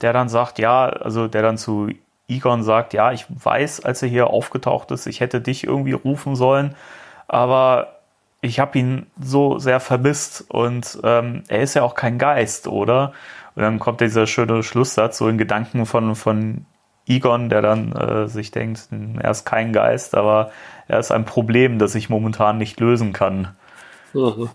[0.00, 1.90] der dann sagt, ja, also der dann zu
[2.28, 6.36] Egon sagt, ja, ich weiß, als er hier aufgetaucht ist, ich hätte dich irgendwie rufen
[6.36, 6.74] sollen,
[7.28, 7.98] aber
[8.40, 13.12] ich habe ihn so sehr vermisst und ähm, er ist ja auch kein Geist, oder?
[13.54, 16.66] Und dann kommt dieser schöne Schlusssatz, so in Gedanken von, von
[17.06, 20.50] Egon, der dann äh, sich denkt, hm, er ist kein Geist, aber
[20.88, 23.54] er ist ein Problem, das ich momentan nicht lösen kann.
[24.12, 24.50] Mhm.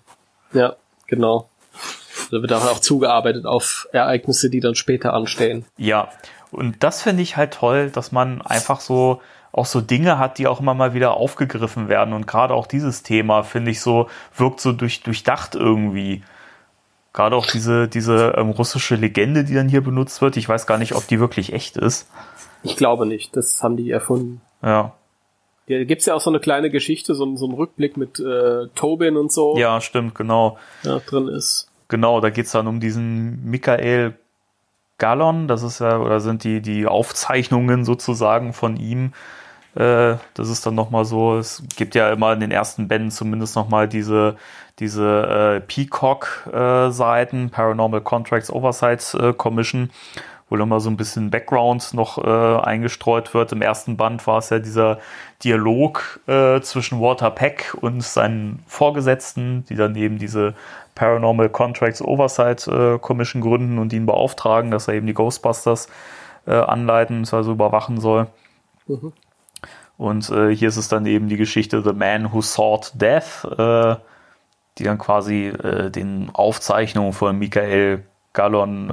[0.53, 0.75] Ja,
[1.07, 1.49] genau.
[2.31, 5.65] Da wird auch zugearbeitet auf Ereignisse, die dann später anstehen.
[5.77, 6.09] Ja,
[6.51, 9.21] und das finde ich halt toll, dass man einfach so
[9.51, 12.13] auch so Dinge hat, die auch immer mal wieder aufgegriffen werden.
[12.13, 16.21] Und gerade auch dieses Thema, finde ich, so, wirkt so durch, durchdacht irgendwie.
[17.13, 20.37] Gerade auch diese, diese ähm, russische Legende, die dann hier benutzt wird.
[20.37, 22.07] Ich weiß gar nicht, ob die wirklich echt ist.
[22.61, 24.41] Ich glaube nicht, das haben die erfunden.
[24.61, 24.93] Ja.
[25.67, 28.67] Da gibt's ja auch so eine kleine Geschichte, so, ein- so einen Rückblick mit äh,
[28.75, 30.57] Tobin und so, Ja, stimmt, genau.
[30.85, 31.67] der drin ist.
[31.87, 34.17] Genau, da geht's dann um diesen Michael
[34.97, 39.13] Gallon, das ist ja, oder sind die, die Aufzeichnungen sozusagen von ihm.
[39.75, 43.55] Äh, das ist dann nochmal so, es gibt ja immer in den ersten Bänden zumindest
[43.55, 44.35] nochmal diese,
[44.79, 49.91] diese äh, Peacock-Seiten, Paranormal Contracts Oversight äh, Commission,
[50.49, 53.51] wo nochmal so ein bisschen Background noch äh, eingestreut wird.
[53.51, 54.99] Im ersten Band war es ja dieser
[55.43, 60.53] Dialog äh, zwischen Walter Peck und seinen Vorgesetzten, die dann eben diese
[60.95, 65.89] Paranormal Contracts Oversight äh, Commission gründen und ihn beauftragen, dass er eben die Ghostbusters
[66.47, 67.51] äh, anleiten bzw.
[67.51, 68.27] überwachen soll.
[69.97, 73.97] Und äh, hier ist es dann eben die Geschichte The Man Who Sought Death, äh,
[74.77, 75.51] die dann quasi
[75.89, 78.03] den Aufzeichnungen von Michael
[78.33, 78.91] Gallon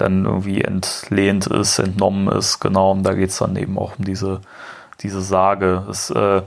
[0.00, 2.92] dann irgendwie entlehnt ist, entnommen ist, genau.
[2.92, 4.40] Und da geht es dann eben auch um diese,
[5.00, 5.86] diese Sage.
[5.90, 6.42] Es äh,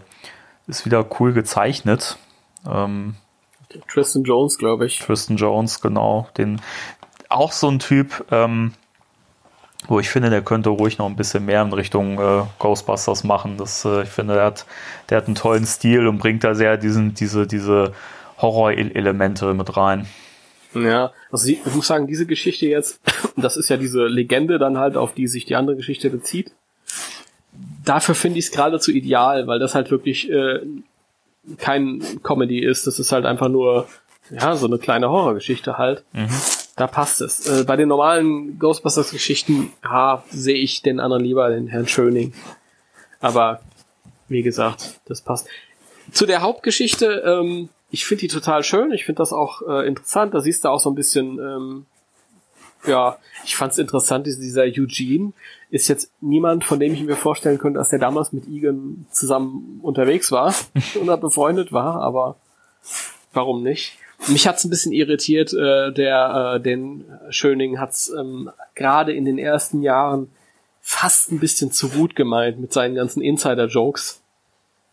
[0.68, 2.18] ist wieder cool gezeichnet.
[2.70, 3.16] Ähm,
[3.88, 5.00] Tristan Jones, glaube ich.
[5.00, 6.28] Tristan Jones, genau.
[6.38, 6.62] Den,
[7.30, 8.74] auch so ein Typ, ähm,
[9.88, 13.58] wo ich finde, der könnte ruhig noch ein bisschen mehr in Richtung äh, Ghostbusters machen.
[13.58, 14.66] Das, äh, ich finde, der hat,
[15.10, 17.94] der hat einen tollen Stil und bringt da sehr diesen, diese, diese
[18.38, 20.08] Horror-Elemente mit rein.
[20.74, 23.02] Ja, also ich muss sagen, diese Geschichte jetzt,
[23.36, 26.52] das ist ja diese Legende dann halt, auf die sich die andere Geschichte bezieht.
[27.84, 30.62] Dafür finde ich es geradezu ideal, weil das halt wirklich äh,
[31.58, 32.88] kein Comedy ist.
[32.88, 33.88] Das ist halt einfach nur,
[34.30, 36.04] ja, so eine kleine Horrorgeschichte halt.
[36.76, 37.48] Da passt es.
[37.48, 42.34] Äh, bei den normalen Ghostbusters-Geschichten, ja, sehe ich den anderen lieber, den Herrn Schöning.
[43.20, 43.62] Aber
[44.30, 45.48] wie gesagt, das passt.
[46.12, 48.92] Zu der Hauptgeschichte, ähm, ich finde die total schön.
[48.92, 50.34] Ich finde das auch äh, interessant.
[50.34, 51.86] Da siehst du auch so ein bisschen, ähm,
[52.88, 55.34] ja, ich fand es interessant, dieser Eugene
[55.70, 59.80] ist jetzt niemand, von dem ich mir vorstellen könnte, dass der damals mit Egan zusammen
[59.84, 60.56] unterwegs war
[61.02, 62.38] oder befreundet war, aber
[63.34, 63.98] warum nicht?
[64.28, 69.38] Mich hat's ein bisschen irritiert, äh, der äh, den Schöning hat's ähm, gerade in den
[69.38, 70.30] ersten Jahren
[70.80, 74.21] fast ein bisschen zu gut gemeint mit seinen ganzen Insider-Jokes.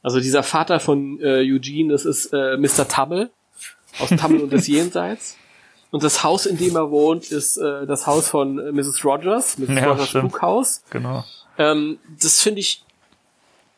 [0.03, 2.87] Also dieser Vater von äh, Eugene, das ist äh, Mr.
[2.89, 3.31] Tumble
[3.99, 5.37] aus Tumble und des Jenseits.
[5.91, 9.05] Und das Haus, in dem er wohnt, ist äh, das Haus von äh, Mrs.
[9.05, 9.69] Rogers, Mrs.
[9.69, 10.31] Ja, Rogers stimmt.
[10.31, 10.83] Spukhaus.
[10.91, 11.25] Genau.
[11.57, 12.85] Ähm, das finde ich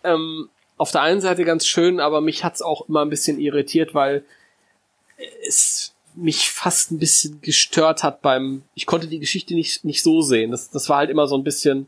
[0.02, 3.94] ähm, auf der einen Seite ganz schön, aber mich hat's auch immer ein bisschen irritiert,
[3.94, 4.24] weil
[5.46, 10.22] es mich fast ein bisschen gestört hat beim, ich konnte die Geschichte nicht, nicht so
[10.22, 10.50] sehen.
[10.50, 11.86] Das, das war halt immer so ein bisschen,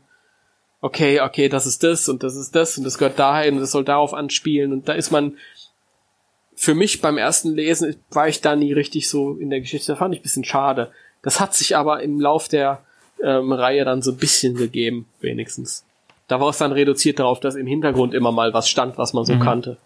[0.83, 3.71] okay, okay, das ist das und das ist das und das gehört dahin und das
[3.71, 5.37] soll darauf anspielen und da ist man,
[6.55, 9.95] für mich beim ersten Lesen war ich da nie richtig so in der Geschichte, da
[9.95, 10.91] fand ich ein bisschen schade.
[11.21, 12.81] Das hat sich aber im Lauf der
[13.23, 15.85] ähm, Reihe dann so ein bisschen gegeben, wenigstens.
[16.27, 19.23] Da war es dann reduziert darauf, dass im Hintergrund immer mal was stand, was man
[19.23, 19.77] so kannte.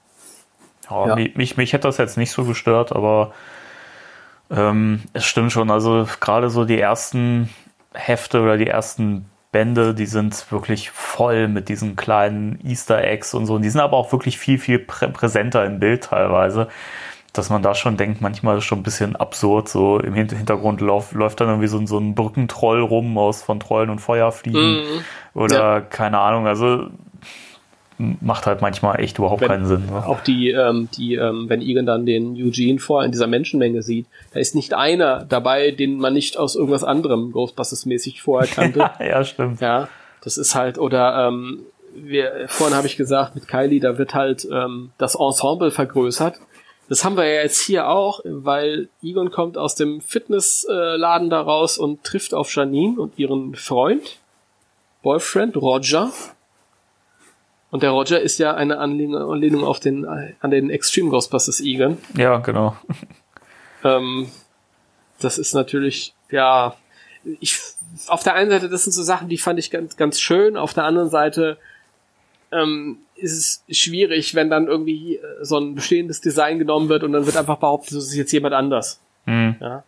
[0.90, 1.16] Ja, Ja.
[1.16, 3.34] Mich, mich, mich hätte das jetzt nicht so gestört, aber
[4.50, 5.70] ähm, es stimmt schon.
[5.70, 7.50] Also gerade so die ersten
[7.94, 9.26] Hefte oder die ersten
[9.58, 13.56] Bände, die sind wirklich voll mit diesen kleinen Easter Eggs und so.
[13.56, 16.68] Und die sind aber auch wirklich viel, viel prä präsenter im Bild teilweise.
[17.34, 19.68] Dass man da schon denkt, manchmal ist schon ein bisschen absurd.
[19.68, 23.42] So im Hin- Hintergrund lauf, läuft dann irgendwie so, ein- so ein Brückentroll rum aus
[23.42, 24.62] von Trollen und Feuerfliegen.
[24.84, 25.04] Mhm.
[25.34, 26.46] Oder keine Ahnung.
[26.46, 26.88] Also
[27.98, 29.86] macht halt manchmal echt überhaupt Wenn- keinen Sinn.
[29.88, 30.06] Ne?
[30.06, 34.06] Auch die, ähm, die, ähm, wenn Egan dann den Eugene vor in dieser Menschenmenge sieht,
[34.34, 38.90] da ist nicht einer dabei, den man nicht aus irgendwas anderem Ghostbusters-mäßig vorher kannte.
[39.00, 39.62] ja, stimmt.
[39.62, 39.88] Ja,
[40.24, 41.62] das ist halt, oder ähm,
[41.96, 46.36] wir, vorhin habe ich gesagt, mit Kylie, da wird halt ähm, das Ensemble vergrößert.
[46.90, 51.78] Das haben wir ja jetzt hier auch, weil Egon kommt aus dem Fitnessladen da raus
[51.78, 54.20] und trifft auf Janine und ihren Freund,
[55.04, 56.12] Boyfriend, Roger.
[57.70, 61.98] Und der Roger ist ja eine Anlehnung auf den, an den Extreme Ghostbusters Egan.
[62.16, 62.78] Ja, genau.
[63.84, 64.30] Ähm,
[65.20, 66.76] das ist natürlich, ja,
[67.40, 67.60] ich,
[68.08, 70.56] auf der einen Seite, das sind so Sachen, die fand ich ganz, ganz schön.
[70.58, 71.58] Auf der anderen Seite,
[72.52, 77.12] ähm, ist es schwierig, wenn dann irgendwie äh, so ein bestehendes Design genommen wird und
[77.14, 79.00] dann wird einfach behauptet, das ist jetzt jemand anders.
[79.26, 79.56] Mhm.
[79.60, 79.84] Ja.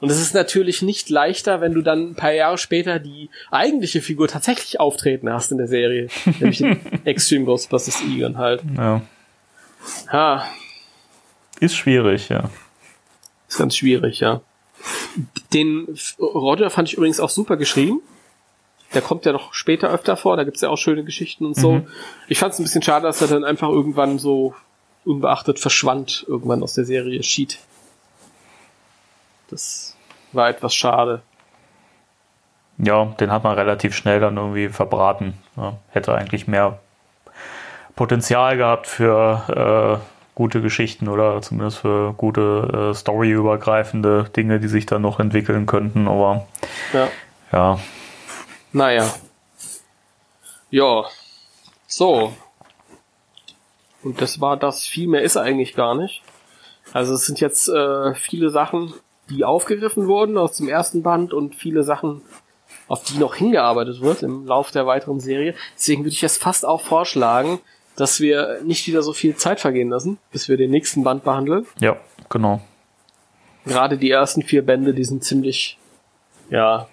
[0.00, 4.00] Und es ist natürlich nicht leichter, wenn du dann ein paar Jahre später die eigentliche
[4.00, 6.08] Figur tatsächlich auftreten hast in der Serie.
[6.40, 8.62] nämlich in Extreme Ghostbusters Egon halt.
[8.76, 9.02] Ja.
[10.12, 10.44] Ha,
[11.60, 12.50] Ist schwierig, ja.
[13.48, 14.40] ist ganz schwierig, ja.
[15.52, 15.88] Den
[16.20, 18.00] Roger fand ich übrigens auch super geschrieben.
[18.94, 21.86] Der kommt ja noch später öfter vor, da gibt's ja auch schöne Geschichten und so.
[22.28, 24.54] Ich fand es ein bisschen schade, dass er dann einfach irgendwann so
[25.04, 27.58] unbeachtet verschwand, irgendwann aus der Serie schied.
[29.48, 29.96] Das
[30.32, 31.22] war etwas schade.
[32.78, 35.34] Ja, den hat man relativ schnell dann irgendwie verbraten.
[35.56, 36.78] Ja, hätte eigentlich mehr
[37.96, 44.86] Potenzial gehabt für äh, gute Geschichten oder zumindest für gute äh, storyübergreifende Dinge, die sich
[44.86, 46.06] dann noch entwickeln könnten.
[46.06, 46.46] Aber
[46.92, 47.08] Ja.
[47.50, 47.78] ja,
[48.72, 49.12] Naja.
[50.70, 51.04] Ja.
[51.88, 52.32] So.
[54.04, 54.86] Und das war das.
[54.86, 56.22] Viel mehr ist eigentlich gar nicht.
[56.92, 58.94] Also es sind jetzt äh, viele Sachen,
[59.30, 62.22] die aufgegriffen wurden aus dem ersten Band und viele Sachen,
[62.86, 65.54] auf die noch hingearbeitet wird im Lauf der weiteren Serie.
[65.76, 67.60] Deswegen würde ich jetzt fast auch vorschlagen,
[67.96, 71.66] dass wir nicht wieder so viel Zeit vergehen lassen, bis wir den nächsten Band behandeln.
[71.80, 71.96] ja,
[72.28, 72.60] genau.
[73.64, 75.76] Gerade die ersten vier Bände, die sind ziemlich,
[76.48, 76.88] ja,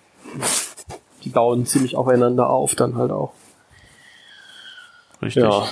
[1.24, 3.32] die bauen ziemlich aufeinander auf dann halt auch.
[5.22, 5.44] Richtig.
[5.44, 5.68] Ja.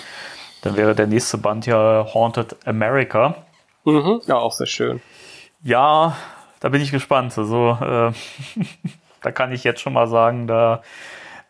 [0.61, 3.35] Dann wäre der nächste Band ja Haunted America.
[3.83, 4.21] Mhm.
[4.27, 5.01] Ja, auch sehr schön.
[5.61, 6.15] Ja,
[6.63, 7.37] da bin ich gespannt.
[7.37, 8.11] Also, äh,
[9.21, 10.81] da kann ich jetzt schon mal sagen, da,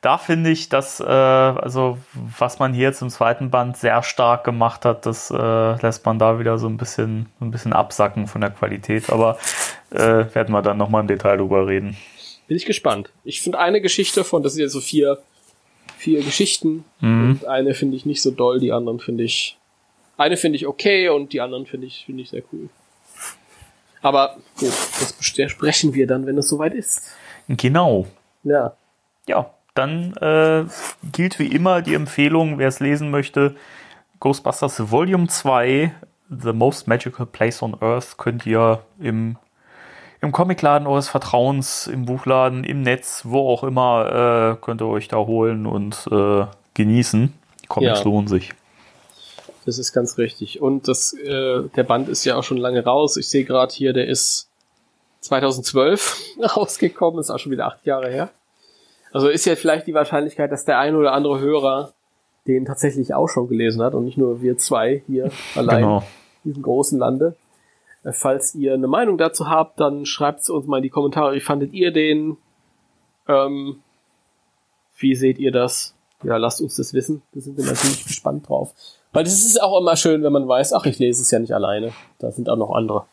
[0.02, 4.44] da finde ich, dass, äh, also, was man hier jetzt im zweiten Band sehr stark
[4.44, 8.42] gemacht hat, das äh, lässt man da wieder so ein bisschen, ein bisschen absacken von
[8.42, 9.12] der Qualität.
[9.12, 9.38] Aber
[9.92, 11.96] äh, werden wir dann nochmal im Detail drüber reden.
[12.48, 13.12] Bin ich gespannt.
[13.24, 15.20] Ich finde eine Geschichte von, das sind jetzt so vier,
[15.96, 16.86] vier Geschichten.
[17.02, 19.58] Und eine finde ich nicht so doll, die anderen finde ich,
[20.18, 22.70] eine finde ich okay und die anderen finde ich, finde ich sehr cool.
[24.04, 24.70] Aber gut,
[25.00, 27.12] das besprechen wir dann, wenn es soweit ist.
[27.48, 28.06] Genau.
[28.44, 28.74] Ja.
[29.28, 30.66] Ja, dann äh,
[31.12, 33.56] gilt wie immer die Empfehlung, wer es lesen möchte,
[34.20, 35.92] Ghostbusters Volume 2,
[36.30, 39.38] The Most Magical Place on Earth, könnt ihr im,
[40.22, 45.08] im Comicladen eures Vertrauens, im Buchladen, im Netz, wo auch immer, äh, könnt ihr euch
[45.08, 47.34] da holen und äh, genießen.
[47.64, 48.06] Die Comics Ja.
[48.06, 48.54] lohnen sich.
[49.66, 50.62] Das ist ganz richtig.
[50.62, 53.18] Und das, äh, der Band ist ja auch schon lange raus.
[53.18, 54.50] Ich sehe gerade hier, der ist
[55.22, 56.22] 2012
[56.56, 58.30] rausgekommen, ist auch schon wieder acht Jahre her.
[59.12, 61.94] Also ist ja vielleicht die Wahrscheinlichkeit, dass der ein oder andere Hörer
[62.48, 66.04] den tatsächlich auch schon gelesen hat und nicht nur wir zwei hier allein Genau.
[66.44, 67.36] in diesem großen Lande.
[68.04, 71.36] Äh, Falls ihr eine Meinung dazu habt, dann schreibt es uns mal in die Kommentare.
[71.36, 72.38] Wie fandet ihr den?
[73.30, 73.82] Ähm,
[74.98, 75.96] wie seht ihr das?
[76.24, 77.22] Ja, lasst uns das wissen.
[77.34, 78.74] Da sind wir natürlich gespannt drauf.
[79.14, 81.54] Weil das ist auch immer schön, wenn man weiß, ach, ich lese es ja nicht
[81.54, 81.94] alleine.
[82.20, 83.06] Da sind auch noch andere.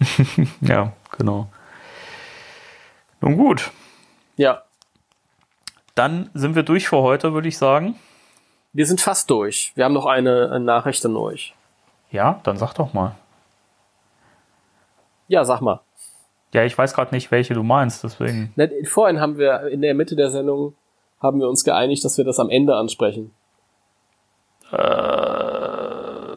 [0.60, 1.48] Ja, genau.
[3.20, 3.70] Nun gut,
[4.36, 4.62] Ja,
[5.96, 7.96] dann sind wir durch für heute, würde ich sagen.
[8.72, 9.72] wir sind fast durch.
[9.74, 11.54] Wir haben noch eine, Nachricht an euch.
[12.12, 13.16] Ja, dann sag doch mal.
[15.26, 15.80] Ja, sag mal.
[16.52, 18.54] Ja, ich weiß gerade nicht, welche du meinst, deswegen.
[18.84, 20.74] Vorhin haben wir in der Mitte der Sendung
[21.20, 23.34] haben wir uns geeinigt, dass wir das am Ende ansprechen.
[24.70, 26.36] Ach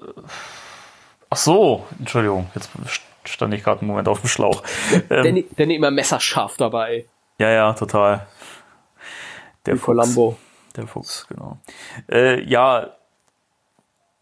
[1.38, 2.72] so, Entschuldigung, jetzt
[3.24, 4.64] stand ich gerade einen Moment auf dem Schlauch.
[5.10, 7.06] Ähm, Danny, Danny immer messerscharf dabei.
[7.38, 8.28] ja, ja, total.
[9.66, 10.38] Der Wie Columbo.
[10.76, 11.58] Der Fuchs, genau.
[12.10, 12.88] Äh, ja,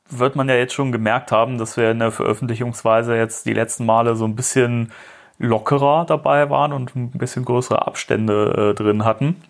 [0.10, 3.86] wird man ja jetzt schon gemerkt haben, dass wir in der Veröffentlichungsweise jetzt die letzten
[3.86, 4.92] Male so ein bisschen
[5.38, 9.42] lockerer dabei waren und ein bisschen größere Abstände äh, drin hatten.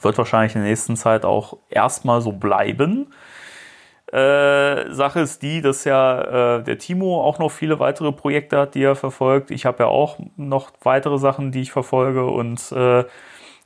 [0.00, 3.12] Wird wahrscheinlich in der nächsten Zeit auch erstmal so bleiben.
[4.14, 8.76] Äh, Sache ist die, dass ja äh, der Timo auch noch viele weitere Projekte hat,
[8.76, 9.50] die er verfolgt.
[9.50, 13.04] Ich habe ja auch noch weitere Sachen, die ich verfolge und äh,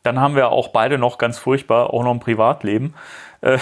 [0.02, 2.94] dann haben wir auch beide noch ganz furchtbar auch noch ein Privatleben
[3.42, 3.58] äh,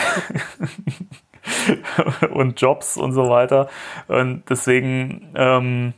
[2.30, 3.68] und Jobs und so weiter.
[4.06, 5.92] Und deswegen ähm,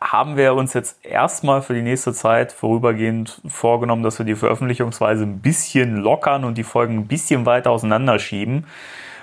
[0.00, 5.22] haben wir uns jetzt erstmal für die nächste Zeit vorübergehend vorgenommen, dass wir die Veröffentlichungsweise
[5.22, 8.66] ein bisschen lockern und die Folgen ein bisschen weiter auseinanderschieben.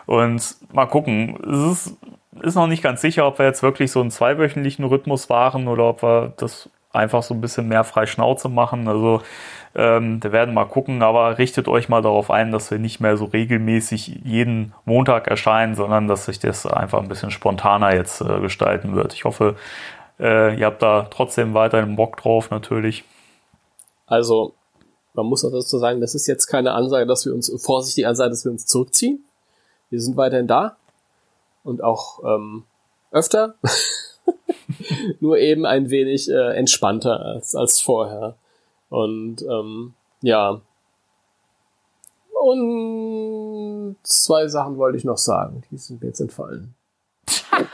[0.05, 1.97] Und mal gucken, es ist,
[2.41, 5.85] ist noch nicht ganz sicher, ob wir jetzt wirklich so einen zweiwöchentlichen Rhythmus wahren oder
[5.85, 8.87] ob wir das einfach so ein bisschen mehr frei Schnauze machen.
[8.87, 9.21] Also
[9.73, 13.15] Ähm, wir werden mal gucken, aber richtet euch mal darauf ein, dass wir nicht mehr
[13.15, 18.41] so regelmäßig jeden Montag erscheinen, sondern dass sich das einfach ein bisschen spontaner jetzt äh,
[18.41, 19.13] gestalten wird.
[19.13, 19.55] Ich hoffe,
[20.19, 23.05] äh, ihr habt da trotzdem weiterhin Bock drauf, natürlich.
[24.07, 24.53] Also,
[25.13, 28.31] man muss auch dazu sagen, das ist jetzt keine Ansage, dass wir uns, vorsichtig Ansage,
[28.31, 29.23] dass wir uns zurückziehen.
[29.91, 30.77] Wir sind weiterhin da.
[31.63, 32.63] Und auch ähm,
[33.11, 33.55] öfter.
[35.19, 38.35] Nur eben ein wenig äh, entspannter als, als vorher.
[38.89, 40.61] Und ähm, ja.
[42.33, 46.73] Und zwei Sachen wollte ich noch sagen, die sind mir jetzt entfallen.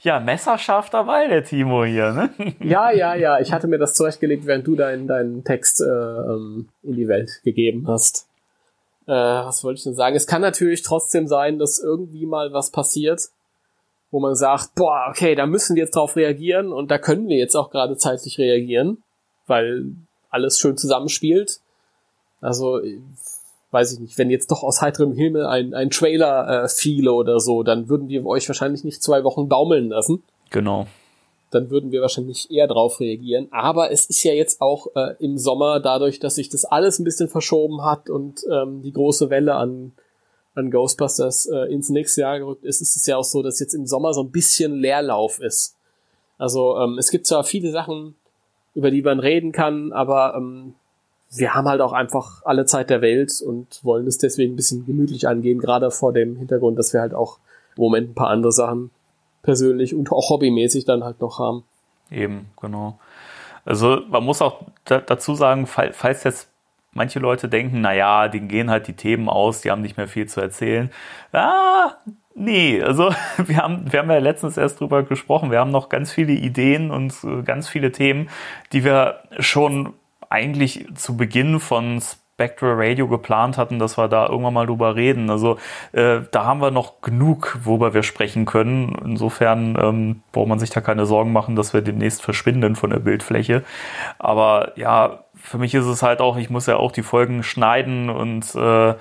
[0.00, 2.30] ja, messerscharf dabei, der Timo hier, ne?
[2.60, 3.38] ja, ja, ja.
[3.38, 7.40] Ich hatte mir das zurechtgelegt, während du deinen, deinen Text äh, ähm, in die Welt
[7.44, 8.26] gegeben hast.
[9.06, 10.16] Äh, was wollte ich denn sagen?
[10.16, 13.22] Es kann natürlich trotzdem sein, dass irgendwie mal was passiert,
[14.10, 17.36] wo man sagt, boah, okay, da müssen wir jetzt drauf reagieren und da können wir
[17.36, 18.98] jetzt auch gerade zeitlich reagieren
[19.46, 19.84] weil
[20.30, 21.60] alles schön zusammenspielt.
[22.40, 22.80] Also,
[23.70, 27.40] weiß ich nicht, wenn jetzt doch aus heiterem Himmel ein, ein Trailer äh, fiele oder
[27.40, 30.22] so, dann würden wir euch wahrscheinlich nicht zwei Wochen baumeln lassen.
[30.50, 30.86] Genau.
[31.50, 33.48] Dann würden wir wahrscheinlich eher drauf reagieren.
[33.50, 37.04] Aber es ist ja jetzt auch äh, im Sommer, dadurch, dass sich das alles ein
[37.04, 39.92] bisschen verschoben hat und ähm, die große Welle an,
[40.54, 43.74] an Ghostbusters äh, ins nächste Jahr gerückt ist, ist es ja auch so, dass jetzt
[43.74, 45.76] im Sommer so ein bisschen Leerlauf ist.
[46.38, 48.14] Also ähm, es gibt zwar viele Sachen,
[48.74, 50.74] über die man reden kann, aber ähm,
[51.30, 54.86] wir haben halt auch einfach alle Zeit der Welt und wollen es deswegen ein bisschen
[54.86, 57.38] gemütlich angehen, gerade vor dem Hintergrund, dass wir halt auch
[57.76, 58.90] im Moment ein paar andere Sachen
[59.44, 61.62] persönlich und auch hobbymäßig dann halt noch haben.
[62.10, 62.98] Eben, genau.
[63.64, 66.48] Also man muss auch dazu sagen, falls jetzt
[66.92, 70.08] manche Leute denken, na ja, denen gehen halt die Themen aus, die haben nicht mehr
[70.08, 70.90] viel zu erzählen.
[71.32, 71.96] Ah,
[72.34, 73.14] Nee, also
[73.46, 75.50] wir haben, wir haben ja letztens erst drüber gesprochen.
[75.50, 78.28] Wir haben noch ganz viele Ideen und äh, ganz viele Themen,
[78.72, 79.94] die wir schon
[80.28, 82.02] eigentlich zu Beginn von
[82.34, 85.30] Spectral Radio geplant hatten, dass wir da irgendwann mal drüber reden.
[85.30, 85.56] Also
[85.92, 88.96] äh, da haben wir noch genug, worüber wir sprechen können.
[89.04, 92.98] Insofern ähm, braucht man sich da keine Sorgen machen, dass wir demnächst verschwinden von der
[92.98, 93.62] Bildfläche.
[94.18, 98.10] Aber ja, für mich ist es halt auch, ich muss ja auch die Folgen schneiden
[98.10, 98.94] und äh,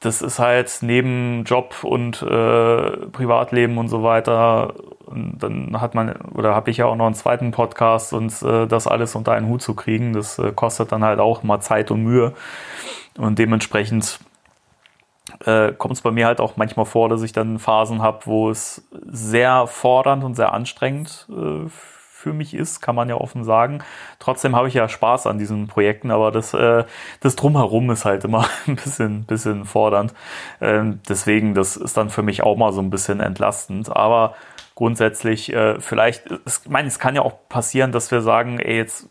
[0.00, 4.74] das ist halt neben Job und äh, Privatleben und so weiter.
[5.04, 8.66] Und dann hat man, oder habe ich ja auch noch einen zweiten Podcast und äh,
[8.66, 11.90] das alles unter einen Hut zu kriegen, das äh, kostet dann halt auch mal Zeit
[11.90, 12.32] und Mühe.
[13.18, 14.20] Und dementsprechend
[15.44, 18.48] äh, kommt es bei mir halt auch manchmal vor, dass ich dann Phasen habe, wo
[18.48, 21.68] es sehr fordernd und sehr anstrengend äh,
[22.20, 23.82] für mich ist, kann man ja offen sagen.
[24.18, 26.84] Trotzdem habe ich ja Spaß an diesen Projekten, aber das, äh,
[27.20, 30.12] das drumherum ist halt immer ein bisschen, bisschen fordernd.
[30.60, 33.94] Ähm, deswegen, das ist dann für mich auch mal so ein bisschen entlastend.
[33.94, 34.34] Aber
[34.74, 39.08] grundsätzlich, äh, vielleicht, ich meine, es kann ja auch passieren, dass wir sagen, ey, jetzt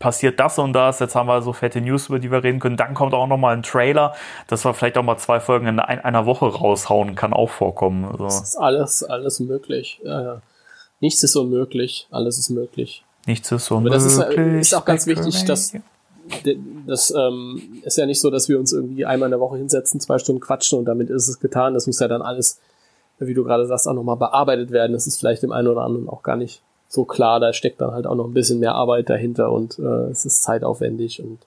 [0.00, 2.76] passiert das und das, jetzt haben wir so fette News, über die wir reden können,
[2.76, 4.14] dann kommt auch noch mal ein Trailer,
[4.48, 8.06] dass wir vielleicht auch mal zwei Folgen in einer Woche raushauen, kann auch vorkommen.
[8.06, 8.24] Also.
[8.24, 10.00] Das ist alles, alles möglich.
[10.02, 10.42] Ja, ja.
[11.00, 13.04] Nichts ist unmöglich, alles ist möglich.
[13.26, 14.02] Nichts ist unmöglich.
[14.02, 15.72] Aber das ist, ist auch ganz wichtig, dass
[16.86, 20.00] das ähm, ist ja nicht so, dass wir uns irgendwie einmal in der Woche hinsetzen,
[20.00, 21.74] zwei Stunden quatschen und damit ist es getan.
[21.74, 22.60] Das muss ja dann alles,
[23.18, 24.92] wie du gerade sagst, auch nochmal bearbeitet werden.
[24.92, 27.40] Das ist vielleicht dem einen oder anderen auch gar nicht so klar.
[27.40, 30.42] Da steckt dann halt auch noch ein bisschen mehr Arbeit dahinter und äh, es ist
[30.42, 31.38] zeitaufwendig und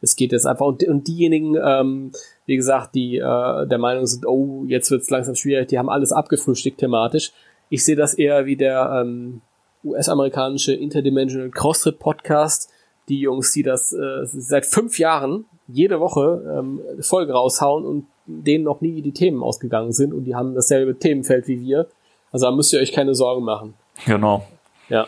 [0.00, 0.66] es geht jetzt einfach.
[0.66, 2.12] Und, und diejenigen, ähm,
[2.46, 6.12] wie gesagt, die äh, der Meinung sind, oh, jetzt wird's langsam schwierig, die haben alles
[6.12, 7.32] abgefrühstückt thematisch
[7.72, 9.40] ich sehe das eher wie der ähm,
[9.82, 12.70] US-amerikanische Interdimensional CrossFit Podcast.
[13.08, 18.64] Die Jungs, die das äh, seit fünf Jahren jede Woche ähm, Folge raushauen und denen
[18.64, 21.88] noch nie die Themen ausgegangen sind und die haben dasselbe Themenfeld wie wir.
[22.30, 23.72] Also da müsst ihr euch keine Sorgen machen.
[24.04, 24.46] Genau.
[24.90, 25.06] Ja.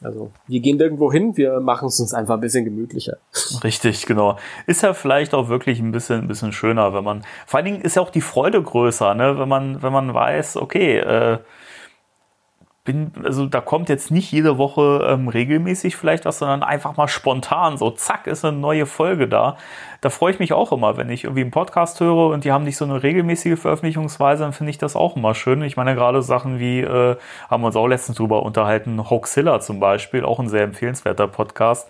[0.00, 3.16] Also, wir gehen irgendwo hin, wir machen es uns einfach ein bisschen gemütlicher.
[3.64, 4.38] Richtig, genau.
[4.66, 7.80] Ist ja vielleicht auch wirklich ein bisschen, ein bisschen schöner, wenn man, vor allen Dingen
[7.80, 11.38] ist ja auch die Freude größer, ne, wenn man, wenn man weiß, okay, äh,
[12.88, 17.06] bin, also da kommt jetzt nicht jede Woche ähm, regelmäßig vielleicht was, sondern einfach mal
[17.06, 19.58] spontan, so zack, ist eine neue Folge da.
[20.00, 22.64] Da freue ich mich auch immer, wenn ich irgendwie einen Podcast höre und die haben
[22.64, 25.60] nicht so eine regelmäßige Veröffentlichungsweise, dann finde ich das auch immer schön.
[25.60, 27.16] Ich meine, gerade Sachen wie, äh,
[27.50, 31.88] haben wir uns auch letztens drüber unterhalten, Hoaxilla zum Beispiel, auch ein sehr empfehlenswerter Podcast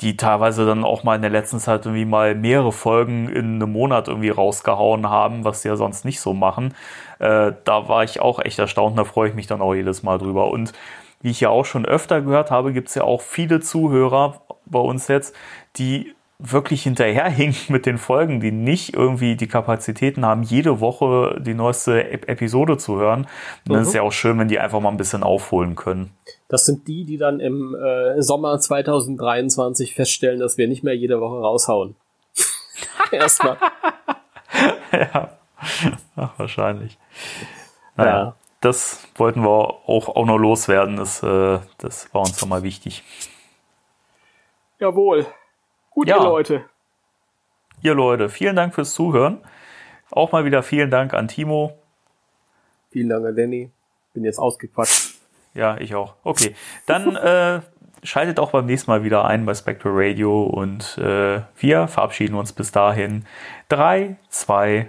[0.00, 3.72] die teilweise dann auch mal in der letzten Zeit irgendwie mal mehrere Folgen in einem
[3.72, 6.74] Monat irgendwie rausgehauen haben, was sie ja sonst nicht so machen.
[7.18, 10.18] Äh, da war ich auch echt erstaunt, da freue ich mich dann auch jedes Mal
[10.18, 10.50] drüber.
[10.50, 10.72] Und
[11.20, 14.78] wie ich ja auch schon öfter gehört habe, gibt es ja auch viele Zuhörer bei
[14.78, 15.34] uns jetzt,
[15.76, 21.54] die wirklich hinterherhinken mit den Folgen, die nicht irgendwie die Kapazitäten haben, jede Woche die
[21.54, 23.20] neueste Episode zu hören.
[23.20, 23.72] Und mhm.
[23.72, 26.10] dann ist ja auch schön, wenn die einfach mal ein bisschen aufholen können.
[26.48, 31.20] Das sind die, die dann im äh, Sommer 2023 feststellen, dass wir nicht mehr jede
[31.20, 31.96] Woche raushauen.
[33.12, 33.56] Erstmal.
[34.92, 35.30] ja.
[36.16, 36.98] Ach, wahrscheinlich.
[37.96, 38.36] Naja, Ja.
[38.60, 40.96] das wollten wir auch, auch noch loswerden.
[40.96, 43.02] Das, äh, das war uns nochmal wichtig.
[44.78, 45.26] Jawohl.
[45.90, 46.16] Gut, Ja.
[46.18, 46.64] ihr Leute.
[47.82, 49.40] Ihr Leute, vielen Dank fürs Zuhören.
[50.10, 51.78] Auch mal wieder vielen Dank an Timo.
[52.90, 53.70] Vielen Dank an Danny.
[54.12, 55.14] Bin jetzt ausgequatscht.
[55.54, 56.14] Ja, ich auch.
[56.24, 56.54] Okay,
[56.86, 57.60] dann äh,
[58.02, 62.52] schaltet auch beim nächsten Mal wieder ein bei Spectral Radio und äh, wir verabschieden uns
[62.52, 63.26] bis dahin.
[63.68, 64.88] 3, 2,